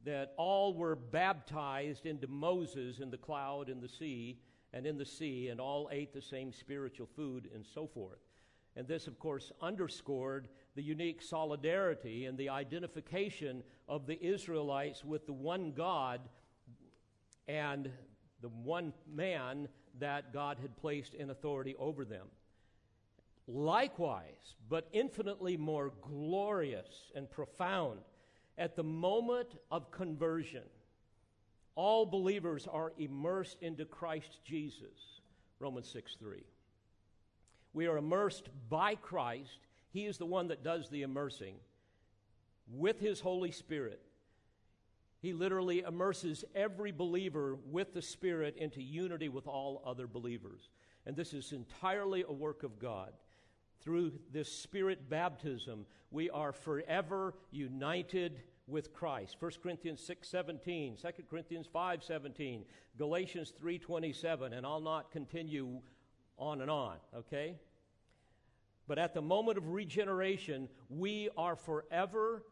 that 0.04 0.34
all 0.36 0.74
were 0.74 0.96
baptized 0.96 2.06
into 2.06 2.26
Moses 2.26 2.98
in 2.98 3.10
the 3.10 3.18
cloud, 3.18 3.68
in 3.68 3.80
the 3.80 3.88
sea, 3.88 4.38
and 4.72 4.86
in 4.86 4.98
the 4.98 5.06
sea, 5.06 5.48
and 5.48 5.60
all 5.60 5.88
ate 5.92 6.12
the 6.12 6.20
same 6.20 6.52
spiritual 6.52 7.08
food, 7.14 7.48
and 7.54 7.64
so 7.64 7.86
forth. 7.86 8.18
And 8.76 8.88
this, 8.88 9.06
of 9.06 9.18
course, 9.18 9.52
underscored 9.60 10.48
the 10.74 10.82
unique 10.82 11.22
solidarity 11.22 12.26
and 12.26 12.36
the 12.36 12.48
identification 12.48 13.62
of 13.88 14.06
the 14.06 14.22
Israelites 14.24 15.04
with 15.04 15.26
the 15.26 15.32
one 15.32 15.72
God 15.72 16.20
and 17.46 17.90
the 18.40 18.48
one 18.48 18.92
man 19.12 19.68
that 20.00 20.32
God 20.32 20.58
had 20.60 20.76
placed 20.76 21.14
in 21.14 21.30
authority 21.30 21.74
over 21.78 22.04
them. 22.04 22.26
Likewise, 23.46 24.56
but 24.68 24.88
infinitely 24.92 25.56
more 25.56 25.92
glorious 26.02 27.12
and 27.14 27.30
profound, 27.30 28.00
at 28.56 28.76
the 28.76 28.84
moment 28.84 29.56
of 29.70 29.90
conversion, 29.90 30.62
all 31.74 32.06
believers 32.06 32.66
are 32.70 32.92
immersed 32.98 33.58
into 33.60 33.84
Christ 33.84 34.38
Jesus. 34.44 35.20
Romans 35.58 35.88
6 35.90 36.16
3. 36.18 36.42
We 37.72 37.86
are 37.86 37.98
immersed 37.98 38.48
by 38.70 38.94
Christ. 38.94 39.58
He 39.94 40.04
is 40.04 40.18
the 40.18 40.26
one 40.26 40.48
that 40.48 40.62
does 40.62 40.90
the 40.90 41.00
immersing 41.00 41.54
with 42.70 43.00
His 43.00 43.20
Holy 43.20 43.50
Spirit. 43.50 44.02
He 45.20 45.32
literally 45.32 45.80
immerses 45.80 46.44
every 46.54 46.92
believer 46.92 47.56
with 47.70 47.94
the 47.94 48.02
Spirit 48.02 48.56
into 48.58 48.82
unity 48.82 49.30
with 49.30 49.46
all 49.46 49.82
other 49.86 50.06
believers. 50.06 50.68
And 51.06 51.16
this 51.16 51.32
is 51.32 51.52
entirely 51.52 52.24
a 52.28 52.32
work 52.32 52.62
of 52.62 52.78
God 52.78 53.12
through 53.84 54.12
this 54.32 54.50
spirit 54.50 55.08
baptism, 55.10 55.86
we 56.10 56.30
are 56.30 56.52
forever 56.52 57.34
united 57.50 58.40
with 58.66 58.94
Christ. 58.94 59.36
1 59.38 59.52
Corinthians 59.62 60.00
6 60.04 60.26
17, 60.26 60.96
2 60.96 61.08
Corinthians 61.28 61.66
5 61.70 62.02
17, 62.02 62.64
Galatians 62.96 63.52
3 63.58 63.78
27, 63.78 64.54
and 64.54 64.64
I'll 64.64 64.80
not 64.80 65.12
continue 65.12 65.80
on 66.38 66.62
and 66.62 66.70
on, 66.70 66.96
okay? 67.14 67.56
But 68.86 68.98
at 68.98 69.14
the 69.14 69.22
moment 69.22 69.58
of 69.58 69.68
regeneration, 69.68 70.68
we 70.88 71.30
are 71.36 71.56
forever 71.56 72.44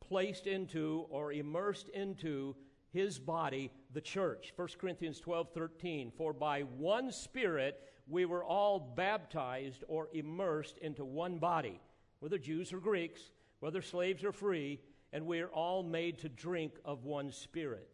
placed 0.00 0.46
into 0.46 1.06
or 1.10 1.32
immersed 1.32 1.88
into 1.88 2.56
his 2.92 3.18
body, 3.18 3.70
the 3.92 4.00
church. 4.00 4.52
1 4.56 4.68
Corinthians 4.78 5.20
12 5.20 5.50
13, 5.52 6.12
for 6.16 6.32
by 6.32 6.62
one 6.62 7.12
Spirit 7.12 7.80
we 8.08 8.24
were 8.24 8.44
all 8.44 8.80
baptized 8.80 9.84
or 9.86 10.08
immersed 10.12 10.78
into 10.78 11.04
one 11.04 11.38
body, 11.38 11.80
whether 12.18 12.38
Jews 12.38 12.72
or 12.72 12.80
Greeks, 12.80 13.20
whether 13.60 13.80
slaves 13.80 14.24
or 14.24 14.32
free, 14.32 14.80
and 15.12 15.26
we 15.26 15.40
are 15.40 15.48
all 15.48 15.82
made 15.82 16.18
to 16.18 16.28
drink 16.28 16.74
of 16.84 17.04
one 17.04 17.30
spirit. 17.30 17.88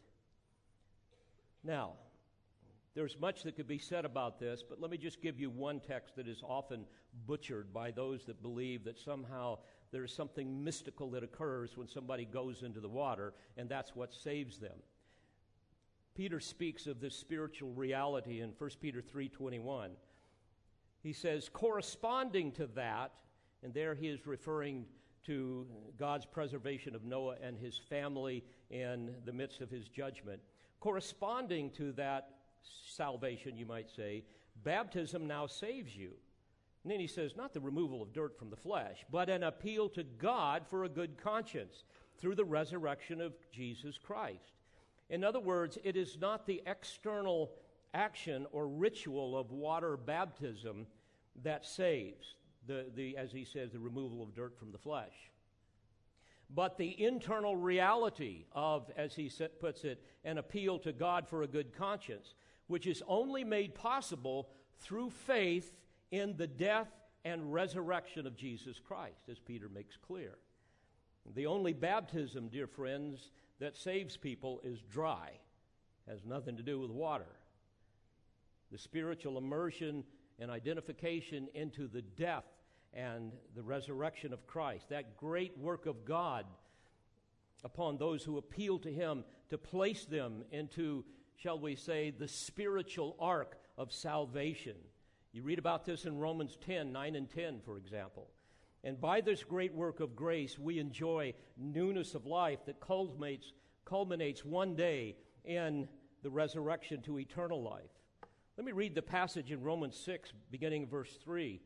Now, 1.62 1.94
there's 2.96 3.20
much 3.20 3.42
that 3.42 3.54
could 3.54 3.68
be 3.68 3.78
said 3.78 4.06
about 4.06 4.40
this, 4.40 4.64
but 4.66 4.80
let 4.80 4.90
me 4.90 4.96
just 4.96 5.20
give 5.20 5.38
you 5.38 5.50
one 5.50 5.80
text 5.80 6.16
that 6.16 6.26
is 6.26 6.42
often 6.42 6.86
butchered 7.26 7.70
by 7.70 7.90
those 7.90 8.24
that 8.24 8.40
believe 8.40 8.84
that 8.84 8.98
somehow 8.98 9.58
there's 9.92 10.12
something 10.12 10.64
mystical 10.64 11.10
that 11.10 11.22
occurs 11.22 11.76
when 11.76 11.86
somebody 11.86 12.24
goes 12.24 12.62
into 12.62 12.80
the 12.80 12.88
water, 12.88 13.34
and 13.58 13.68
that's 13.68 13.94
what 13.94 14.14
saves 14.14 14.56
them. 14.56 14.78
Peter 16.14 16.40
speaks 16.40 16.86
of 16.86 16.98
this 16.98 17.14
spiritual 17.14 17.70
reality 17.74 18.40
in 18.40 18.52
1 18.52 18.80
Peter 18.80 19.02
3:21. 19.02 19.90
He 21.02 21.12
says 21.12 21.50
corresponding 21.50 22.50
to 22.52 22.66
that, 22.68 23.12
and 23.62 23.74
there 23.74 23.94
he 23.94 24.08
is 24.08 24.26
referring 24.26 24.86
to 25.24 25.66
God's 25.98 26.24
preservation 26.24 26.94
of 26.94 27.04
Noah 27.04 27.36
and 27.42 27.58
his 27.58 27.76
family 27.76 28.42
in 28.70 29.14
the 29.26 29.32
midst 29.34 29.60
of 29.60 29.68
his 29.68 29.86
judgment. 29.90 30.40
Corresponding 30.80 31.70
to 31.72 31.92
that 31.92 32.35
salvation, 32.88 33.56
you 33.56 33.66
might 33.66 33.90
say, 33.90 34.24
baptism 34.64 35.26
now 35.26 35.46
saves 35.46 35.96
you. 35.96 36.12
And 36.82 36.92
then 36.92 37.00
he 37.00 37.06
says, 37.06 37.36
not 37.36 37.52
the 37.52 37.60
removal 37.60 38.00
of 38.00 38.12
dirt 38.12 38.38
from 38.38 38.48
the 38.48 38.56
flesh, 38.56 39.04
but 39.10 39.28
an 39.28 39.42
appeal 39.42 39.88
to 39.90 40.04
God 40.04 40.66
for 40.68 40.84
a 40.84 40.88
good 40.88 41.20
conscience 41.20 41.84
through 42.18 42.36
the 42.36 42.44
resurrection 42.44 43.20
of 43.20 43.34
Jesus 43.52 43.98
Christ. 43.98 44.52
In 45.10 45.24
other 45.24 45.40
words, 45.40 45.78
it 45.84 45.96
is 45.96 46.18
not 46.20 46.46
the 46.46 46.62
external 46.66 47.52
action 47.92 48.46
or 48.52 48.68
ritual 48.68 49.36
of 49.36 49.50
water 49.50 49.96
baptism 49.96 50.86
that 51.42 51.64
saves, 51.66 52.36
the, 52.66 52.86
the, 52.94 53.16
as 53.16 53.32
he 53.32 53.44
says, 53.44 53.72
the 53.72 53.78
removal 53.78 54.22
of 54.22 54.34
dirt 54.34 54.58
from 54.58 54.72
the 54.72 54.78
flesh. 54.78 55.14
But 56.54 56.78
the 56.78 57.02
internal 57.02 57.56
reality 57.56 58.44
of, 58.52 58.90
as 58.96 59.14
he 59.14 59.30
puts 59.60 59.84
it, 59.84 60.02
an 60.24 60.38
appeal 60.38 60.78
to 60.80 60.92
God 60.92 61.26
for 61.26 61.42
a 61.42 61.48
good 61.48 61.76
conscience, 61.76 62.34
which 62.66 62.86
is 62.86 63.02
only 63.06 63.44
made 63.44 63.74
possible 63.74 64.48
through 64.78 65.10
faith 65.10 65.72
in 66.10 66.36
the 66.36 66.46
death 66.46 66.88
and 67.24 67.52
resurrection 67.52 68.26
of 68.26 68.36
Jesus 68.36 68.78
Christ, 68.78 69.28
as 69.30 69.38
Peter 69.38 69.68
makes 69.68 69.96
clear. 69.96 70.38
The 71.34 71.46
only 71.46 71.72
baptism, 71.72 72.48
dear 72.48 72.66
friends, 72.66 73.30
that 73.58 73.76
saves 73.76 74.16
people 74.16 74.60
is 74.62 74.80
dry, 74.82 75.30
has 76.08 76.24
nothing 76.24 76.56
to 76.56 76.62
do 76.62 76.78
with 76.78 76.90
water. 76.90 77.26
The 78.70 78.78
spiritual 78.78 79.38
immersion 79.38 80.04
and 80.38 80.50
identification 80.50 81.48
into 81.54 81.88
the 81.88 82.02
death 82.02 82.44
and 82.92 83.32
the 83.54 83.62
resurrection 83.62 84.32
of 84.32 84.46
Christ, 84.46 84.88
that 84.90 85.16
great 85.16 85.56
work 85.58 85.86
of 85.86 86.04
God 86.04 86.46
upon 87.64 87.96
those 87.96 88.22
who 88.22 88.38
appeal 88.38 88.78
to 88.80 88.92
Him 88.92 89.24
to 89.50 89.58
place 89.58 90.04
them 90.04 90.44
into, 90.50 91.04
shall 91.36 91.58
we 91.58 91.76
say, 91.76 92.10
the 92.10 92.28
spiritual 92.28 93.16
ark 93.20 93.58
of 93.76 93.92
salvation. 93.92 94.76
You 95.32 95.42
read 95.42 95.58
about 95.58 95.84
this 95.84 96.04
in 96.04 96.18
Romans 96.18 96.56
10 96.64 96.92
9 96.92 97.14
and 97.16 97.30
10, 97.30 97.60
for 97.64 97.76
example. 97.76 98.28
And 98.84 99.00
by 99.00 99.20
this 99.20 99.42
great 99.42 99.74
work 99.74 100.00
of 100.00 100.14
grace, 100.14 100.58
we 100.58 100.78
enjoy 100.78 101.34
newness 101.56 102.14
of 102.14 102.24
life 102.24 102.60
that 102.66 102.80
culminates, 102.80 103.52
culminates 103.84 104.44
one 104.44 104.76
day 104.76 105.16
in 105.44 105.88
the 106.22 106.30
resurrection 106.30 107.02
to 107.02 107.18
eternal 107.18 107.62
life. 107.62 107.90
Let 108.56 108.64
me 108.64 108.72
read 108.72 108.94
the 108.94 109.02
passage 109.02 109.52
in 109.52 109.62
Romans 109.62 109.96
6, 109.96 110.32
beginning 110.50 110.86
verse 110.86 111.18
3. 111.22 111.60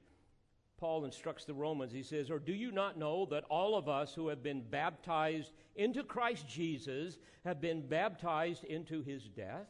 Paul 0.81 1.05
instructs 1.05 1.45
the 1.45 1.53
Romans. 1.53 1.93
He 1.93 2.03
says, 2.03 2.31
Or 2.31 2.39
do 2.39 2.55
you 2.55 2.73
not 2.73 2.99
know 2.99 3.27
that 3.27 3.45
all 3.51 3.77
of 3.77 3.87
us 3.87 4.15
who 4.15 4.29
have 4.29 4.43
been 4.43 4.63
baptized 4.63 5.53
into 5.77 6.03
Christ 6.03 6.49
Jesus 6.49 7.19
have 7.45 7.61
been 7.61 7.87
baptized 7.87 8.65
into 8.65 9.03
his 9.03 9.25
death? 9.29 9.69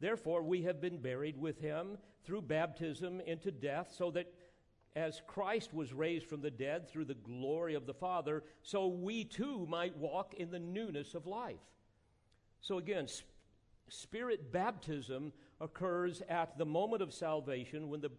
Therefore, 0.00 0.42
we 0.42 0.62
have 0.62 0.80
been 0.80 0.96
buried 0.96 1.38
with 1.38 1.60
him 1.60 1.98
through 2.24 2.42
baptism 2.42 3.20
into 3.20 3.50
death, 3.50 3.92
so 3.94 4.10
that 4.12 4.32
as 4.96 5.20
Christ 5.26 5.74
was 5.74 5.92
raised 5.92 6.26
from 6.26 6.40
the 6.40 6.50
dead 6.50 6.88
through 6.88 7.04
the 7.04 7.14
glory 7.14 7.74
of 7.74 7.86
the 7.86 7.94
Father, 7.94 8.42
so 8.62 8.86
we 8.86 9.24
too 9.24 9.66
might 9.68 9.96
walk 9.96 10.34
in 10.34 10.50
the 10.50 10.58
newness 10.58 11.14
of 11.14 11.26
life. 11.26 11.60
So 12.60 12.78
again, 12.78 13.06
spirit 13.88 14.50
baptism 14.50 15.32
occurs 15.60 16.22
at 16.28 16.56
the 16.58 16.64
moment 16.64 17.02
of 17.02 17.12
salvation 17.12 17.88
when 17.90 18.00
the 18.00 18.10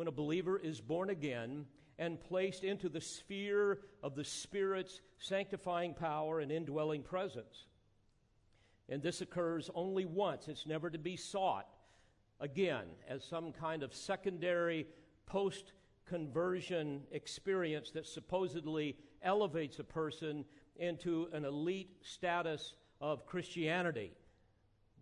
when 0.00 0.08
a 0.08 0.10
believer 0.10 0.58
is 0.58 0.80
born 0.80 1.10
again 1.10 1.66
and 1.98 2.18
placed 2.22 2.64
into 2.64 2.88
the 2.88 3.02
sphere 3.02 3.80
of 4.02 4.14
the 4.14 4.24
Spirit's 4.24 5.02
sanctifying 5.18 5.92
power 5.92 6.40
and 6.40 6.50
indwelling 6.50 7.02
presence. 7.02 7.66
And 8.88 9.02
this 9.02 9.20
occurs 9.20 9.68
only 9.74 10.06
once, 10.06 10.48
it's 10.48 10.64
never 10.64 10.88
to 10.88 10.96
be 10.96 11.16
sought 11.16 11.66
again 12.40 12.86
as 13.06 13.22
some 13.22 13.52
kind 13.52 13.82
of 13.82 13.92
secondary 13.92 14.86
post 15.26 15.74
conversion 16.06 17.02
experience 17.12 17.90
that 17.90 18.06
supposedly 18.06 18.96
elevates 19.20 19.80
a 19.80 19.84
person 19.84 20.46
into 20.76 21.28
an 21.34 21.44
elite 21.44 21.98
status 22.00 22.72
of 23.02 23.26
Christianity 23.26 24.12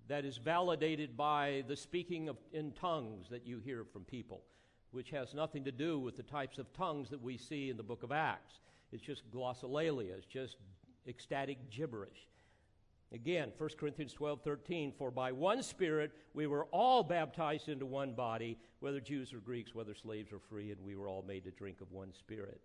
that 0.09 0.25
is 0.25 0.39
validated 0.39 1.17
by 1.17 1.63
the 1.69 1.77
speaking 1.77 2.29
of, 2.29 2.37
in 2.53 2.73
tongues 2.73 3.29
that 3.31 3.47
you 3.47 3.61
hear 3.61 3.85
from 3.85 4.03
people 4.03 4.43
which 4.91 5.11
has 5.11 5.35
nothing 5.35 5.65
to 5.65 5.73
do 5.73 5.99
with 5.99 6.17
the 6.17 6.23
types 6.23 6.59
of 6.59 6.73
tongues 6.73 7.11
that 7.11 7.23
we 7.23 7.37
see 7.37 7.71
in 7.71 7.77
the 7.77 7.83
book 7.83 8.03
of 8.03 8.13
Acts. 8.13 8.61
It's 8.93 9.03
just 9.03 9.31
glossolalia, 9.31 10.17
it's 10.17 10.27
just 10.27 10.57
ecstatic 11.07 11.71
gibberish. 11.71 12.27
Again, 13.13 13.53
1 13.57 13.71
Corinthians 13.79 14.13
12, 14.13 14.43
13, 14.43 14.93
for 14.99 15.11
by 15.11 15.33
one 15.33 15.63
Spirit 15.63 16.13
we 16.35 16.47
were 16.47 16.67
all 16.67 17.03
baptized 17.03 17.69
into 17.69 17.87
one 17.87 18.13
body, 18.13 18.59
whether 18.81 19.01
Jews 19.01 19.33
or 19.33 19.39
Greeks, 19.39 19.75
whether 19.75 19.95
slaves 19.95 20.31
or 20.31 20.39
free, 20.39 20.71
and 20.71 20.81
we 20.85 20.95
were 20.95 21.09
all 21.09 21.25
made 21.27 21.45
to 21.45 21.51
drink 21.51 21.81
of 21.81 21.91
one 21.91 22.13
Spirit. 22.13 22.61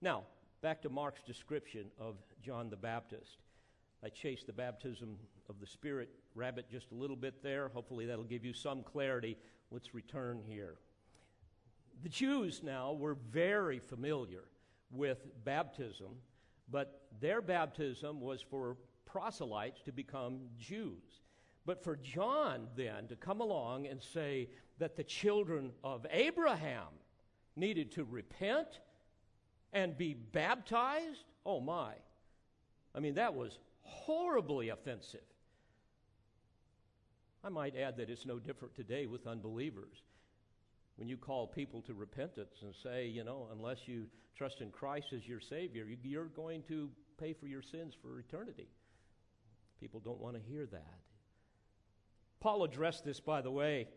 Now, 0.00 0.22
back 0.62 0.80
to 0.82 0.88
Mark's 0.88 1.22
description 1.22 1.86
of 1.98 2.16
John 2.40 2.70
the 2.70 2.76
Baptist. 2.76 3.38
I 4.04 4.10
chased 4.10 4.46
the 4.46 4.52
baptism 4.52 5.16
of 5.48 5.58
the 5.60 5.66
Spirit 5.66 6.08
rabbit 6.34 6.66
just 6.70 6.92
a 6.92 6.94
little 6.94 7.16
bit 7.16 7.42
there. 7.42 7.68
Hopefully, 7.68 8.06
that'll 8.06 8.24
give 8.24 8.44
you 8.44 8.52
some 8.52 8.82
clarity. 8.82 9.36
Let's 9.70 9.92
return 9.92 10.40
here. 10.46 10.76
The 12.02 12.08
Jews 12.08 12.62
now 12.62 12.92
were 12.92 13.16
very 13.30 13.78
familiar 13.78 14.44
with 14.90 15.26
baptism, 15.44 16.16
but 16.70 17.02
their 17.20 17.40
baptism 17.40 18.20
was 18.20 18.42
for 18.42 18.76
proselytes 19.06 19.80
to 19.82 19.92
become 19.92 20.40
Jews. 20.58 21.22
But 21.66 21.82
for 21.82 21.96
John 21.96 22.68
then 22.76 23.06
to 23.08 23.16
come 23.16 23.40
along 23.40 23.86
and 23.86 24.02
say 24.02 24.50
that 24.78 24.96
the 24.96 25.04
children 25.04 25.72
of 25.82 26.06
Abraham 26.10 26.88
needed 27.56 27.92
to 27.92 28.04
repent 28.04 28.80
and 29.72 29.96
be 29.96 30.14
baptized, 30.14 31.24
oh 31.46 31.60
my. 31.60 31.94
I 32.94 33.00
mean, 33.00 33.14
that 33.14 33.34
was 33.34 33.58
horribly 33.80 34.68
offensive. 34.68 35.20
I 37.42 37.48
might 37.48 37.76
add 37.76 37.96
that 37.98 38.10
it's 38.10 38.26
no 38.26 38.38
different 38.38 38.74
today 38.74 39.06
with 39.06 39.26
unbelievers 39.26 40.02
when 40.96 41.08
you 41.08 41.16
call 41.16 41.46
people 41.46 41.82
to 41.82 41.94
repentance 41.94 42.62
and 42.62 42.74
say, 42.82 43.06
you 43.06 43.24
know, 43.24 43.48
unless 43.52 43.86
you 43.86 44.06
trust 44.36 44.60
in 44.60 44.70
Christ 44.70 45.08
as 45.14 45.26
your 45.26 45.40
Savior, 45.40 45.86
you're 46.02 46.26
going 46.26 46.62
to 46.68 46.88
pay 47.18 47.32
for 47.32 47.46
your 47.46 47.62
sins 47.62 47.94
for 48.00 48.18
eternity. 48.18 48.68
People 49.80 50.00
don't 50.00 50.20
want 50.20 50.36
to 50.36 50.42
hear 50.42 50.66
that. 50.66 50.98
Paul 52.40 52.64
addressed 52.64 53.04
this, 53.04 53.20
by 53.20 53.40
the 53.40 53.50
way, 53.50 53.88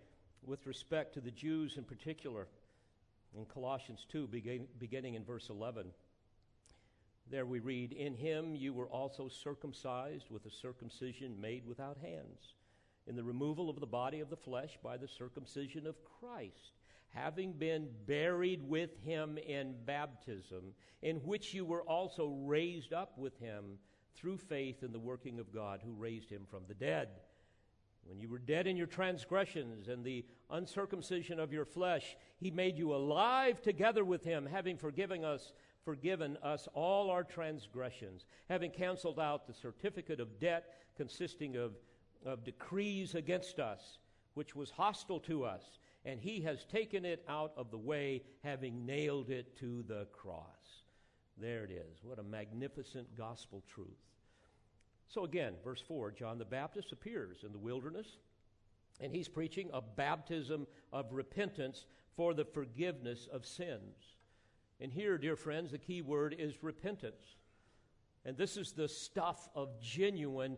with 0.43 0.65
respect 0.65 1.13
to 1.13 1.21
the 1.21 1.31
Jews 1.31 1.77
in 1.77 1.83
particular 1.83 2.47
in 3.35 3.45
Colossians 3.45 4.05
2, 4.11 4.27
beginning 4.79 5.13
in 5.15 5.23
verse 5.23 5.49
11. 5.49 5.87
There 7.29 7.45
we 7.45 7.59
read, 7.59 7.91
In 7.91 8.15
him 8.15 8.55
you 8.55 8.73
were 8.73 8.87
also 8.87 9.27
circumcised 9.27 10.31
with 10.31 10.45
a 10.45 10.51
circumcision 10.51 11.39
made 11.39 11.65
without 11.65 11.97
hands, 11.97 12.55
in 13.05 13.15
the 13.15 13.23
removal 13.23 13.69
of 13.69 13.79
the 13.79 13.85
body 13.85 14.21
of 14.21 14.29
the 14.29 14.37
flesh 14.37 14.77
by 14.81 14.97
the 14.97 15.07
circumcision 15.07 15.85
of 15.85 15.95
Christ 16.19 16.71
having 17.13 17.53
been 17.53 17.87
buried 18.05 18.61
with 18.67 18.97
him 19.03 19.37
in 19.37 19.75
baptism, 19.85 20.73
in 21.01 21.17
which 21.17 21.53
you 21.53 21.65
were 21.65 21.83
also 21.83 22.27
raised 22.43 22.93
up 22.93 23.17
with 23.17 23.37
him 23.39 23.77
through 24.15 24.37
faith 24.37 24.83
in 24.83 24.91
the 24.91 24.99
working 24.99 25.39
of 25.39 25.53
God 25.53 25.81
who 25.83 25.93
raised 25.93 26.29
him 26.29 26.45
from 26.49 26.63
the 26.67 26.73
dead. 26.73 27.09
When 28.03 28.19
you 28.19 28.29
were 28.29 28.39
dead 28.39 28.67
in 28.67 28.77
your 28.77 28.87
transgressions 28.87 29.89
and 29.89 30.03
the 30.03 30.25
uncircumcision 30.49 31.39
of 31.39 31.51
your 31.51 31.65
flesh, 31.65 32.15
he 32.37 32.49
made 32.49 32.77
you 32.77 32.95
alive 32.95 33.61
together 33.61 34.05
with 34.05 34.23
him, 34.23 34.45
having 34.45 34.77
forgiven 34.77 35.25
us, 35.25 35.51
forgiven 35.83 36.37
us 36.41 36.67
all 36.73 37.09
our 37.09 37.23
transgressions, 37.23 38.25
having 38.47 38.71
canceled 38.71 39.19
out 39.19 39.45
the 39.45 39.53
certificate 39.53 40.21
of 40.21 40.39
debt 40.39 40.75
consisting 40.95 41.57
of, 41.57 41.73
of 42.25 42.45
decrees 42.45 43.13
against 43.13 43.59
us, 43.59 43.99
which 44.35 44.55
was 44.55 44.69
hostile 44.69 45.19
to 45.19 45.43
us 45.43 45.79
and 46.07 46.21
he 46.21 46.39
has 46.39 46.63
taken 46.63 47.03
it 47.03 47.21
out 47.27 47.51
of 47.57 47.69
the 47.69 47.77
way, 47.77 48.23
having 48.41 48.85
nailed 48.85 49.29
it 49.29 49.57
to 49.57 49.83
the 49.89 50.07
cross. 50.13 50.85
There 51.37 51.65
it 51.65 51.71
is. 51.71 52.01
What 52.01 52.17
a 52.17 52.23
magnificent 52.23 53.15
gospel 53.17 53.61
truth. 53.67 53.87
So, 55.09 55.25
again, 55.25 55.55
verse 55.65 55.83
4 55.85 56.11
John 56.11 56.39
the 56.39 56.45
Baptist 56.45 56.93
appears 56.93 57.43
in 57.43 57.51
the 57.51 57.57
wilderness, 57.57 58.07
and 59.01 59.11
he's 59.11 59.27
preaching 59.27 59.69
a 59.73 59.81
baptism 59.81 60.65
of 60.93 61.11
repentance 61.11 61.85
for 62.15 62.33
the 62.33 62.45
forgiveness 62.45 63.27
of 63.31 63.45
sins. 63.45 64.15
And 64.79 64.93
here, 64.93 65.17
dear 65.17 65.35
friends, 65.35 65.71
the 65.71 65.77
key 65.77 66.01
word 66.01 66.33
is 66.39 66.63
repentance. 66.63 67.35
And 68.23 68.37
this 68.37 68.55
is 68.55 68.71
the 68.71 68.87
stuff 68.87 69.49
of 69.53 69.81
genuine 69.81 70.57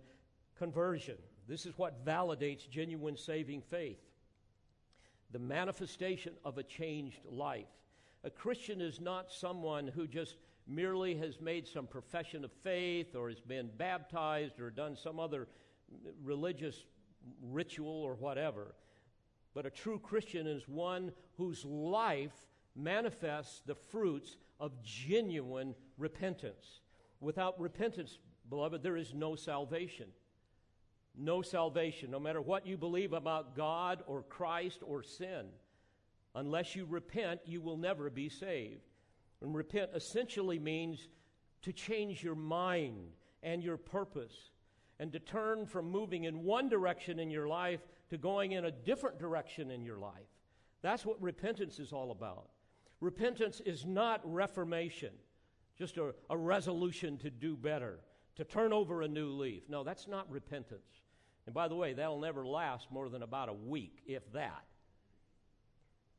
conversion. 0.60 1.18
This 1.48 1.66
is 1.66 1.76
what 1.76 2.06
validates 2.06 2.70
genuine 2.70 3.18
saving 3.18 3.64
faith 3.64 3.98
the 5.32 5.40
manifestation 5.40 6.34
of 6.44 6.58
a 6.58 6.64
changed 6.64 7.20
life. 7.30 7.68
A 8.24 8.30
Christian 8.30 8.82
is 8.82 9.00
not 9.00 9.32
someone 9.32 9.88
who 9.88 10.08
just 10.08 10.36
merely 10.68 11.16
has 11.16 11.40
made 11.40 11.68
some 11.68 11.88
profession 11.88 12.44
of 12.44 12.52
faith 12.52 13.16
or 13.16 13.30
has 13.30 13.40
been 13.40 13.70
baptized 13.78 14.60
or 14.60 14.70
done 14.70 14.96
some 14.96 15.20
other 15.20 15.48
religious 16.24 16.84
ritual 17.42 18.04
or 18.04 18.16
whatever. 18.16 18.76
But 19.54 19.66
a 19.66 19.72
true 19.72 20.00
Christian 20.00 20.48
is 20.48 20.68
one 20.68 21.12
whose 21.38 21.66
life 21.66 22.46
manifests 22.76 23.62
the 23.66 23.76
fruits 23.76 24.38
of 24.60 24.84
genuine 24.84 25.76
repentance. 25.98 26.82
Without 27.20 27.60
repentance, 27.60 28.20
beloved, 28.50 28.84
there 28.84 28.98
is 28.98 29.14
no 29.14 29.36
salvation 29.36 30.08
no 31.20 31.42
salvation, 31.42 32.12
no 32.12 32.20
matter 32.20 32.42
what 32.42 32.66
you 32.66 32.78
believe 32.78 33.14
about 33.14 33.56
God 33.56 34.04
or 34.08 34.24
Christ 34.24 34.80
or 34.82 35.04
sin. 35.04 35.48
Unless 36.36 36.76
you 36.76 36.86
repent, 36.86 37.42
you 37.46 37.62
will 37.62 37.78
never 37.78 38.10
be 38.10 38.30
saved. 38.30 38.82
And 39.42 39.56
repent 39.56 39.92
essentially 39.94 40.60
means 40.60 41.08
to 41.64 41.74
change 41.74 42.24
your 42.24 42.36
mind 42.36 43.12
and 43.44 43.64
your 43.64 43.78
purpose 43.78 44.52
and 45.00 45.12
to 45.12 45.20
turn 45.20 45.66
from 45.66 45.90
moving 45.90 46.26
in 46.26 46.44
one 46.44 46.70
direction 46.70 47.20
in 47.20 47.30
your 47.32 47.48
life 47.48 47.80
to 48.10 48.18
going 48.18 48.52
in 48.52 48.66
a 48.66 48.72
different 48.72 49.20
direction 49.20 49.72
in 49.72 49.84
your 49.84 49.98
life. 49.98 50.14
That's 50.82 51.06
what 51.06 51.22
repentance 51.22 51.80
is 51.80 51.94
all 51.94 52.12
about. 52.12 52.50
Repentance 53.02 53.62
is 53.66 53.86
not 53.86 54.22
reformation, 54.24 55.12
just 55.78 55.98
a, 55.98 56.14
a 56.30 56.38
resolution 56.38 57.18
to 57.20 57.30
do 57.30 57.56
better, 57.56 58.00
to 58.36 58.44
turn 58.44 58.74
over 58.74 59.02
a 59.02 59.08
new 59.08 59.30
leaf. 59.30 59.64
No, 59.70 59.84
that's 59.84 60.08
not 60.08 60.30
repentance. 60.30 61.02
And 61.50 61.54
by 61.56 61.68
the 61.68 61.74
way, 61.74 61.94
that'll 61.94 62.20
never 62.20 62.46
last 62.46 62.92
more 62.92 63.10
than 63.10 63.24
about 63.24 63.50
a 63.50 63.54
week, 63.54 64.04
if 64.06 64.32
that. 64.34 64.66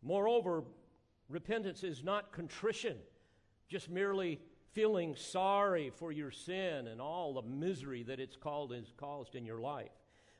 Moreover, 0.02 0.64
repentance 1.28 1.84
is 1.84 2.02
not 2.02 2.32
contrition, 2.32 2.96
just 3.68 3.88
merely 3.88 4.40
feeling 4.72 5.14
sorry 5.14 5.92
for 5.94 6.10
your 6.10 6.32
sin 6.32 6.88
and 6.88 7.00
all 7.00 7.32
the 7.32 7.42
misery 7.42 8.02
that 8.02 8.18
it's 8.18 8.34
called 8.34 8.72
is 8.72 8.92
caused 8.96 9.36
in 9.36 9.46
your 9.46 9.60
life. 9.60 9.92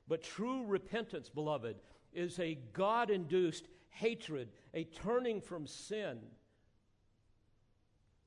But 0.08 0.24
true 0.24 0.66
repentance, 0.66 1.28
beloved, 1.28 1.76
is 2.12 2.40
a 2.40 2.58
God 2.72 3.10
induced 3.10 3.68
hatred, 3.90 4.48
a 4.74 4.82
turning 4.82 5.40
from 5.40 5.68
sin, 5.68 6.18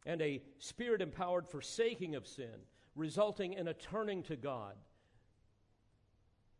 and 0.05 0.21
a 0.21 0.41
spirit 0.59 1.01
empowered 1.01 1.45
forsaking 1.45 2.15
of 2.15 2.25
sin, 2.25 2.55
resulting 2.95 3.51
in 3.51 3.67
a 3.67 3.73
turning 3.73 4.23
to 4.23 4.37
God. 4.37 4.75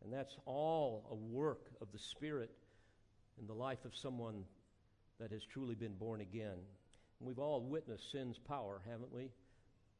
And 0.04 0.12
that's 0.12 0.36
all 0.44 1.06
a 1.10 1.14
work 1.14 1.70
of 1.80 1.88
the 1.92 1.98
Spirit 1.98 2.50
in 3.40 3.46
the 3.46 3.54
life 3.54 3.84
of 3.86 3.96
someone 3.96 4.44
that 5.18 5.30
has 5.32 5.44
truly 5.44 5.74
been 5.74 5.94
born 5.94 6.20
again. 6.20 6.58
We've 7.20 7.38
all 7.38 7.62
witnessed 7.62 8.12
sin's 8.12 8.38
power, 8.38 8.82
haven't 8.88 9.12
we? 9.12 9.30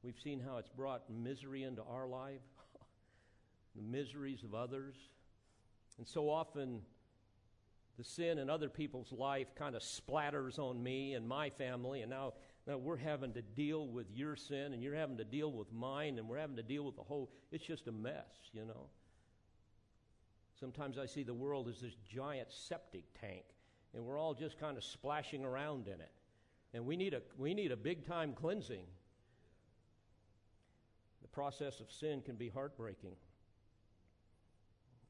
We've 0.03 0.19
seen 0.23 0.41
how 0.41 0.59
it's 0.59 0.69
brought 0.69 1.09
misery 1.11 1.63
into 1.63 1.83
our 1.83 2.07
life, 2.07 2.43
the 3.77 3.83
miseries 3.83 4.43
of 4.43 4.55
others. 4.55 4.95
And 5.97 6.07
so 6.07 6.29
often, 6.29 6.81
the 7.97 8.05
sin 8.05 8.39
in 8.39 8.51
other 8.51 8.69
people's 8.69 9.13
life 9.13 9.55
kind 9.55 9.75
of 9.75 9.83
splatters 9.83 10.59
on 10.59 10.83
me 10.83 11.15
and 11.15 11.27
my 11.27 11.49
family, 11.49 12.03
and 12.03 12.11
now, 12.11 12.35
now 12.67 12.77
we're 12.77 12.97
having 12.97 13.33
to 13.35 13.43
deal 13.43 13.87
with 13.87 14.07
your 14.13 14.37
sin, 14.37 14.75
and 14.75 14.83
you're 14.83 14.95
having 14.95 15.17
to 15.17 15.25
deal 15.25 15.51
with 15.51 15.73
mine, 15.73 16.19
and 16.19 16.29
we're 16.29 16.39
having 16.39 16.57
to 16.57 16.63
deal 16.63 16.85
with 16.85 16.97
the 16.97 17.03
whole. 17.03 17.31
It's 17.53 17.65
just 17.65 17.87
a 17.87 17.93
mess, 17.93 18.51
you 18.53 18.67
know. 18.67 18.89
Sometimes 20.59 20.99
I 20.99 21.07
see 21.07 21.23
the 21.23 21.35
world 21.35 21.69
as 21.69 21.81
this 21.81 21.97
giant 22.09 22.49
septic 22.51 23.05
tank, 23.21 23.45
and 23.93 24.05
we're 24.05 24.19
all 24.19 24.35
just 24.35 24.59
kind 24.59 24.77
of 24.77 24.85
splashing 24.85 25.45
around 25.45 25.89
in 25.89 26.01
it. 26.01 26.13
And 26.73 26.87
we 26.87 26.97
need 26.97 27.15
a, 27.15 27.23
we 27.39 27.55
need 27.55 27.73
a 27.73 27.77
big 27.77 28.07
time 28.07 28.33
cleansing. 28.33 28.85
The 31.23 31.29
process 31.29 31.81
of 31.81 31.91
sin 31.91 32.21
can 32.21 32.37
be 32.37 32.49
heartbreaking, 32.49 33.17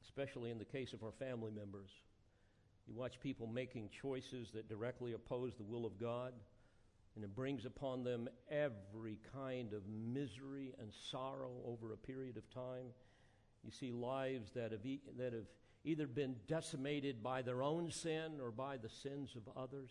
especially 0.02 0.50
in 0.50 0.58
the 0.58 0.64
case 0.64 0.92
of 0.92 1.02
our 1.02 1.12
family 1.12 1.50
members. 1.50 1.90
You 2.86 2.94
watch 2.94 3.18
people 3.20 3.46
making 3.46 3.90
choices 3.90 4.50
that 4.52 4.68
directly 4.68 5.12
oppose 5.12 5.54
the 5.56 5.62
will 5.62 5.86
of 5.86 5.98
God, 5.98 6.32
and 7.16 7.24
it 7.24 7.34
brings 7.34 7.64
upon 7.64 8.04
them 8.04 8.28
every 8.50 9.18
kind 9.32 9.72
of 9.72 9.82
misery 9.88 10.74
and 10.78 10.90
sorrow 11.10 11.52
over 11.64 11.92
a 11.92 11.96
period 11.96 12.36
of 12.36 12.48
time. 12.50 12.86
You 13.64 13.70
see 13.70 13.92
lives 13.92 14.52
that 14.52 14.72
have, 14.72 14.84
e- 14.84 15.00
that 15.16 15.32
have 15.32 15.46
either 15.84 16.06
been 16.06 16.36
decimated 16.46 17.22
by 17.22 17.42
their 17.42 17.62
own 17.62 17.90
sin 17.90 18.40
or 18.42 18.50
by 18.50 18.76
the 18.76 18.88
sins 18.88 19.34
of 19.36 19.42
others. 19.56 19.90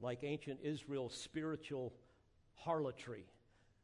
Like 0.00 0.22
ancient 0.22 0.60
Israel's 0.62 1.14
spiritual 1.14 1.92
harlotry 2.54 3.24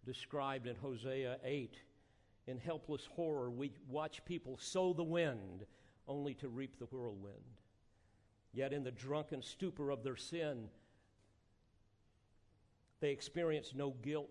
described 0.05 0.67
in 0.67 0.77
Hosea 0.77 1.39
8. 1.45 1.77
In 2.47 2.59
helpless 2.59 3.07
horror, 3.15 3.51
we 3.51 3.73
watch 3.89 4.25
people 4.25 4.59
sow 4.61 4.93
the 4.93 5.05
wind 5.05 5.65
only 6.09 6.35
to 6.35 6.49
reap 6.49 6.79
the 6.79 6.87
whirlwind. 6.87 7.37
Yet, 8.53 8.73
in 8.73 8.85
the 8.85 8.91
drunken 8.91 9.43
stupor 9.43 9.91
of 9.91 10.03
their 10.03 10.17
sin, 10.17 10.69
they 13.01 13.11
experience 13.11 13.73
no 13.75 13.95
guilt. 14.03 14.29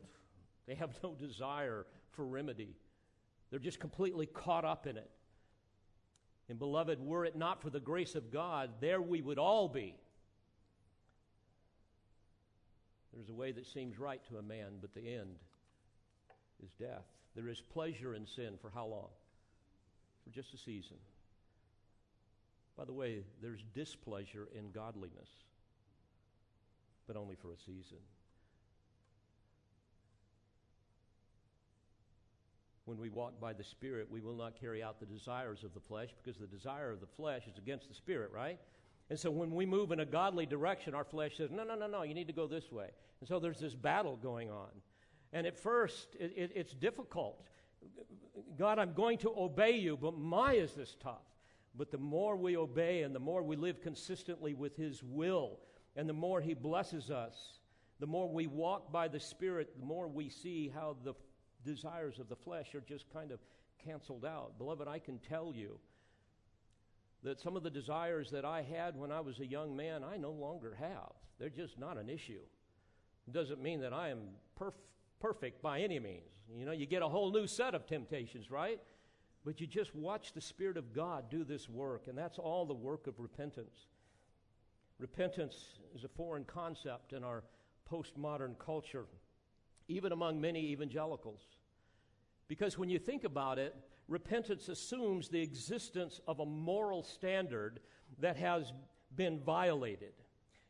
They 0.68 0.76
have 0.76 0.92
no 1.04 1.16
desire 1.16 1.86
for 2.12 2.26
remedy. 2.26 2.76
They're 3.52 3.60
just 3.60 3.80
completely 3.80 4.26
caught 4.26 4.66
up 4.66 4.88
in 4.88 4.97
it. 4.97 5.12
And, 6.49 6.58
beloved, 6.58 6.99
were 6.99 7.26
it 7.26 7.36
not 7.36 7.62
for 7.62 7.70
the 7.70 7.80
grace 7.80 8.16
of 8.16 8.32
God, 8.32 8.72
there 8.80 9.02
we 9.02 9.22
would 9.22 9.38
all 9.38 9.68
be. 9.70 9.95
There's 13.14 13.30
a 13.30 13.34
way 13.34 13.52
that 13.52 13.68
seems 13.68 13.99
right 13.99 14.22
to 14.30 14.38
a 14.38 14.41
man, 14.41 14.78
but 14.80 14.93
the 14.93 15.14
end 15.14 15.36
is 16.64 16.72
death. 16.80 17.06
There 17.36 17.49
is 17.49 17.62
pleasure 17.62 18.16
in 18.16 18.26
sin 18.26 18.58
for 18.62 18.70
how 18.74 18.86
long? 18.86 19.10
For 20.24 20.30
just 20.32 20.54
a 20.54 20.58
season. 20.58 20.97
By 22.78 22.86
the 22.86 22.93
way, 22.93 23.24
there's 23.41 23.64
displeasure 23.76 24.47
in 24.58 24.72
godliness, 24.72 25.30
but 27.06 27.18
only 27.18 27.36
for 27.36 27.52
a 27.52 27.58
season. 27.58 27.97
When 32.86 32.98
we 32.98 33.10
walk 33.10 33.40
by 33.40 33.54
the 33.54 33.64
Spirit, 33.64 34.08
we 34.10 34.22
will 34.22 34.36
not 34.36 34.60
carry 34.60 34.82
out 34.82 35.00
the 35.00 35.06
desires 35.06 35.64
of 35.64 35.74
the 35.74 35.80
flesh 35.80 36.10
because 36.22 36.40
the 36.40 36.48
desire 36.48 36.92
of 36.92 37.00
the 37.00 37.08
flesh 37.08 37.44
is 37.48 37.58
against 37.58 37.88
the 37.88 37.94
Spirit, 37.94 38.32
right? 38.34 38.60
And 39.10 39.20
so 39.20 39.30
when 39.30 39.52
we 39.52 39.66
move 39.66 39.92
in 39.92 40.00
a 40.00 40.06
godly 40.06 40.46
direction, 40.46 40.96
our 40.96 41.04
flesh 41.04 41.38
says, 41.38 41.52
no, 41.52 41.64
no, 41.64 41.76
no, 41.76 41.86
no, 41.86 42.04
you 42.04 42.14
need 42.14 42.28
to 42.28 42.34
go 42.34 42.48
this 42.48 42.72
way. 42.72 42.88
And 43.20 43.28
so 43.28 43.40
there's 43.40 43.60
this 43.60 43.76
battle 43.76 44.16
going 44.16 44.50
on. 44.50 44.70
And 45.34 45.46
at 45.46 45.58
first, 45.58 46.16
it, 46.20 46.34
it, 46.36 46.52
it's 46.56 46.74
difficult. 46.74 47.42
God, 48.58 48.80
I'm 48.80 48.94
going 48.94 49.18
to 49.20 49.34
obey 49.38 49.78
you, 49.78 49.98
but 49.98 50.18
my 50.18 50.54
is 50.54 50.74
this 50.74 50.96
tough. 51.02 51.26
But 51.76 51.92
the 51.92 51.98
more 51.98 52.36
we 52.36 52.58
obey 52.58 53.04
and 53.04 53.14
the 53.16 53.20
more 53.20 53.44
we 53.44 53.56
live 53.56 53.82
consistently 53.82 54.54
with 54.54 54.76
His 54.76 55.04
will, 55.04 55.60
and 55.96 56.08
the 56.08 56.14
more 56.14 56.42
He 56.42 56.54
blesses 56.54 57.12
us, 57.12 57.60
the 58.00 58.08
more 58.08 58.28
we 58.28 58.48
walk 58.48 58.92
by 58.92 59.08
the 59.08 59.20
Spirit, 59.20 59.80
the 59.80 59.86
more 59.86 60.08
we 60.08 60.30
see 60.30 60.72
how 60.74 60.96
the 61.04 61.14
desires 61.66 62.20
of 62.20 62.30
the 62.30 62.36
flesh 62.36 62.74
are 62.76 62.82
just 62.82 63.12
kind 63.14 63.32
of 63.32 63.39
canceled 63.84 64.26
out. 64.26 64.57
Beloved, 64.57 64.88
I 64.88 64.99
can 64.99 65.20
tell 65.20 65.53
you 65.55 65.80
that 67.24 67.39
some 67.39 67.55
of 67.55 67.64
the 67.64 67.70
desires 67.70 68.32
that 68.32 68.45
I 68.45 68.62
had 68.64 68.97
when 68.97 69.12
I 69.12 69.20
was 69.20 69.39
a 69.39 69.45
young 69.45 69.76
man, 69.76 70.03
I 70.03 70.18
no 70.18 70.32
longer 70.32 70.76
have. 70.80 71.12
They're 71.39 71.49
just 71.49 71.80
not 71.80 71.97
an 71.97 72.09
issue. 72.09 72.41
It 73.28 73.34
doesn't 73.34 73.62
mean 73.62 73.82
that 73.82 73.93
I 73.93 74.09
am 74.09 74.20
perf- 74.59 74.74
perfect 75.20 75.62
by 75.62 75.82
any 75.82 75.99
means. 75.99 76.24
You 76.55 76.66
know, 76.66 76.72
you 76.72 76.86
get 76.86 77.01
a 77.01 77.07
whole 77.07 77.32
new 77.32 77.47
set 77.47 77.76
of 77.76 77.86
temptations, 77.86 78.49
right? 78.49 78.80
But 79.45 79.62
you 79.62 79.68
just 79.68 79.95
watch 79.95 80.34
the 80.34 80.41
Spirit 80.41 80.78
of 80.78 80.93
God 80.93 81.30
do 81.30 81.43
this 81.43 81.70
work, 81.70 82.07
and 82.07 82.18
that's 82.18 82.38
all 82.38 82.66
the 82.66 82.74
work 82.74 83.07
of 83.07 83.20
repentance. 83.20 83.88
Repentance 84.99 85.55
is 85.95 86.03
a 86.03 86.09
foreign 86.09 86.43
concept 86.43 87.14
in 87.14 87.24
our 87.24 87.43
postmodern 87.91 88.57
culture, 88.59 89.05
even 89.92 90.12
among 90.12 90.39
many 90.39 90.72
evangelicals. 90.72 91.42
Because 92.48 92.78
when 92.78 92.89
you 92.89 93.00
think 93.00 93.24
about 93.24 93.60
it, 93.60 93.76
repentance 94.08 94.68
assumes 94.68 95.30
the 95.30 95.42
existence 95.42 96.20
of 96.28 96.39
a 96.39 96.46
moral 96.46 97.04
standard 97.04 97.80
that 98.20 98.38
has 98.38 98.74
been 99.16 99.39
violated. 99.39 100.14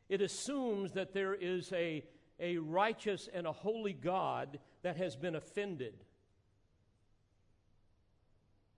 It 0.09 0.22
assumes 0.22 0.91
that 0.93 1.13
there 1.13 1.34
is 1.34 1.72
a, 1.74 2.03
a 2.39 2.57
righteous 2.57 3.30
and 3.34 3.47
a 3.47 3.51
holy 3.51 3.93
God 3.93 4.59
that 4.84 4.97
has 4.97 5.15
been 5.15 5.36
offended. 5.36 6.03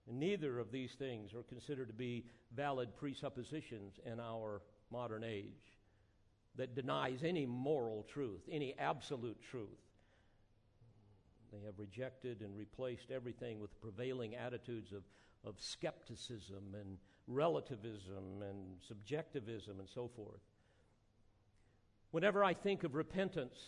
And 0.08 0.20
neither 0.20 0.58
of 0.58 0.70
these 0.70 0.92
things 0.92 1.34
are 1.34 1.42
considered 1.42 1.88
to 1.88 1.94
be 1.94 2.24
valid 2.54 2.96
presuppositions 2.96 3.98
in 4.04 4.20
our 4.20 4.62
modern 4.90 5.24
age 5.24 5.78
that 6.56 6.74
denies 6.74 7.24
any 7.24 7.46
moral 7.46 8.06
truth, 8.08 8.42
any 8.50 8.74
absolute 8.78 9.40
truth. 9.50 9.83
They 11.54 11.64
have 11.66 11.78
rejected 11.78 12.40
and 12.40 12.56
replaced 12.56 13.10
everything 13.10 13.60
with 13.60 13.80
prevailing 13.80 14.34
attitudes 14.34 14.92
of, 14.92 15.02
of 15.44 15.54
skepticism 15.60 16.74
and 16.74 16.98
relativism 17.28 18.42
and 18.42 18.76
subjectivism 18.86 19.78
and 19.78 19.88
so 19.88 20.08
forth. 20.08 20.40
Whenever 22.10 22.42
I 22.42 22.54
think 22.54 22.82
of 22.82 22.94
repentance, 22.94 23.58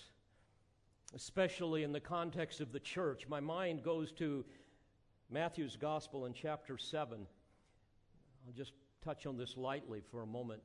especially 1.14 1.84
in 1.84 1.92
the 1.92 2.00
context 2.00 2.60
of 2.60 2.72
the 2.72 2.80
church, 2.80 3.28
my 3.28 3.40
mind 3.40 3.82
goes 3.82 4.10
to 4.12 4.44
Matthew's 5.30 5.76
Gospel 5.76 6.26
in 6.26 6.32
chapter 6.32 6.76
7. 6.78 7.18
I'll 8.46 8.52
just 8.52 8.72
touch 9.04 9.26
on 9.26 9.36
this 9.36 9.56
lightly 9.56 10.02
for 10.10 10.22
a 10.22 10.26
moment. 10.26 10.62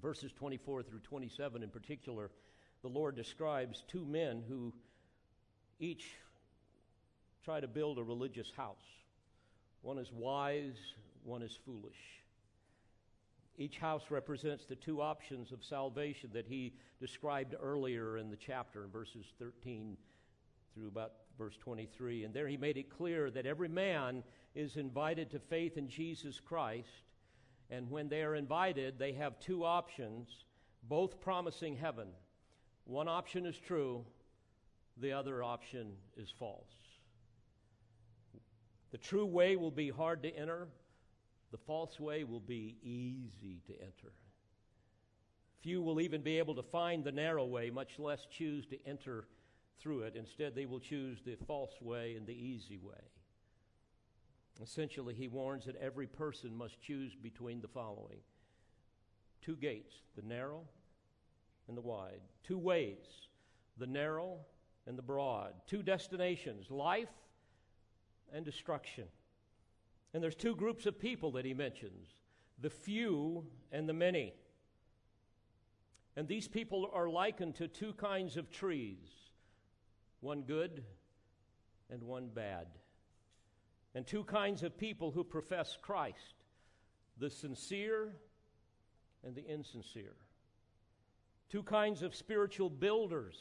verses 0.00 0.32
24 0.32 0.82
through 0.84 1.00
27 1.00 1.62
in 1.62 1.68
particular, 1.68 2.30
the 2.82 2.88
Lord 2.88 3.14
describes 3.14 3.84
two 3.86 4.04
men 4.04 4.42
who 4.48 4.72
each 5.78 6.06
try 7.44 7.60
to 7.60 7.68
build 7.68 7.98
a 7.98 8.02
religious 8.02 8.50
house. 8.56 8.76
One 9.82 9.98
is 9.98 10.10
wise, 10.12 10.78
one 11.24 11.42
is 11.42 11.58
foolish. 11.64 12.22
Each 13.56 13.78
house 13.78 14.04
represents 14.10 14.64
the 14.64 14.74
two 14.74 15.00
options 15.00 15.52
of 15.52 15.62
salvation 15.62 16.30
that 16.32 16.46
he 16.46 16.72
described 17.00 17.54
earlier 17.62 18.18
in 18.18 18.30
the 18.30 18.36
chapter, 18.36 18.84
in 18.84 18.90
verses 18.90 19.26
13 19.38 19.96
through 20.74 20.88
about 20.88 21.12
verse 21.38 21.56
23. 21.58 22.24
And 22.24 22.34
there 22.34 22.48
he 22.48 22.56
made 22.56 22.76
it 22.76 22.90
clear 22.90 23.30
that 23.30 23.46
every 23.46 23.68
man 23.68 24.24
is 24.54 24.76
invited 24.76 25.30
to 25.30 25.38
faith 25.38 25.76
in 25.76 25.88
Jesus 25.88 26.40
Christ. 26.40 26.88
And 27.70 27.90
when 27.90 28.08
they 28.08 28.22
are 28.22 28.34
invited, 28.34 28.98
they 28.98 29.12
have 29.12 29.38
two 29.38 29.64
options, 29.64 30.28
both 30.88 31.20
promising 31.20 31.76
heaven. 31.76 32.08
One 32.86 33.08
option 33.08 33.46
is 33.46 33.58
true, 33.58 34.04
the 35.00 35.12
other 35.12 35.42
option 35.42 35.92
is 36.16 36.32
false. 36.38 36.70
The 38.92 38.98
true 38.98 39.26
way 39.26 39.56
will 39.56 39.70
be 39.70 39.90
hard 39.90 40.22
to 40.22 40.30
enter, 40.30 40.68
the 41.50 41.58
false 41.58 41.98
way 41.98 42.24
will 42.24 42.40
be 42.40 42.76
easy 42.82 43.60
to 43.66 43.72
enter. 43.80 44.12
Few 45.62 45.82
will 45.82 46.00
even 46.00 46.20
be 46.20 46.38
able 46.38 46.54
to 46.56 46.62
find 46.62 47.02
the 47.02 47.12
narrow 47.12 47.44
way, 47.44 47.70
much 47.70 47.98
less 47.98 48.26
choose 48.30 48.66
to 48.66 48.78
enter 48.86 49.24
through 49.80 50.02
it. 50.02 50.14
Instead, 50.14 50.54
they 50.54 50.66
will 50.66 50.80
choose 50.80 51.18
the 51.24 51.36
false 51.46 51.72
way 51.80 52.14
and 52.16 52.26
the 52.26 52.32
easy 52.32 52.78
way. 52.78 53.00
Essentially, 54.62 55.14
he 55.14 55.26
warns 55.26 55.64
that 55.64 55.76
every 55.76 56.06
person 56.06 56.56
must 56.56 56.80
choose 56.80 57.14
between 57.14 57.60
the 57.60 57.68
following 57.68 58.18
two 59.42 59.56
gates, 59.56 59.94
the 60.16 60.22
narrow 60.22 60.62
and 61.68 61.76
the 61.76 61.82
wide, 61.82 62.20
two 62.42 62.58
ways, 62.58 63.28
the 63.78 63.86
narrow 63.86 64.38
and 64.86 64.98
the 64.98 65.02
broad, 65.02 65.52
two 65.66 65.82
destinations, 65.82 66.70
life 66.70 67.08
and 68.32 68.44
destruction. 68.44 69.04
And 70.12 70.22
there's 70.22 70.34
two 70.34 70.54
groups 70.54 70.86
of 70.86 70.98
people 70.98 71.32
that 71.32 71.44
he 71.44 71.54
mentions 71.54 72.08
the 72.60 72.70
few 72.70 73.44
and 73.72 73.88
the 73.88 73.92
many. 73.92 74.32
And 76.16 76.28
these 76.28 76.46
people 76.46 76.88
are 76.92 77.08
likened 77.08 77.56
to 77.56 77.68
two 77.68 77.92
kinds 77.94 78.36
of 78.36 78.50
trees 78.50 79.08
one 80.20 80.42
good 80.42 80.82
and 81.90 82.02
one 82.02 82.28
bad. 82.28 82.66
And 83.94 84.06
two 84.06 84.24
kinds 84.24 84.62
of 84.62 84.78
people 84.78 85.10
who 85.10 85.22
profess 85.22 85.76
Christ 85.80 86.34
the 87.18 87.30
sincere 87.30 88.16
and 89.24 89.34
the 89.34 89.44
insincere. 89.44 90.16
Two 91.48 91.62
kinds 91.62 92.02
of 92.02 92.14
spiritual 92.14 92.70
builders 92.70 93.36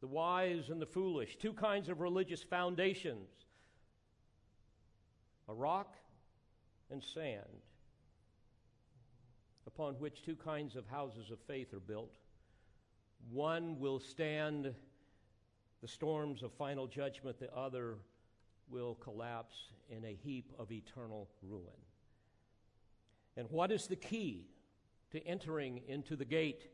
the 0.00 0.06
wise 0.06 0.70
and 0.70 0.80
the 0.80 0.86
foolish. 0.86 1.36
Two 1.36 1.52
kinds 1.52 1.88
of 1.88 2.00
religious 2.00 2.42
foundations 2.42 3.28
a 5.48 5.54
rock 5.54 5.94
and 6.90 7.02
sand, 7.02 7.62
upon 9.66 9.94
which 9.94 10.22
two 10.22 10.36
kinds 10.36 10.76
of 10.76 10.86
houses 10.86 11.30
of 11.30 11.38
faith 11.46 11.72
are 11.72 11.80
built. 11.80 12.16
One 13.30 13.80
will 13.80 13.98
stand 13.98 14.74
the 15.80 15.88
storms 15.88 16.42
of 16.42 16.52
final 16.52 16.86
judgment, 16.86 17.38
the 17.40 17.54
other 17.54 17.96
will 18.70 18.94
collapse 18.96 19.56
in 19.88 20.04
a 20.04 20.14
heap 20.22 20.52
of 20.58 20.70
eternal 20.70 21.28
ruin. 21.42 21.64
And 23.36 23.48
what 23.50 23.70
is 23.70 23.86
the 23.86 23.96
key 23.96 24.48
to 25.12 25.26
entering 25.26 25.80
into 25.88 26.16
the 26.16 26.24
gate 26.24 26.68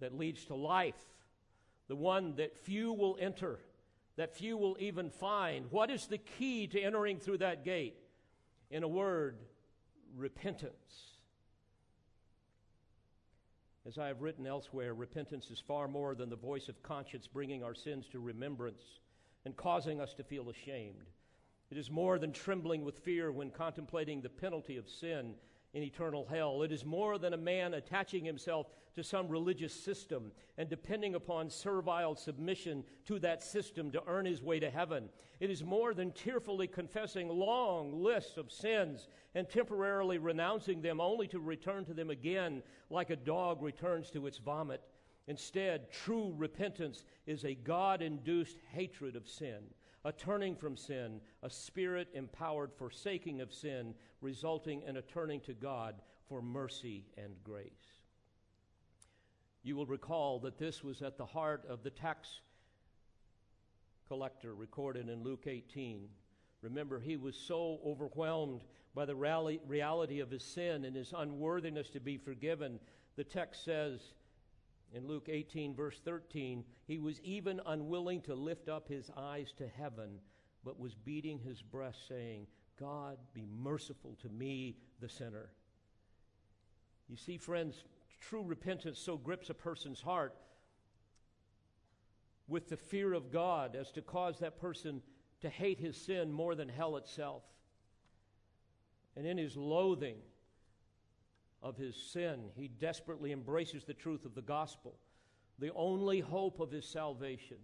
that 0.00 0.16
leads 0.16 0.44
to 0.46 0.54
life? 0.54 0.94
The 1.88 1.96
one 1.96 2.36
that 2.36 2.56
few 2.56 2.92
will 2.92 3.16
enter, 3.20 3.58
that 4.16 4.34
few 4.34 4.56
will 4.56 4.76
even 4.80 5.10
find. 5.10 5.70
What 5.70 5.90
is 5.90 6.06
the 6.06 6.18
key 6.18 6.66
to 6.68 6.80
entering 6.80 7.18
through 7.18 7.38
that 7.38 7.64
gate? 7.64 7.96
In 8.70 8.82
a 8.82 8.88
word, 8.88 9.36
repentance. 10.16 11.14
As 13.86 13.98
I 13.98 14.06
have 14.06 14.22
written 14.22 14.46
elsewhere, 14.46 14.94
repentance 14.94 15.50
is 15.50 15.60
far 15.60 15.88
more 15.88 16.14
than 16.14 16.30
the 16.30 16.36
voice 16.36 16.70
of 16.70 16.82
conscience 16.82 17.26
bringing 17.26 17.62
our 17.62 17.74
sins 17.74 18.06
to 18.12 18.18
remembrance 18.18 18.82
and 19.44 19.54
causing 19.56 20.00
us 20.00 20.14
to 20.14 20.24
feel 20.24 20.48
ashamed. 20.48 21.10
It 21.70 21.76
is 21.76 21.90
more 21.90 22.18
than 22.18 22.32
trembling 22.32 22.82
with 22.82 23.00
fear 23.00 23.30
when 23.30 23.50
contemplating 23.50 24.22
the 24.22 24.30
penalty 24.30 24.78
of 24.78 24.88
sin 24.88 25.34
in 25.74 25.82
eternal 25.82 26.26
hell. 26.30 26.62
It 26.62 26.72
is 26.72 26.84
more 26.84 27.18
than 27.18 27.34
a 27.34 27.36
man 27.38 27.74
attaching 27.74 28.24
himself 28.24 28.68
to 28.94 29.02
some 29.02 29.28
religious 29.28 29.74
system 29.74 30.30
and 30.56 30.68
depending 30.68 31.16
upon 31.16 31.50
servile 31.50 32.14
submission 32.14 32.84
to 33.06 33.18
that 33.18 33.42
system 33.42 33.90
to 33.90 34.02
earn 34.06 34.24
his 34.24 34.40
way 34.40 34.60
to 34.60 34.70
heaven. 34.70 35.08
It 35.40 35.50
is 35.50 35.64
more 35.64 35.92
than 35.92 36.12
tearfully 36.12 36.68
confessing 36.68 37.28
long 37.28 38.02
lists 38.02 38.36
of 38.36 38.52
sins 38.52 39.08
and 39.34 39.48
temporarily 39.48 40.18
renouncing 40.18 40.80
them 40.80 41.00
only 41.00 41.26
to 41.28 41.40
return 41.40 41.84
to 41.86 41.94
them 41.94 42.10
again 42.10 42.62
like 42.88 43.10
a 43.10 43.16
dog 43.16 43.60
returns 43.60 44.10
to 44.12 44.28
its 44.28 44.38
vomit. 44.38 44.80
Instead, 45.26 45.90
true 45.90 46.32
repentance 46.36 47.04
is 47.26 47.44
a 47.44 47.54
God 47.54 48.00
induced 48.00 48.58
hatred 48.72 49.16
of 49.16 49.26
sin 49.26 49.64
a 50.04 50.12
turning 50.12 50.54
from 50.54 50.76
sin, 50.76 51.20
a 51.42 51.50
spirit 51.50 52.08
empowered 52.14 52.72
forsaking 52.76 53.40
of 53.40 53.52
sin, 53.52 53.94
resulting 54.20 54.82
in 54.82 54.96
a 54.96 55.02
turning 55.02 55.40
to 55.40 55.54
God 55.54 55.94
for 56.28 56.42
mercy 56.42 57.06
and 57.16 57.34
grace. 57.42 58.02
You 59.62 59.76
will 59.76 59.86
recall 59.86 60.38
that 60.40 60.58
this 60.58 60.84
was 60.84 61.00
at 61.00 61.16
the 61.16 61.24
heart 61.24 61.64
of 61.68 61.82
the 61.82 61.90
tax 61.90 62.40
collector 64.08 64.54
recorded 64.54 65.08
in 65.08 65.22
Luke 65.22 65.46
18. 65.46 66.08
Remember, 66.60 67.00
he 67.00 67.16
was 67.16 67.34
so 67.34 67.78
overwhelmed 67.84 68.62
by 68.94 69.06
the 69.06 69.16
reality 69.16 70.20
of 70.20 70.30
his 70.30 70.44
sin 70.44 70.84
and 70.84 70.94
his 70.94 71.14
unworthiness 71.16 71.88
to 71.90 72.00
be 72.00 72.18
forgiven. 72.18 72.78
The 73.16 73.24
text 73.24 73.64
says, 73.64 74.12
in 74.94 75.06
Luke 75.08 75.28
18, 75.28 75.74
verse 75.74 76.00
13, 76.04 76.64
he 76.86 76.98
was 76.98 77.20
even 77.22 77.60
unwilling 77.66 78.20
to 78.22 78.34
lift 78.34 78.68
up 78.68 78.88
his 78.88 79.10
eyes 79.16 79.52
to 79.58 79.66
heaven, 79.66 80.20
but 80.64 80.78
was 80.78 80.94
beating 80.94 81.38
his 81.40 81.60
breast, 81.60 82.06
saying, 82.08 82.46
God, 82.78 83.18
be 83.34 83.46
merciful 83.60 84.16
to 84.22 84.28
me, 84.28 84.76
the 85.00 85.08
sinner. 85.08 85.50
You 87.08 87.16
see, 87.16 87.38
friends, 87.38 87.84
true 88.20 88.42
repentance 88.42 88.98
so 88.98 89.16
grips 89.16 89.50
a 89.50 89.54
person's 89.54 90.00
heart 90.00 90.34
with 92.46 92.68
the 92.68 92.76
fear 92.76 93.12
of 93.12 93.32
God 93.32 93.74
as 93.74 93.90
to 93.92 94.02
cause 94.02 94.38
that 94.38 94.60
person 94.60 95.02
to 95.40 95.48
hate 95.48 95.80
his 95.80 95.96
sin 95.96 96.32
more 96.32 96.54
than 96.54 96.68
hell 96.68 96.96
itself. 96.96 97.42
And 99.16 99.26
in 99.26 99.38
his 99.38 99.56
loathing, 99.56 100.16
of 101.64 101.78
his 101.78 101.96
sin, 101.96 102.50
he 102.54 102.68
desperately 102.68 103.32
embraces 103.32 103.84
the 103.84 103.94
truth 103.94 104.26
of 104.26 104.34
the 104.34 104.42
gospel, 104.42 104.94
the 105.58 105.72
only 105.72 106.20
hope 106.20 106.60
of 106.60 106.70
his 106.70 106.86
salvation, 106.86 107.56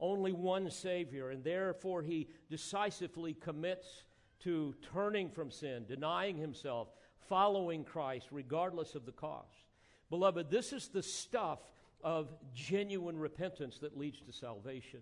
only 0.00 0.32
one 0.32 0.70
Savior, 0.70 1.30
and 1.30 1.44
therefore 1.44 2.02
he 2.02 2.28
decisively 2.50 3.34
commits 3.34 4.04
to 4.40 4.74
turning 4.92 5.28
from 5.28 5.50
sin, 5.50 5.84
denying 5.86 6.38
himself, 6.38 6.88
following 7.28 7.84
Christ, 7.84 8.28
regardless 8.32 8.94
of 8.94 9.04
the 9.04 9.12
cost. 9.12 9.66
Beloved, 10.10 10.50
this 10.50 10.72
is 10.72 10.88
the 10.88 11.02
stuff 11.02 11.60
of 12.02 12.32
genuine 12.54 13.18
repentance 13.18 13.78
that 13.78 13.96
leads 13.96 14.20
to 14.22 14.32
salvation. 14.32 15.00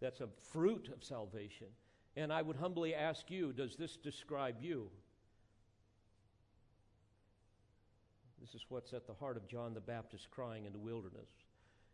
That's 0.00 0.20
a 0.20 0.28
fruit 0.50 0.88
of 0.92 1.04
salvation. 1.04 1.68
And 2.16 2.32
I 2.32 2.42
would 2.42 2.56
humbly 2.56 2.94
ask 2.94 3.30
you 3.30 3.52
does 3.52 3.76
this 3.76 3.96
describe 3.96 4.56
you? 4.60 4.90
This 8.40 8.54
is 8.54 8.64
what's 8.68 8.92
at 8.92 9.06
the 9.06 9.14
heart 9.14 9.36
of 9.36 9.48
John 9.48 9.74
the 9.74 9.80
Baptist 9.80 10.30
crying 10.30 10.64
in 10.64 10.72
the 10.72 10.78
wilderness. 10.78 11.28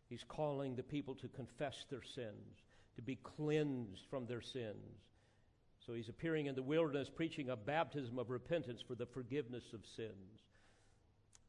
He's 0.09 0.25
calling 0.29 0.77
the 0.77 0.83
people 0.83 1.15
to 1.17 1.29
confess 1.29 1.85
their 1.91 2.03
sins, 2.03 2.63
to 2.95 3.03
be 3.03 3.17
cleansed 3.17 4.03
from 4.09 4.27
their 4.27 4.41
sins. 4.41 5.03
So 5.85 5.95
he's 5.95 6.09
appearing 6.09 6.47
in 6.47 6.55
the 6.55 6.63
wilderness 6.63 7.09
preaching 7.15 7.51
a 7.51 7.57
baptism 7.57 8.19
of 8.19 8.31
repentance 8.31 8.81
for 8.87 8.95
the 8.95 9.07
forgiveness 9.07 9.65
of 9.73 9.81
sins. 9.97 10.43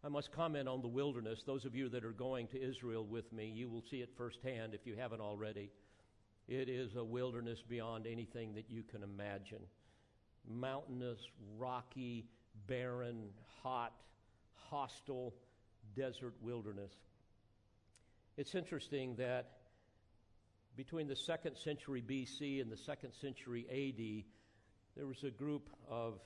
I 0.03 0.09
must 0.09 0.31
comment 0.31 0.67
on 0.67 0.81
the 0.81 0.87
wilderness. 0.87 1.43
Those 1.45 1.65
of 1.65 1.75
you 1.75 1.89
that 1.89 2.05
are 2.05 2.11
going 2.11 2.47
to 2.49 2.61
Israel 2.61 3.05
with 3.05 3.31
me, 3.33 3.51
you 3.53 3.69
will 3.69 3.83
see 3.89 3.97
it 3.97 4.09
firsthand 4.15 4.73
if 4.73 4.85
you 4.85 4.95
haven't 4.95 5.21
already. 5.21 5.71
It 6.47 6.69
is 6.69 6.95
a 6.95 7.03
wilderness 7.03 7.59
beyond 7.67 8.07
anything 8.07 8.53
that 8.55 8.69
you 8.69 8.83
can 8.83 9.03
imagine 9.03 9.61
mountainous, 10.49 11.19
rocky, 11.57 12.25
barren, 12.67 13.25
hot, 13.61 13.91
hostile 14.69 15.33
desert 15.95 16.33
wilderness. 16.41 16.91
It's 18.37 18.55
interesting 18.55 19.15
that 19.15 19.51
between 20.75 21.07
the 21.07 21.15
second 21.15 21.57
century 21.57 22.03
BC 22.07 22.61
and 22.61 22.71
the 22.71 22.77
second 22.77 23.13
century 23.13 23.65
AD, 23.69 24.23
there 24.95 25.07
was 25.07 25.23
a 25.23 25.31
group 25.31 25.69
of 25.89 26.19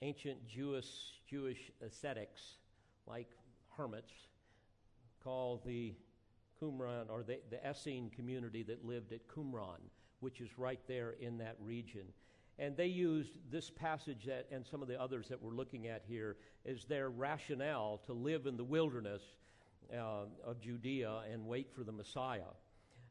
ancient 0.00 0.46
Jewish, 0.48 0.86
Jewish 1.28 1.70
ascetics, 1.84 2.40
like 3.06 3.28
hermits, 3.76 4.12
called 5.22 5.60
the 5.66 5.94
Qumran, 6.60 7.10
or 7.10 7.22
the, 7.22 7.38
the 7.50 7.64
Essene 7.66 8.10
community 8.10 8.62
that 8.62 8.84
lived 8.84 9.12
at 9.12 9.26
Qumran, 9.28 9.80
which 10.20 10.40
is 10.40 10.48
right 10.58 10.80
there 10.86 11.14
in 11.20 11.38
that 11.38 11.56
region. 11.60 12.06
And 12.58 12.76
they 12.76 12.86
used 12.86 13.32
this 13.50 13.70
passage 13.70 14.26
that, 14.26 14.46
and 14.52 14.64
some 14.64 14.80
of 14.80 14.88
the 14.88 15.00
others 15.00 15.28
that 15.28 15.42
we're 15.42 15.54
looking 15.54 15.88
at 15.88 16.02
here 16.06 16.36
as 16.66 16.84
their 16.84 17.10
rationale 17.10 18.00
to 18.06 18.12
live 18.12 18.46
in 18.46 18.56
the 18.56 18.64
wilderness 18.64 19.22
uh, 19.92 20.26
of 20.44 20.60
Judea 20.60 21.22
and 21.32 21.46
wait 21.46 21.72
for 21.74 21.82
the 21.82 21.92
Messiah. 21.92 22.52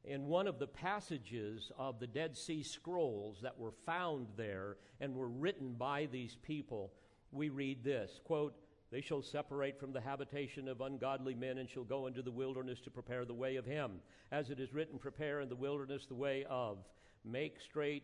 In 0.05 0.27
one 0.27 0.47
of 0.47 0.59
the 0.59 0.67
passages 0.67 1.71
of 1.77 1.99
the 1.99 2.07
Dead 2.07 2.35
Sea 2.35 2.63
Scrolls 2.63 3.39
that 3.41 3.57
were 3.57 3.71
found 3.85 4.27
there 4.35 4.77
and 4.99 5.15
were 5.15 5.29
written 5.29 5.73
by 5.73 6.07
these 6.11 6.37
people, 6.41 6.91
we 7.31 7.49
read 7.49 7.83
this 7.83 8.19
quote, 8.23 8.53
They 8.91 9.01
shall 9.01 9.21
separate 9.21 9.79
from 9.79 9.93
the 9.93 10.01
habitation 10.01 10.67
of 10.67 10.81
ungodly 10.81 11.35
men 11.35 11.57
and 11.57 11.69
shall 11.69 11.83
go 11.83 12.07
into 12.07 12.21
the 12.21 12.31
wilderness 12.31 12.79
to 12.81 12.91
prepare 12.91 13.25
the 13.25 13.33
way 13.33 13.55
of 13.55 13.65
him. 13.65 13.99
As 14.31 14.49
it 14.49 14.59
is 14.59 14.73
written, 14.73 14.99
Prepare 14.99 15.41
in 15.41 15.49
the 15.49 15.55
wilderness 15.55 16.05
the 16.05 16.15
way 16.15 16.45
of, 16.49 16.77
make 17.23 17.61
straight 17.61 18.03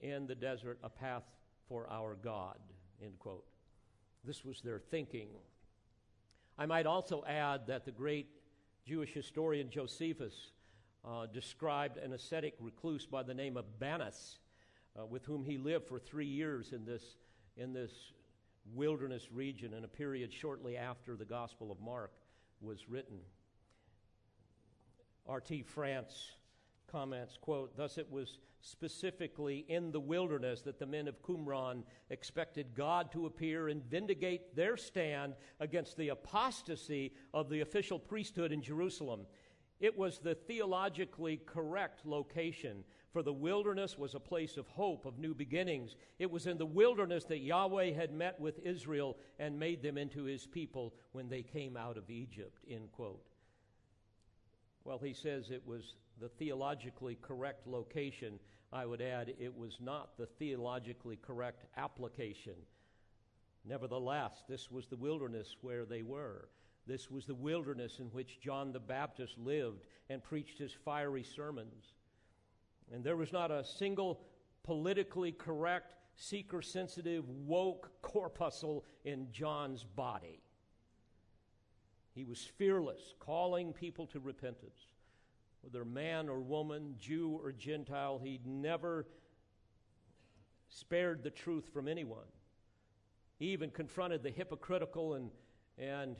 in 0.00 0.26
the 0.26 0.34
desert 0.34 0.78
a 0.82 0.88
path 0.88 1.24
for 1.68 1.86
our 1.90 2.14
God. 2.14 2.58
End 3.02 3.18
quote. 3.18 3.44
This 4.24 4.44
was 4.44 4.60
their 4.60 4.78
thinking. 4.78 5.28
I 6.58 6.66
might 6.66 6.86
also 6.86 7.24
add 7.26 7.66
that 7.66 7.84
the 7.84 7.90
great 7.90 8.28
Jewish 8.86 9.12
historian 9.12 9.70
Josephus 9.70 10.52
uh, 11.04 11.26
described 11.26 11.98
an 11.98 12.12
ascetic 12.12 12.54
recluse 12.60 13.06
by 13.06 13.22
the 13.22 13.34
name 13.34 13.56
of 13.56 13.78
Bannus, 13.78 14.38
uh, 14.98 15.04
with 15.04 15.24
whom 15.24 15.44
he 15.44 15.58
lived 15.58 15.86
for 15.86 15.98
three 15.98 16.26
years 16.26 16.72
in 16.72 16.84
this, 16.84 17.16
in 17.56 17.72
this 17.72 17.92
wilderness 18.74 19.30
region 19.32 19.74
in 19.74 19.84
a 19.84 19.88
period 19.88 20.32
shortly 20.32 20.76
after 20.76 21.16
the 21.16 21.24
Gospel 21.24 21.70
of 21.70 21.80
Mark 21.80 22.12
was 22.60 22.88
written. 22.88 23.18
R.T. 25.26 25.62
France 25.62 26.32
comments, 26.90 27.38
quote, 27.40 27.76
Thus 27.76 27.98
it 27.98 28.10
was 28.10 28.38
specifically 28.64 29.66
in 29.68 29.92
the 29.92 30.00
wilderness 30.00 30.62
that 30.62 30.78
the 30.78 30.86
men 30.86 31.06
of 31.06 31.22
Qumran 31.22 31.82
expected 32.08 32.74
God 32.74 33.12
to 33.12 33.26
appear 33.26 33.68
and 33.68 33.84
vindicate 33.84 34.56
their 34.56 34.78
stand 34.78 35.34
against 35.60 35.96
the 35.98 36.08
apostasy 36.08 37.12
of 37.34 37.50
the 37.50 37.60
official 37.60 37.98
priesthood 37.98 38.52
in 38.52 38.62
Jerusalem. 38.62 39.26
It 39.80 39.96
was 39.98 40.18
the 40.18 40.34
theologically 40.34 41.42
correct 41.44 42.06
location, 42.06 42.84
for 43.12 43.22
the 43.22 43.34
wilderness 43.34 43.98
was 43.98 44.14
a 44.14 44.20
place 44.20 44.56
of 44.56 44.66
hope, 44.68 45.04
of 45.04 45.18
new 45.18 45.34
beginnings. 45.34 45.94
It 46.18 46.30
was 46.30 46.46
in 46.46 46.56
the 46.56 46.64
wilderness 46.64 47.24
that 47.24 47.40
Yahweh 47.40 47.92
had 47.92 48.14
met 48.14 48.40
with 48.40 48.64
Israel 48.64 49.18
and 49.38 49.58
made 49.58 49.82
them 49.82 49.98
into 49.98 50.24
his 50.24 50.46
people 50.46 50.94
when 51.12 51.28
they 51.28 51.42
came 51.42 51.76
out 51.76 51.98
of 51.98 52.08
Egypt. 52.08 52.64
End 52.68 52.90
quote. 52.92 53.26
Well, 54.84 54.98
he 54.98 55.12
says 55.12 55.50
it 55.50 55.66
was 55.66 55.96
the 56.20 56.28
theologically 56.28 57.18
correct 57.20 57.66
location. 57.66 58.38
I 58.72 58.86
would 58.86 59.00
add 59.00 59.34
it 59.38 59.56
was 59.56 59.78
not 59.80 60.16
the 60.16 60.26
theologically 60.26 61.16
correct 61.16 61.64
application. 61.76 62.54
Nevertheless, 63.64 64.44
this 64.48 64.70
was 64.70 64.86
the 64.86 64.96
wilderness 64.96 65.56
where 65.62 65.84
they 65.84 66.02
were. 66.02 66.48
This 66.86 67.10
was 67.10 67.24
the 67.24 67.34
wilderness 67.34 67.98
in 67.98 68.06
which 68.06 68.40
John 68.40 68.72
the 68.72 68.80
Baptist 68.80 69.38
lived 69.38 69.84
and 70.10 70.22
preached 70.22 70.58
his 70.58 70.72
fiery 70.84 71.22
sermons. 71.22 71.94
And 72.92 73.02
there 73.02 73.16
was 73.16 73.32
not 73.32 73.50
a 73.50 73.64
single 73.64 74.20
politically 74.64 75.32
correct, 75.32 75.94
seeker 76.16 76.60
sensitive, 76.60 77.28
woke 77.28 77.90
corpuscle 78.02 78.84
in 79.04 79.28
John's 79.32 79.84
body. 79.84 80.40
He 82.14 82.24
was 82.24 82.44
fearless, 82.58 83.14
calling 83.18 83.72
people 83.72 84.06
to 84.08 84.20
repentance. 84.20 84.86
Whether 85.64 85.86
man 85.86 86.28
or 86.28 86.40
woman, 86.40 86.96
Jew 87.00 87.40
or 87.42 87.50
Gentile, 87.50 88.20
he 88.22 88.38
never 88.44 89.06
spared 90.68 91.22
the 91.22 91.30
truth 91.30 91.70
from 91.72 91.88
anyone. 91.88 92.26
He 93.38 93.46
even 93.46 93.70
confronted 93.70 94.22
the 94.22 94.30
hypocritical 94.30 95.14
and, 95.14 95.30
and 95.78 96.16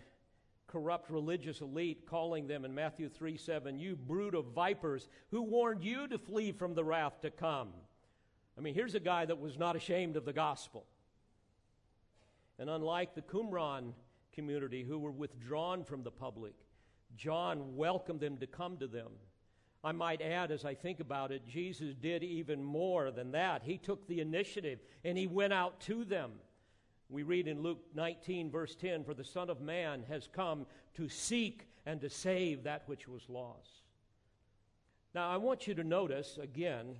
corrupt 0.66 1.10
religious 1.10 1.60
elite, 1.60 2.06
calling 2.06 2.46
them 2.46 2.64
in 2.64 2.74
Matthew 2.74 3.10
3 3.10 3.36
7, 3.36 3.78
You 3.78 3.96
brood 3.96 4.34
of 4.34 4.46
vipers, 4.46 5.08
who 5.30 5.42
warned 5.42 5.84
you 5.84 6.08
to 6.08 6.18
flee 6.18 6.50
from 6.50 6.74
the 6.74 6.84
wrath 6.84 7.20
to 7.20 7.30
come? 7.30 7.68
I 8.56 8.62
mean, 8.62 8.74
here's 8.74 8.94
a 8.94 9.00
guy 9.00 9.26
that 9.26 9.38
was 9.38 9.58
not 9.58 9.76
ashamed 9.76 10.16
of 10.16 10.24
the 10.24 10.32
gospel. 10.32 10.86
And 12.58 12.70
unlike 12.70 13.14
the 13.14 13.22
Qumran 13.22 13.92
community 14.32 14.84
who 14.84 14.98
were 14.98 15.10
withdrawn 15.10 15.84
from 15.84 16.02
the 16.02 16.10
public, 16.10 16.54
John 17.14 17.76
welcomed 17.76 18.20
them 18.20 18.38
to 18.38 18.46
come 18.46 18.78
to 18.78 18.86
them. 18.86 19.10
I 19.84 19.92
might 19.92 20.22
add, 20.22 20.50
as 20.50 20.64
I 20.64 20.74
think 20.74 21.00
about 21.00 21.30
it, 21.30 21.46
Jesus 21.46 21.94
did 21.94 22.22
even 22.22 22.64
more 22.64 23.10
than 23.10 23.32
that. 23.32 23.62
He 23.62 23.76
took 23.76 24.06
the 24.08 24.20
initiative 24.20 24.78
and 25.04 25.18
he 25.18 25.26
went 25.26 25.52
out 25.52 25.78
to 25.82 26.04
them. 26.04 26.32
We 27.10 27.22
read 27.22 27.46
in 27.46 27.62
Luke 27.62 27.84
19, 27.94 28.50
verse 28.50 28.74
10 28.74 29.04
For 29.04 29.12
the 29.12 29.24
Son 29.24 29.50
of 29.50 29.60
Man 29.60 30.02
has 30.08 30.28
come 30.32 30.66
to 30.94 31.08
seek 31.08 31.68
and 31.84 32.00
to 32.00 32.08
save 32.08 32.64
that 32.64 32.82
which 32.86 33.06
was 33.06 33.28
lost. 33.28 33.82
Now, 35.14 35.30
I 35.30 35.36
want 35.36 35.68
you 35.68 35.74
to 35.74 35.84
notice 35.84 36.38
again 36.42 36.96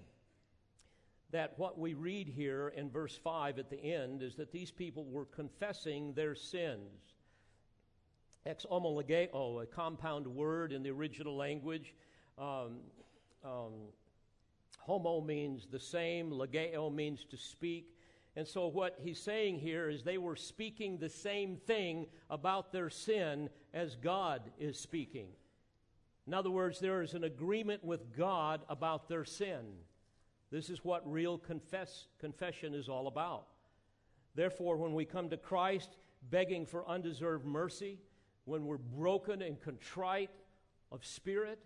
that 1.31 1.59
what 1.59 1.79
we 1.79 1.95
read 1.95 2.29
here 2.29 2.73
in 2.77 2.91
verse 2.91 3.17
5 3.17 3.59
at 3.59 3.71
the 3.71 3.83
end 3.83 4.23
is 4.23 4.37
that 4.37 4.53
these 4.53 4.71
people 4.71 5.05
were 5.05 5.25
confessing 5.25 6.13
their 6.13 6.35
sins. 6.35 7.15
Exomologeo, 8.47 9.63
a 9.63 9.67
compound 9.67 10.27
word 10.27 10.71
in 10.71 10.83
the 10.83 10.91
original 10.91 11.35
language. 11.35 11.95
Um, 12.39 12.81
um, 13.45 13.73
homo 14.79 15.21
means 15.21 15.67
the 15.71 15.81
same, 15.81 16.31
legeo 16.31 16.93
means 16.93 17.25
to 17.31 17.37
speak. 17.37 17.95
And 18.37 18.47
so, 18.47 18.67
what 18.67 18.99
he's 19.01 19.21
saying 19.21 19.61
here 19.61 19.89
is 19.89 20.03
they 20.03 20.19
were 20.19 20.35
speaking 20.35 20.99
the 20.99 21.09
same 21.09 21.57
thing 21.57 22.07
about 22.29 22.73
their 22.73 22.91
sin 22.91 23.49
as 23.73 23.95
God 23.95 24.43
is 24.59 24.79
speaking. 24.79 25.29
In 26.27 26.35
other 26.35 26.51
words, 26.51 26.81
there 26.81 27.03
is 27.03 27.15
an 27.15 27.25
agreement 27.25 27.85
with 27.85 28.17
God 28.17 28.63
about 28.69 29.09
their 29.09 29.25
sin. 29.25 29.61
This 30.51 30.71
is 30.71 30.85
what 30.85 31.11
real 31.11 31.39
confess, 31.39 32.07
confession 32.19 32.75
is 32.75 32.89
all 32.89 33.07
about. 33.07 33.47
Therefore, 34.35 34.77
when 34.77 34.95
we 34.95 35.05
come 35.05 35.29
to 35.31 35.37
Christ 35.37 35.97
begging 36.31 36.67
for 36.67 36.89
undeserved 36.89 37.45
mercy, 37.45 37.99
when 38.47 38.67
we're 38.67 38.79
broken 38.79 39.43
and 39.43 39.61
contrite 39.61 40.31
of 40.91 41.05
spirit, 41.05 41.61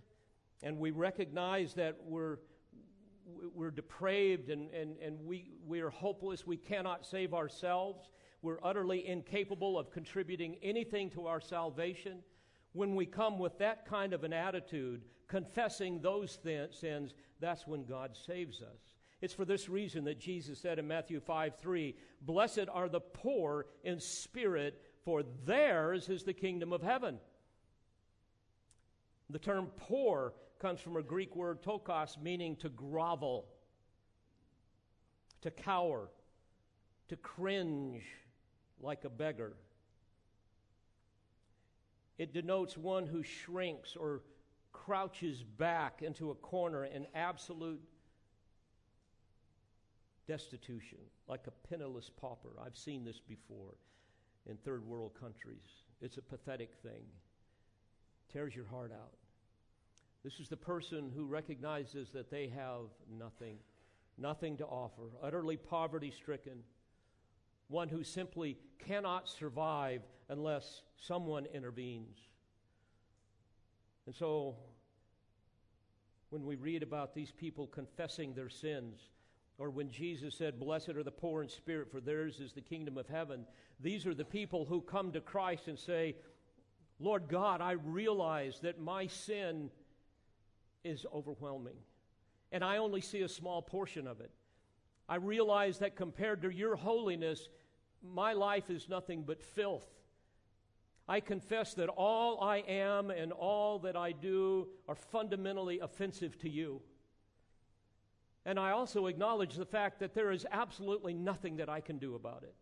and 0.62 0.78
we 0.78 0.90
recognize 0.90 1.74
that 1.74 1.96
we're 2.04 2.38
we're 3.54 3.70
depraved 3.70 4.48
and, 4.50 4.70
and, 4.70 4.96
and 4.98 5.20
we, 5.20 5.50
we 5.66 5.80
are 5.80 5.90
hopeless. 5.90 6.46
We 6.46 6.56
cannot 6.56 7.04
save 7.04 7.34
ourselves. 7.34 8.10
We're 8.42 8.58
utterly 8.62 9.06
incapable 9.06 9.78
of 9.78 9.90
contributing 9.90 10.56
anything 10.62 11.10
to 11.10 11.26
our 11.26 11.40
salvation. 11.40 12.20
When 12.72 12.94
we 12.94 13.06
come 13.06 13.38
with 13.38 13.58
that 13.58 13.86
kind 13.86 14.12
of 14.12 14.24
an 14.24 14.32
attitude, 14.32 15.02
confessing 15.26 16.00
those 16.00 16.38
th- 16.38 16.74
sins, 16.74 17.14
that's 17.40 17.66
when 17.66 17.84
God 17.84 18.16
saves 18.16 18.62
us. 18.62 18.94
It's 19.20 19.34
for 19.34 19.44
this 19.44 19.68
reason 19.68 20.04
that 20.04 20.20
Jesus 20.20 20.60
said 20.60 20.78
in 20.78 20.86
Matthew 20.86 21.18
5 21.18 21.56
3, 21.60 21.96
Blessed 22.22 22.68
are 22.72 22.88
the 22.88 23.00
poor 23.00 23.66
in 23.82 23.98
spirit, 23.98 24.80
for 25.04 25.24
theirs 25.44 26.08
is 26.08 26.22
the 26.22 26.32
kingdom 26.32 26.72
of 26.72 26.82
heaven. 26.82 27.18
The 29.30 29.40
term 29.40 29.68
poor 29.76 30.34
comes 30.58 30.80
from 30.80 30.96
a 30.96 31.02
Greek 31.02 31.36
word 31.36 31.62
ptochos, 31.62 32.20
meaning 32.20 32.56
to 32.56 32.68
grovel, 32.68 33.46
to 35.42 35.50
cower, 35.50 36.08
to 37.08 37.16
cringe 37.16 38.02
like 38.80 39.04
a 39.04 39.10
beggar. 39.10 39.54
It 42.18 42.32
denotes 42.32 42.76
one 42.76 43.06
who 43.06 43.22
shrinks 43.22 43.94
or 43.94 44.22
crouches 44.72 45.42
back 45.42 46.02
into 46.02 46.30
a 46.30 46.34
corner 46.34 46.84
in 46.84 47.06
absolute 47.14 47.80
destitution, 50.26 50.98
like 51.28 51.46
a 51.46 51.68
penniless 51.68 52.10
pauper. 52.20 52.50
I've 52.64 52.76
seen 52.76 53.04
this 53.04 53.20
before 53.20 53.74
in 54.46 54.56
third 54.56 54.84
world 54.84 55.12
countries. 55.18 55.84
It's 56.00 56.16
a 56.16 56.22
pathetic 56.22 56.70
thing. 56.82 57.04
Tears 58.32 58.54
your 58.54 58.66
heart 58.66 58.92
out. 58.92 59.17
This 60.24 60.40
is 60.40 60.48
the 60.48 60.56
person 60.56 61.12
who 61.14 61.24
recognizes 61.24 62.10
that 62.10 62.30
they 62.30 62.48
have 62.48 62.86
nothing, 63.18 63.56
nothing 64.16 64.56
to 64.56 64.66
offer, 64.66 65.10
utterly 65.22 65.56
poverty 65.56 66.10
stricken, 66.10 66.58
one 67.68 67.88
who 67.88 68.02
simply 68.02 68.58
cannot 68.78 69.28
survive 69.28 70.02
unless 70.28 70.82
someone 70.96 71.46
intervenes. 71.46 72.18
And 74.06 74.14
so, 74.14 74.56
when 76.30 76.44
we 76.44 76.56
read 76.56 76.82
about 76.82 77.14
these 77.14 77.30
people 77.30 77.66
confessing 77.66 78.34
their 78.34 78.48
sins, 78.48 79.00
or 79.58 79.70
when 79.70 79.90
Jesus 79.90 80.34
said, 80.34 80.58
Blessed 80.58 80.90
are 80.90 81.02
the 81.02 81.10
poor 81.10 81.42
in 81.42 81.48
spirit, 81.48 81.90
for 81.90 82.00
theirs 82.00 82.40
is 82.40 82.52
the 82.52 82.60
kingdom 82.60 82.96
of 82.96 83.06
heaven, 83.06 83.44
these 83.80 84.06
are 84.06 84.14
the 84.14 84.24
people 84.24 84.64
who 84.64 84.80
come 84.80 85.12
to 85.12 85.20
Christ 85.20 85.68
and 85.68 85.78
say, 85.78 86.16
Lord 87.00 87.28
God, 87.28 87.60
I 87.60 87.72
realize 87.72 88.60
that 88.60 88.80
my 88.80 89.06
sin 89.06 89.70
is 90.84 91.06
overwhelming. 91.12 91.76
And 92.52 92.64
I 92.64 92.78
only 92.78 93.00
see 93.00 93.22
a 93.22 93.28
small 93.28 93.62
portion 93.62 94.06
of 94.06 94.20
it. 94.20 94.30
I 95.08 95.16
realize 95.16 95.78
that 95.78 95.96
compared 95.96 96.42
to 96.42 96.50
your 96.50 96.76
holiness, 96.76 97.48
my 98.02 98.32
life 98.32 98.70
is 98.70 98.88
nothing 98.88 99.24
but 99.26 99.42
filth. 99.42 99.86
I 101.08 101.20
confess 101.20 101.74
that 101.74 101.88
all 101.88 102.40
I 102.42 102.58
am 102.58 103.10
and 103.10 103.32
all 103.32 103.78
that 103.80 103.96
I 103.96 104.12
do 104.12 104.68
are 104.86 104.94
fundamentally 104.94 105.80
offensive 105.80 106.38
to 106.40 106.50
you. 106.50 106.82
And 108.44 108.58
I 108.58 108.70
also 108.70 109.06
acknowledge 109.06 109.54
the 109.54 109.66
fact 109.66 110.00
that 110.00 110.14
there 110.14 110.30
is 110.30 110.46
absolutely 110.50 111.14
nothing 111.14 111.56
that 111.56 111.68
I 111.68 111.80
can 111.80 111.98
do 111.98 112.14
about 112.14 112.42
it. 112.42 112.54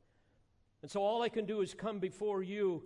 And 0.83 0.91
so 0.91 1.03
all 1.03 1.23
I 1.23 1.29
can 1.29 1.47
do 1.47 1.61
is 1.61 1.75
come 1.75 1.99
before 1.99 2.43
you 2.43 2.85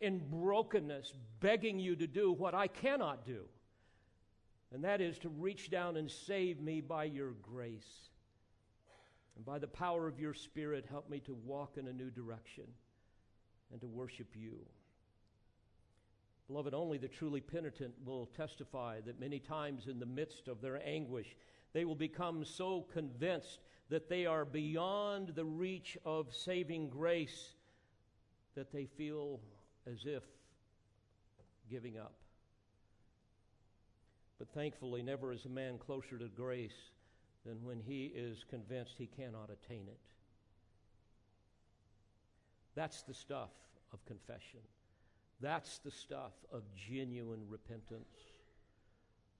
in 0.00 0.18
brokenness, 0.30 1.14
begging 1.40 1.78
you 1.78 1.96
to 1.96 2.06
do 2.06 2.32
what 2.32 2.54
I 2.54 2.66
cannot 2.66 3.24
do 3.24 3.44
and 4.72 4.84
that 4.84 5.00
is 5.00 5.18
to 5.20 5.28
reach 5.28 5.70
down 5.70 5.96
and 5.96 6.10
save 6.10 6.60
me 6.60 6.80
by 6.80 7.04
your 7.04 7.32
grace. 7.42 8.10
And 9.36 9.44
by 9.44 9.58
the 9.58 9.68
power 9.68 10.06
of 10.06 10.20
your 10.20 10.34
Spirit, 10.34 10.84
help 10.88 11.08
me 11.08 11.20
to 11.20 11.34
walk 11.44 11.76
in 11.76 11.86
a 11.86 11.92
new 11.92 12.10
direction 12.10 12.64
and 13.72 13.80
to 13.80 13.86
worship 13.86 14.28
you. 14.34 14.58
Beloved, 16.48 16.74
only 16.74 16.98
the 16.98 17.08
truly 17.08 17.40
penitent 17.40 17.94
will 18.04 18.26
testify 18.36 19.00
that 19.02 19.20
many 19.20 19.38
times 19.38 19.86
in 19.86 20.00
the 20.00 20.06
midst 20.06 20.48
of 20.48 20.60
their 20.60 20.80
anguish, 20.86 21.36
they 21.72 21.84
will 21.84 21.94
become 21.94 22.44
so 22.44 22.86
convinced 22.92 23.60
that 23.90 24.08
they 24.08 24.26
are 24.26 24.44
beyond 24.44 25.34
the 25.34 25.44
reach 25.44 25.96
of 26.04 26.34
saving 26.34 26.88
grace 26.88 27.54
that 28.54 28.72
they 28.72 28.86
feel 28.86 29.40
as 29.86 30.04
if 30.04 30.22
giving 31.70 31.98
up. 31.98 32.14
But 34.38 34.48
thankfully, 34.54 35.02
never 35.02 35.32
is 35.32 35.44
a 35.44 35.50
man 35.50 35.78
closer 35.78 36.16
to 36.18 36.28
grace 36.28 36.90
than 37.44 37.64
when 37.64 37.80
he 37.80 38.12
is 38.14 38.44
convinced 38.50 38.94
he 38.96 39.06
cannot 39.06 39.50
attain 39.50 39.86
it. 39.88 39.98
That's 42.74 43.02
the 43.02 43.14
stuff 43.14 43.50
of 43.92 44.04
confession. 44.06 44.60
That's 45.40 45.78
the 45.78 45.90
stuff 45.90 46.32
of 46.52 46.62
genuine 46.88 47.42
repentance. 47.48 48.04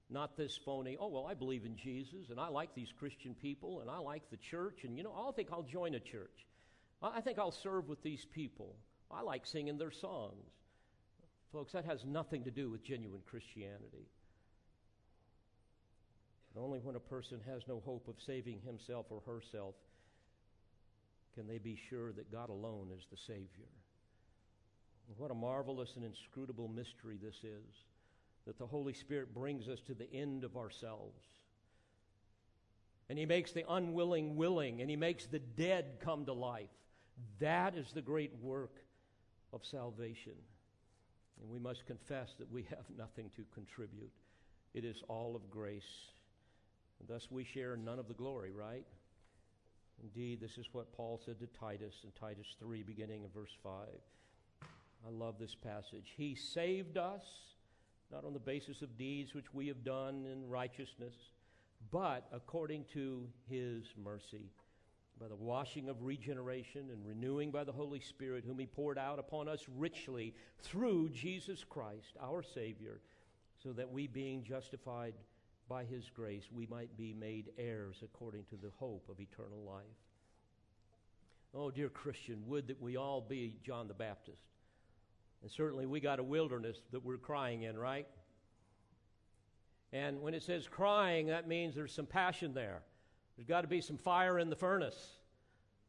Not 0.09 0.35
this 0.35 0.57
phony, 0.57 0.97
oh, 0.99 1.07
well, 1.07 1.27
I 1.27 1.35
believe 1.35 1.65
in 1.65 1.77
Jesus 1.77 2.31
and 2.31 2.39
I 2.39 2.47
like 2.47 2.73
these 2.73 2.91
Christian 2.97 3.35
people 3.35 3.81
and 3.81 3.89
I 3.89 3.99
like 3.99 4.23
the 4.31 4.37
church 4.37 4.83
and, 4.83 4.97
you 4.97 5.03
know, 5.03 5.13
I 5.13 5.31
think 5.31 5.49
I'll 5.51 5.63
join 5.63 5.93
a 5.95 5.99
church. 5.99 6.47
I 7.01 7.21
think 7.21 7.37
I'll 7.37 7.51
serve 7.51 7.87
with 7.87 8.01
these 8.01 8.25
people. 8.25 8.75
I 9.11 9.21
like 9.21 9.45
singing 9.45 9.77
their 9.77 9.91
songs. 9.91 10.51
Folks, 11.53 11.73
that 11.73 11.85
has 11.85 12.03
nothing 12.05 12.43
to 12.43 12.51
do 12.51 12.69
with 12.69 12.83
genuine 12.83 13.21
Christianity. 13.29 14.07
Only 16.57 16.79
when 16.79 16.95
a 16.95 16.99
person 16.99 17.39
has 17.47 17.61
no 17.67 17.81
hope 17.85 18.07
of 18.07 18.15
saving 18.25 18.59
himself 18.65 19.05
or 19.09 19.21
herself 19.25 19.75
can 21.35 21.47
they 21.47 21.57
be 21.57 21.77
sure 21.89 22.11
that 22.13 22.31
God 22.31 22.49
alone 22.49 22.89
is 22.97 23.05
the 23.11 23.17
Savior. 23.17 23.69
What 25.17 25.31
a 25.31 25.35
marvelous 25.35 25.95
and 25.95 26.05
inscrutable 26.05 26.67
mystery 26.67 27.17
this 27.21 27.35
is 27.43 27.83
that 28.45 28.57
the 28.57 28.67
Holy 28.67 28.93
Spirit 28.93 29.33
brings 29.33 29.67
us 29.67 29.79
to 29.87 29.93
the 29.93 30.11
end 30.13 30.43
of 30.43 30.57
ourselves. 30.57 31.23
And 33.09 33.17
He 33.17 33.25
makes 33.25 33.51
the 33.51 33.65
unwilling 33.69 34.35
willing, 34.35 34.81
and 34.81 34.89
He 34.89 34.95
makes 34.95 35.25
the 35.25 35.39
dead 35.39 35.97
come 35.99 36.25
to 36.25 36.33
life. 36.33 36.69
That 37.39 37.75
is 37.75 37.91
the 37.93 38.01
great 38.01 38.31
work 38.41 38.75
of 39.51 39.65
salvation. 39.65 40.33
And 41.41 41.49
we 41.49 41.59
must 41.59 41.85
confess 41.85 42.29
that 42.37 42.51
we 42.51 42.63
have 42.63 42.85
nothing 42.97 43.29
to 43.35 43.43
contribute. 43.53 44.11
It 44.73 44.85
is 44.85 45.03
all 45.07 45.35
of 45.35 45.49
grace. 45.49 45.83
Thus 47.07 47.31
we 47.31 47.43
share 47.43 47.75
none 47.75 47.99
of 47.99 48.07
the 48.07 48.13
glory, 48.13 48.51
right? 48.51 48.85
Indeed, 50.01 50.39
this 50.39 50.57
is 50.57 50.67
what 50.71 50.93
Paul 50.93 51.19
said 51.23 51.39
to 51.39 51.47
Titus 51.47 51.95
in 52.03 52.11
Titus 52.11 52.55
3, 52.59 52.83
beginning 52.83 53.23
in 53.23 53.29
verse 53.29 53.55
5. 53.63 53.71
I 54.61 55.09
love 55.09 55.35
this 55.39 55.55
passage. 55.55 56.13
He 56.15 56.35
saved 56.35 56.97
us, 56.97 57.23
not 58.11 58.25
on 58.25 58.33
the 58.33 58.39
basis 58.39 58.81
of 58.81 58.97
deeds 58.97 59.33
which 59.33 59.53
we 59.53 59.67
have 59.67 59.83
done 59.83 60.25
in 60.31 60.47
righteousness, 60.47 61.15
but 61.91 62.27
according 62.31 62.85
to 62.93 63.27
his 63.49 63.83
mercy, 64.01 64.51
by 65.19 65.27
the 65.27 65.35
washing 65.35 65.89
of 65.89 66.03
regeneration 66.03 66.89
and 66.91 67.05
renewing 67.05 67.51
by 67.51 67.63
the 67.63 67.71
Holy 67.71 67.99
Spirit, 67.99 68.43
whom 68.45 68.59
he 68.59 68.65
poured 68.65 68.97
out 68.97 69.19
upon 69.19 69.47
us 69.47 69.65
richly 69.77 70.33
through 70.61 71.09
Jesus 71.09 71.63
Christ, 71.63 72.15
our 72.21 72.41
Savior, 72.41 73.01
so 73.61 73.73
that 73.73 73.91
we, 73.91 74.07
being 74.07 74.43
justified 74.43 75.13
by 75.69 75.85
his 75.85 76.09
grace, 76.09 76.49
we 76.51 76.65
might 76.65 76.97
be 76.97 77.13
made 77.13 77.51
heirs 77.57 77.97
according 78.03 78.43
to 78.45 78.55
the 78.55 78.71
hope 78.77 79.07
of 79.07 79.19
eternal 79.19 79.63
life. 79.65 79.85
Oh, 81.53 81.71
dear 81.71 81.89
Christian, 81.89 82.43
would 82.47 82.67
that 82.67 82.81
we 82.81 82.97
all 82.97 83.21
be 83.21 83.55
John 83.63 83.87
the 83.87 83.93
Baptist. 83.93 84.41
And 85.41 85.49
certainly 85.49 85.85
we 85.85 85.99
got 85.99 86.19
a 86.19 86.23
wilderness 86.23 86.77
that 86.91 87.05
we're 87.05 87.17
crying 87.17 87.63
in, 87.63 87.77
right? 87.77 88.07
And 89.93 90.21
when 90.21 90.33
it 90.33 90.43
says 90.43 90.67
crying, 90.67 91.27
that 91.27 91.47
means 91.47 91.75
there's 91.75 91.93
some 91.93 92.05
passion 92.05 92.53
there. 92.53 92.81
There's 93.35 93.47
got 93.47 93.61
to 93.61 93.67
be 93.67 93.81
some 93.81 93.97
fire 93.97 94.37
in 94.37 94.49
the 94.49 94.55
furnace. 94.55 95.19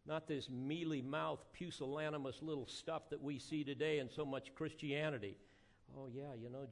Not 0.07 0.27
this 0.27 0.49
mealy 0.49 1.03
mouth, 1.03 1.45
pusillanimous 1.53 2.43
little 2.43 2.67
stuff 2.67 3.11
that 3.11 3.23
we 3.23 3.39
see 3.39 3.65
today 3.65 3.99
in 3.99 4.09
so 4.09 4.25
much 4.25 4.55
Christianity. 4.55 5.37
Oh, 5.99 6.09
yeah, 6.15 6.35
you 6.41 6.51
know, 6.51 6.67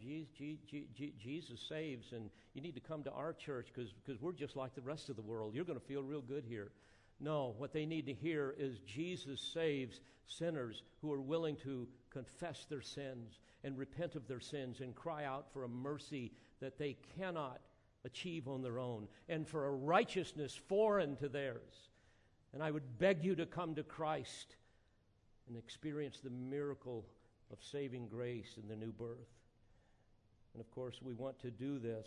Jesus 1.18 1.60
saves, 1.68 2.12
and 2.12 2.30
you 2.54 2.62
need 2.62 2.74
to 2.74 2.80
come 2.80 3.02
to 3.02 3.12
our 3.12 3.32
church 3.32 3.68
because 3.74 4.22
we're 4.22 4.32
just 4.32 4.56
like 4.56 4.74
the 4.74 4.80
rest 4.80 5.08
of 5.08 5.16
the 5.16 5.22
world. 5.22 5.54
You're 5.54 5.64
going 5.64 5.78
to 5.78 5.84
feel 5.84 6.02
real 6.02 6.22
good 6.22 6.44
here. 6.48 6.70
No, 7.20 7.54
what 7.58 7.72
they 7.72 7.84
need 7.84 8.06
to 8.06 8.14
hear 8.14 8.54
is 8.58 8.78
Jesus 8.86 9.40
saves 9.40 10.00
sinners 10.26 10.82
who 11.00 11.12
are 11.12 11.20
willing 11.20 11.56
to 11.56 11.88
confess 12.10 12.64
their 12.68 12.80
sins 12.80 13.40
and 13.64 13.76
repent 13.76 14.14
of 14.14 14.28
their 14.28 14.40
sins 14.40 14.80
and 14.80 14.94
cry 14.94 15.24
out 15.24 15.46
for 15.52 15.64
a 15.64 15.68
mercy 15.68 16.30
that 16.60 16.78
they 16.78 16.96
cannot 17.18 17.60
achieve 18.04 18.46
on 18.46 18.62
their 18.62 18.78
own 18.78 19.08
and 19.28 19.48
for 19.48 19.66
a 19.66 19.72
righteousness 19.72 20.58
foreign 20.68 21.16
to 21.16 21.28
theirs. 21.28 21.90
And 22.52 22.62
I 22.62 22.70
would 22.70 22.98
beg 22.98 23.24
you 23.24 23.34
to 23.34 23.46
come 23.46 23.74
to 23.74 23.82
Christ 23.82 24.54
and 25.48 25.56
experience 25.56 26.20
the 26.22 26.30
miracle 26.30 27.04
of 27.52 27.58
saving 27.62 28.08
grace 28.08 28.56
in 28.60 28.68
the 28.68 28.76
new 28.76 28.92
birth. 28.92 29.28
And 30.54 30.60
of 30.60 30.70
course, 30.70 31.00
we 31.02 31.14
want 31.14 31.38
to 31.40 31.50
do 31.50 31.78
this 31.78 32.06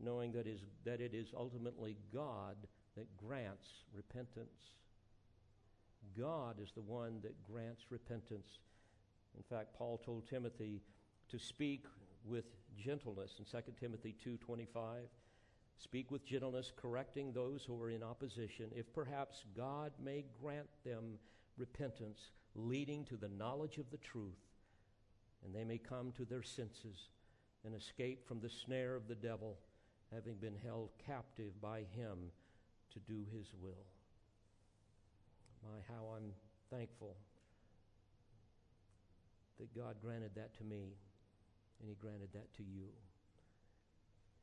knowing 0.00 0.32
that, 0.32 0.46
is, 0.46 0.60
that 0.84 1.00
it 1.00 1.14
is 1.14 1.28
ultimately 1.36 1.96
God 2.12 2.56
that 2.96 3.16
grants 3.16 3.68
repentance. 3.94 4.70
God 6.18 6.56
is 6.60 6.72
the 6.74 6.82
one 6.82 7.20
that 7.22 7.42
grants 7.42 7.84
repentance. 7.90 8.58
In 9.36 9.42
fact, 9.42 9.74
Paul 9.76 10.00
told 10.04 10.28
Timothy 10.28 10.82
to 11.30 11.38
speak 11.38 11.86
with 12.24 12.44
gentleness 12.76 13.38
in 13.38 13.44
2 13.44 13.72
Timothy 13.80 14.14
2:25. 14.24 15.08
Speak 15.78 16.10
with 16.10 16.24
gentleness, 16.24 16.72
correcting 16.76 17.32
those 17.32 17.64
who 17.64 17.80
are 17.82 17.90
in 17.90 18.02
opposition, 18.02 18.70
if 18.76 18.92
perhaps 18.92 19.44
God 19.56 19.92
may 19.98 20.24
grant 20.40 20.68
them 20.84 21.18
repentance, 21.56 22.30
leading 22.54 23.04
to 23.06 23.16
the 23.16 23.28
knowledge 23.28 23.78
of 23.78 23.90
the 23.90 23.96
truth, 23.98 24.38
and 25.44 25.54
they 25.54 25.64
may 25.64 25.78
come 25.78 26.12
to 26.16 26.24
their 26.24 26.42
senses 26.42 27.08
and 27.64 27.74
escape 27.74 28.26
from 28.26 28.40
the 28.40 28.50
snare 28.50 28.94
of 28.94 29.08
the 29.08 29.14
devil, 29.14 29.58
having 30.12 30.34
been 30.34 30.56
held 30.64 30.90
captive 31.06 31.60
by 31.60 31.80
him 31.96 32.30
to 32.92 32.98
do 33.00 33.24
his 33.32 33.46
will. 33.60 33.86
My, 35.62 35.78
how 35.88 36.16
I'm 36.16 36.32
thankful 36.70 37.16
that 39.58 39.74
God 39.74 39.96
granted 40.02 40.32
that 40.34 40.56
to 40.58 40.64
me, 40.64 40.96
and 41.80 41.88
he 41.88 41.94
granted 41.94 42.28
that 42.34 42.52
to 42.56 42.62
you. 42.62 42.88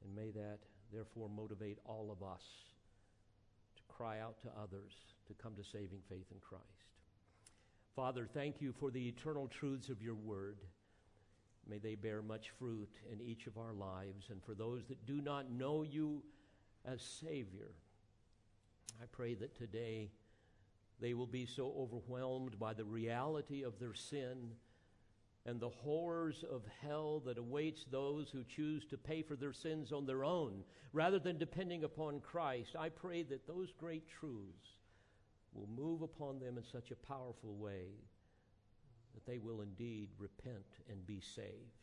And 0.03 0.15
may 0.15 0.31
that 0.31 0.59
therefore 0.93 1.29
motivate 1.29 1.77
all 1.85 2.09
of 2.11 2.25
us 2.25 2.43
to 3.75 3.83
cry 3.93 4.19
out 4.19 4.41
to 4.41 4.47
others 4.61 4.93
to 5.27 5.33
come 5.33 5.53
to 5.55 5.63
saving 5.63 5.99
faith 6.09 6.25
in 6.31 6.39
Christ. 6.39 6.63
Father, 7.95 8.27
thank 8.33 8.61
you 8.61 8.73
for 8.79 8.91
the 8.91 9.07
eternal 9.07 9.47
truths 9.47 9.89
of 9.89 10.01
your 10.01 10.15
word. 10.15 10.57
May 11.69 11.77
they 11.77 11.95
bear 11.95 12.21
much 12.21 12.49
fruit 12.57 12.89
in 13.11 13.21
each 13.21 13.45
of 13.45 13.57
our 13.57 13.73
lives. 13.73 14.27
And 14.29 14.43
for 14.43 14.55
those 14.55 14.85
that 14.87 15.05
do 15.05 15.21
not 15.21 15.51
know 15.51 15.83
you 15.83 16.23
as 16.85 17.01
Savior, 17.01 17.71
I 19.01 19.05
pray 19.11 19.35
that 19.35 19.55
today 19.55 20.09
they 20.99 21.13
will 21.13 21.27
be 21.27 21.45
so 21.45 21.73
overwhelmed 21.77 22.59
by 22.59 22.73
the 22.73 22.85
reality 22.85 23.63
of 23.63 23.79
their 23.79 23.93
sin 23.93 24.51
and 25.45 25.59
the 25.59 25.69
horrors 25.69 26.43
of 26.51 26.63
hell 26.81 27.21
that 27.25 27.37
awaits 27.37 27.85
those 27.89 28.29
who 28.29 28.43
choose 28.43 28.85
to 28.85 28.97
pay 28.97 29.21
for 29.21 29.35
their 29.35 29.53
sins 29.53 29.91
on 29.91 30.05
their 30.05 30.25
own 30.25 30.63
rather 30.91 31.19
than 31.19 31.37
depending 31.37 31.83
upon 31.83 32.19
Christ. 32.19 32.75
I 32.77 32.89
pray 32.89 33.23
that 33.23 33.47
those 33.47 33.71
great 33.79 34.03
truths 34.19 34.79
will 35.53 35.67
move 35.67 36.01
upon 36.01 36.39
them 36.39 36.57
in 36.57 36.63
such 36.63 36.91
a 36.91 37.07
powerful 37.07 37.55
way 37.55 37.87
that 39.13 39.25
they 39.25 39.37
will 39.37 39.61
indeed 39.61 40.09
repent 40.17 40.65
and 40.89 41.05
be 41.05 41.19
saved. 41.19 41.79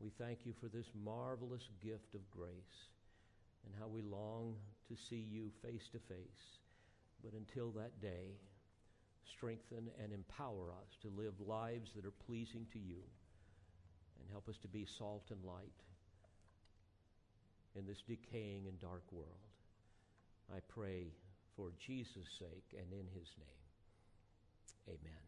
We 0.00 0.10
thank 0.10 0.40
you 0.44 0.54
for 0.60 0.68
this 0.68 0.86
marvelous 1.04 1.68
gift 1.82 2.14
of 2.14 2.30
grace 2.30 2.88
and 3.64 3.74
how 3.78 3.88
we 3.88 4.02
long 4.02 4.54
to 4.88 4.96
see 4.96 5.26
you 5.30 5.50
face 5.62 5.88
to 5.92 5.98
face. 5.98 6.58
But 7.22 7.32
until 7.32 7.70
that 7.72 8.00
day, 8.00 8.38
strengthen 9.28 9.90
and 10.02 10.12
empower 10.12 10.70
us 10.70 10.96
to 11.02 11.08
live 11.20 11.34
lives 11.46 11.90
that 11.94 12.04
are 12.04 12.24
pleasing 12.26 12.66
to 12.72 12.78
you 12.78 13.02
and 14.20 14.30
help 14.30 14.48
us 14.48 14.58
to 14.58 14.68
be 14.68 14.86
salt 14.98 15.24
and 15.30 15.44
light 15.44 15.82
in 17.76 17.86
this 17.86 18.02
decaying 18.06 18.66
and 18.66 18.80
dark 18.80 19.02
world. 19.12 19.26
I 20.54 20.60
pray 20.68 21.08
for 21.56 21.72
Jesus' 21.78 22.28
sake 22.38 22.72
and 22.72 22.92
in 22.92 23.06
his 23.14 23.28
name. 23.38 24.88
Amen. 24.88 25.27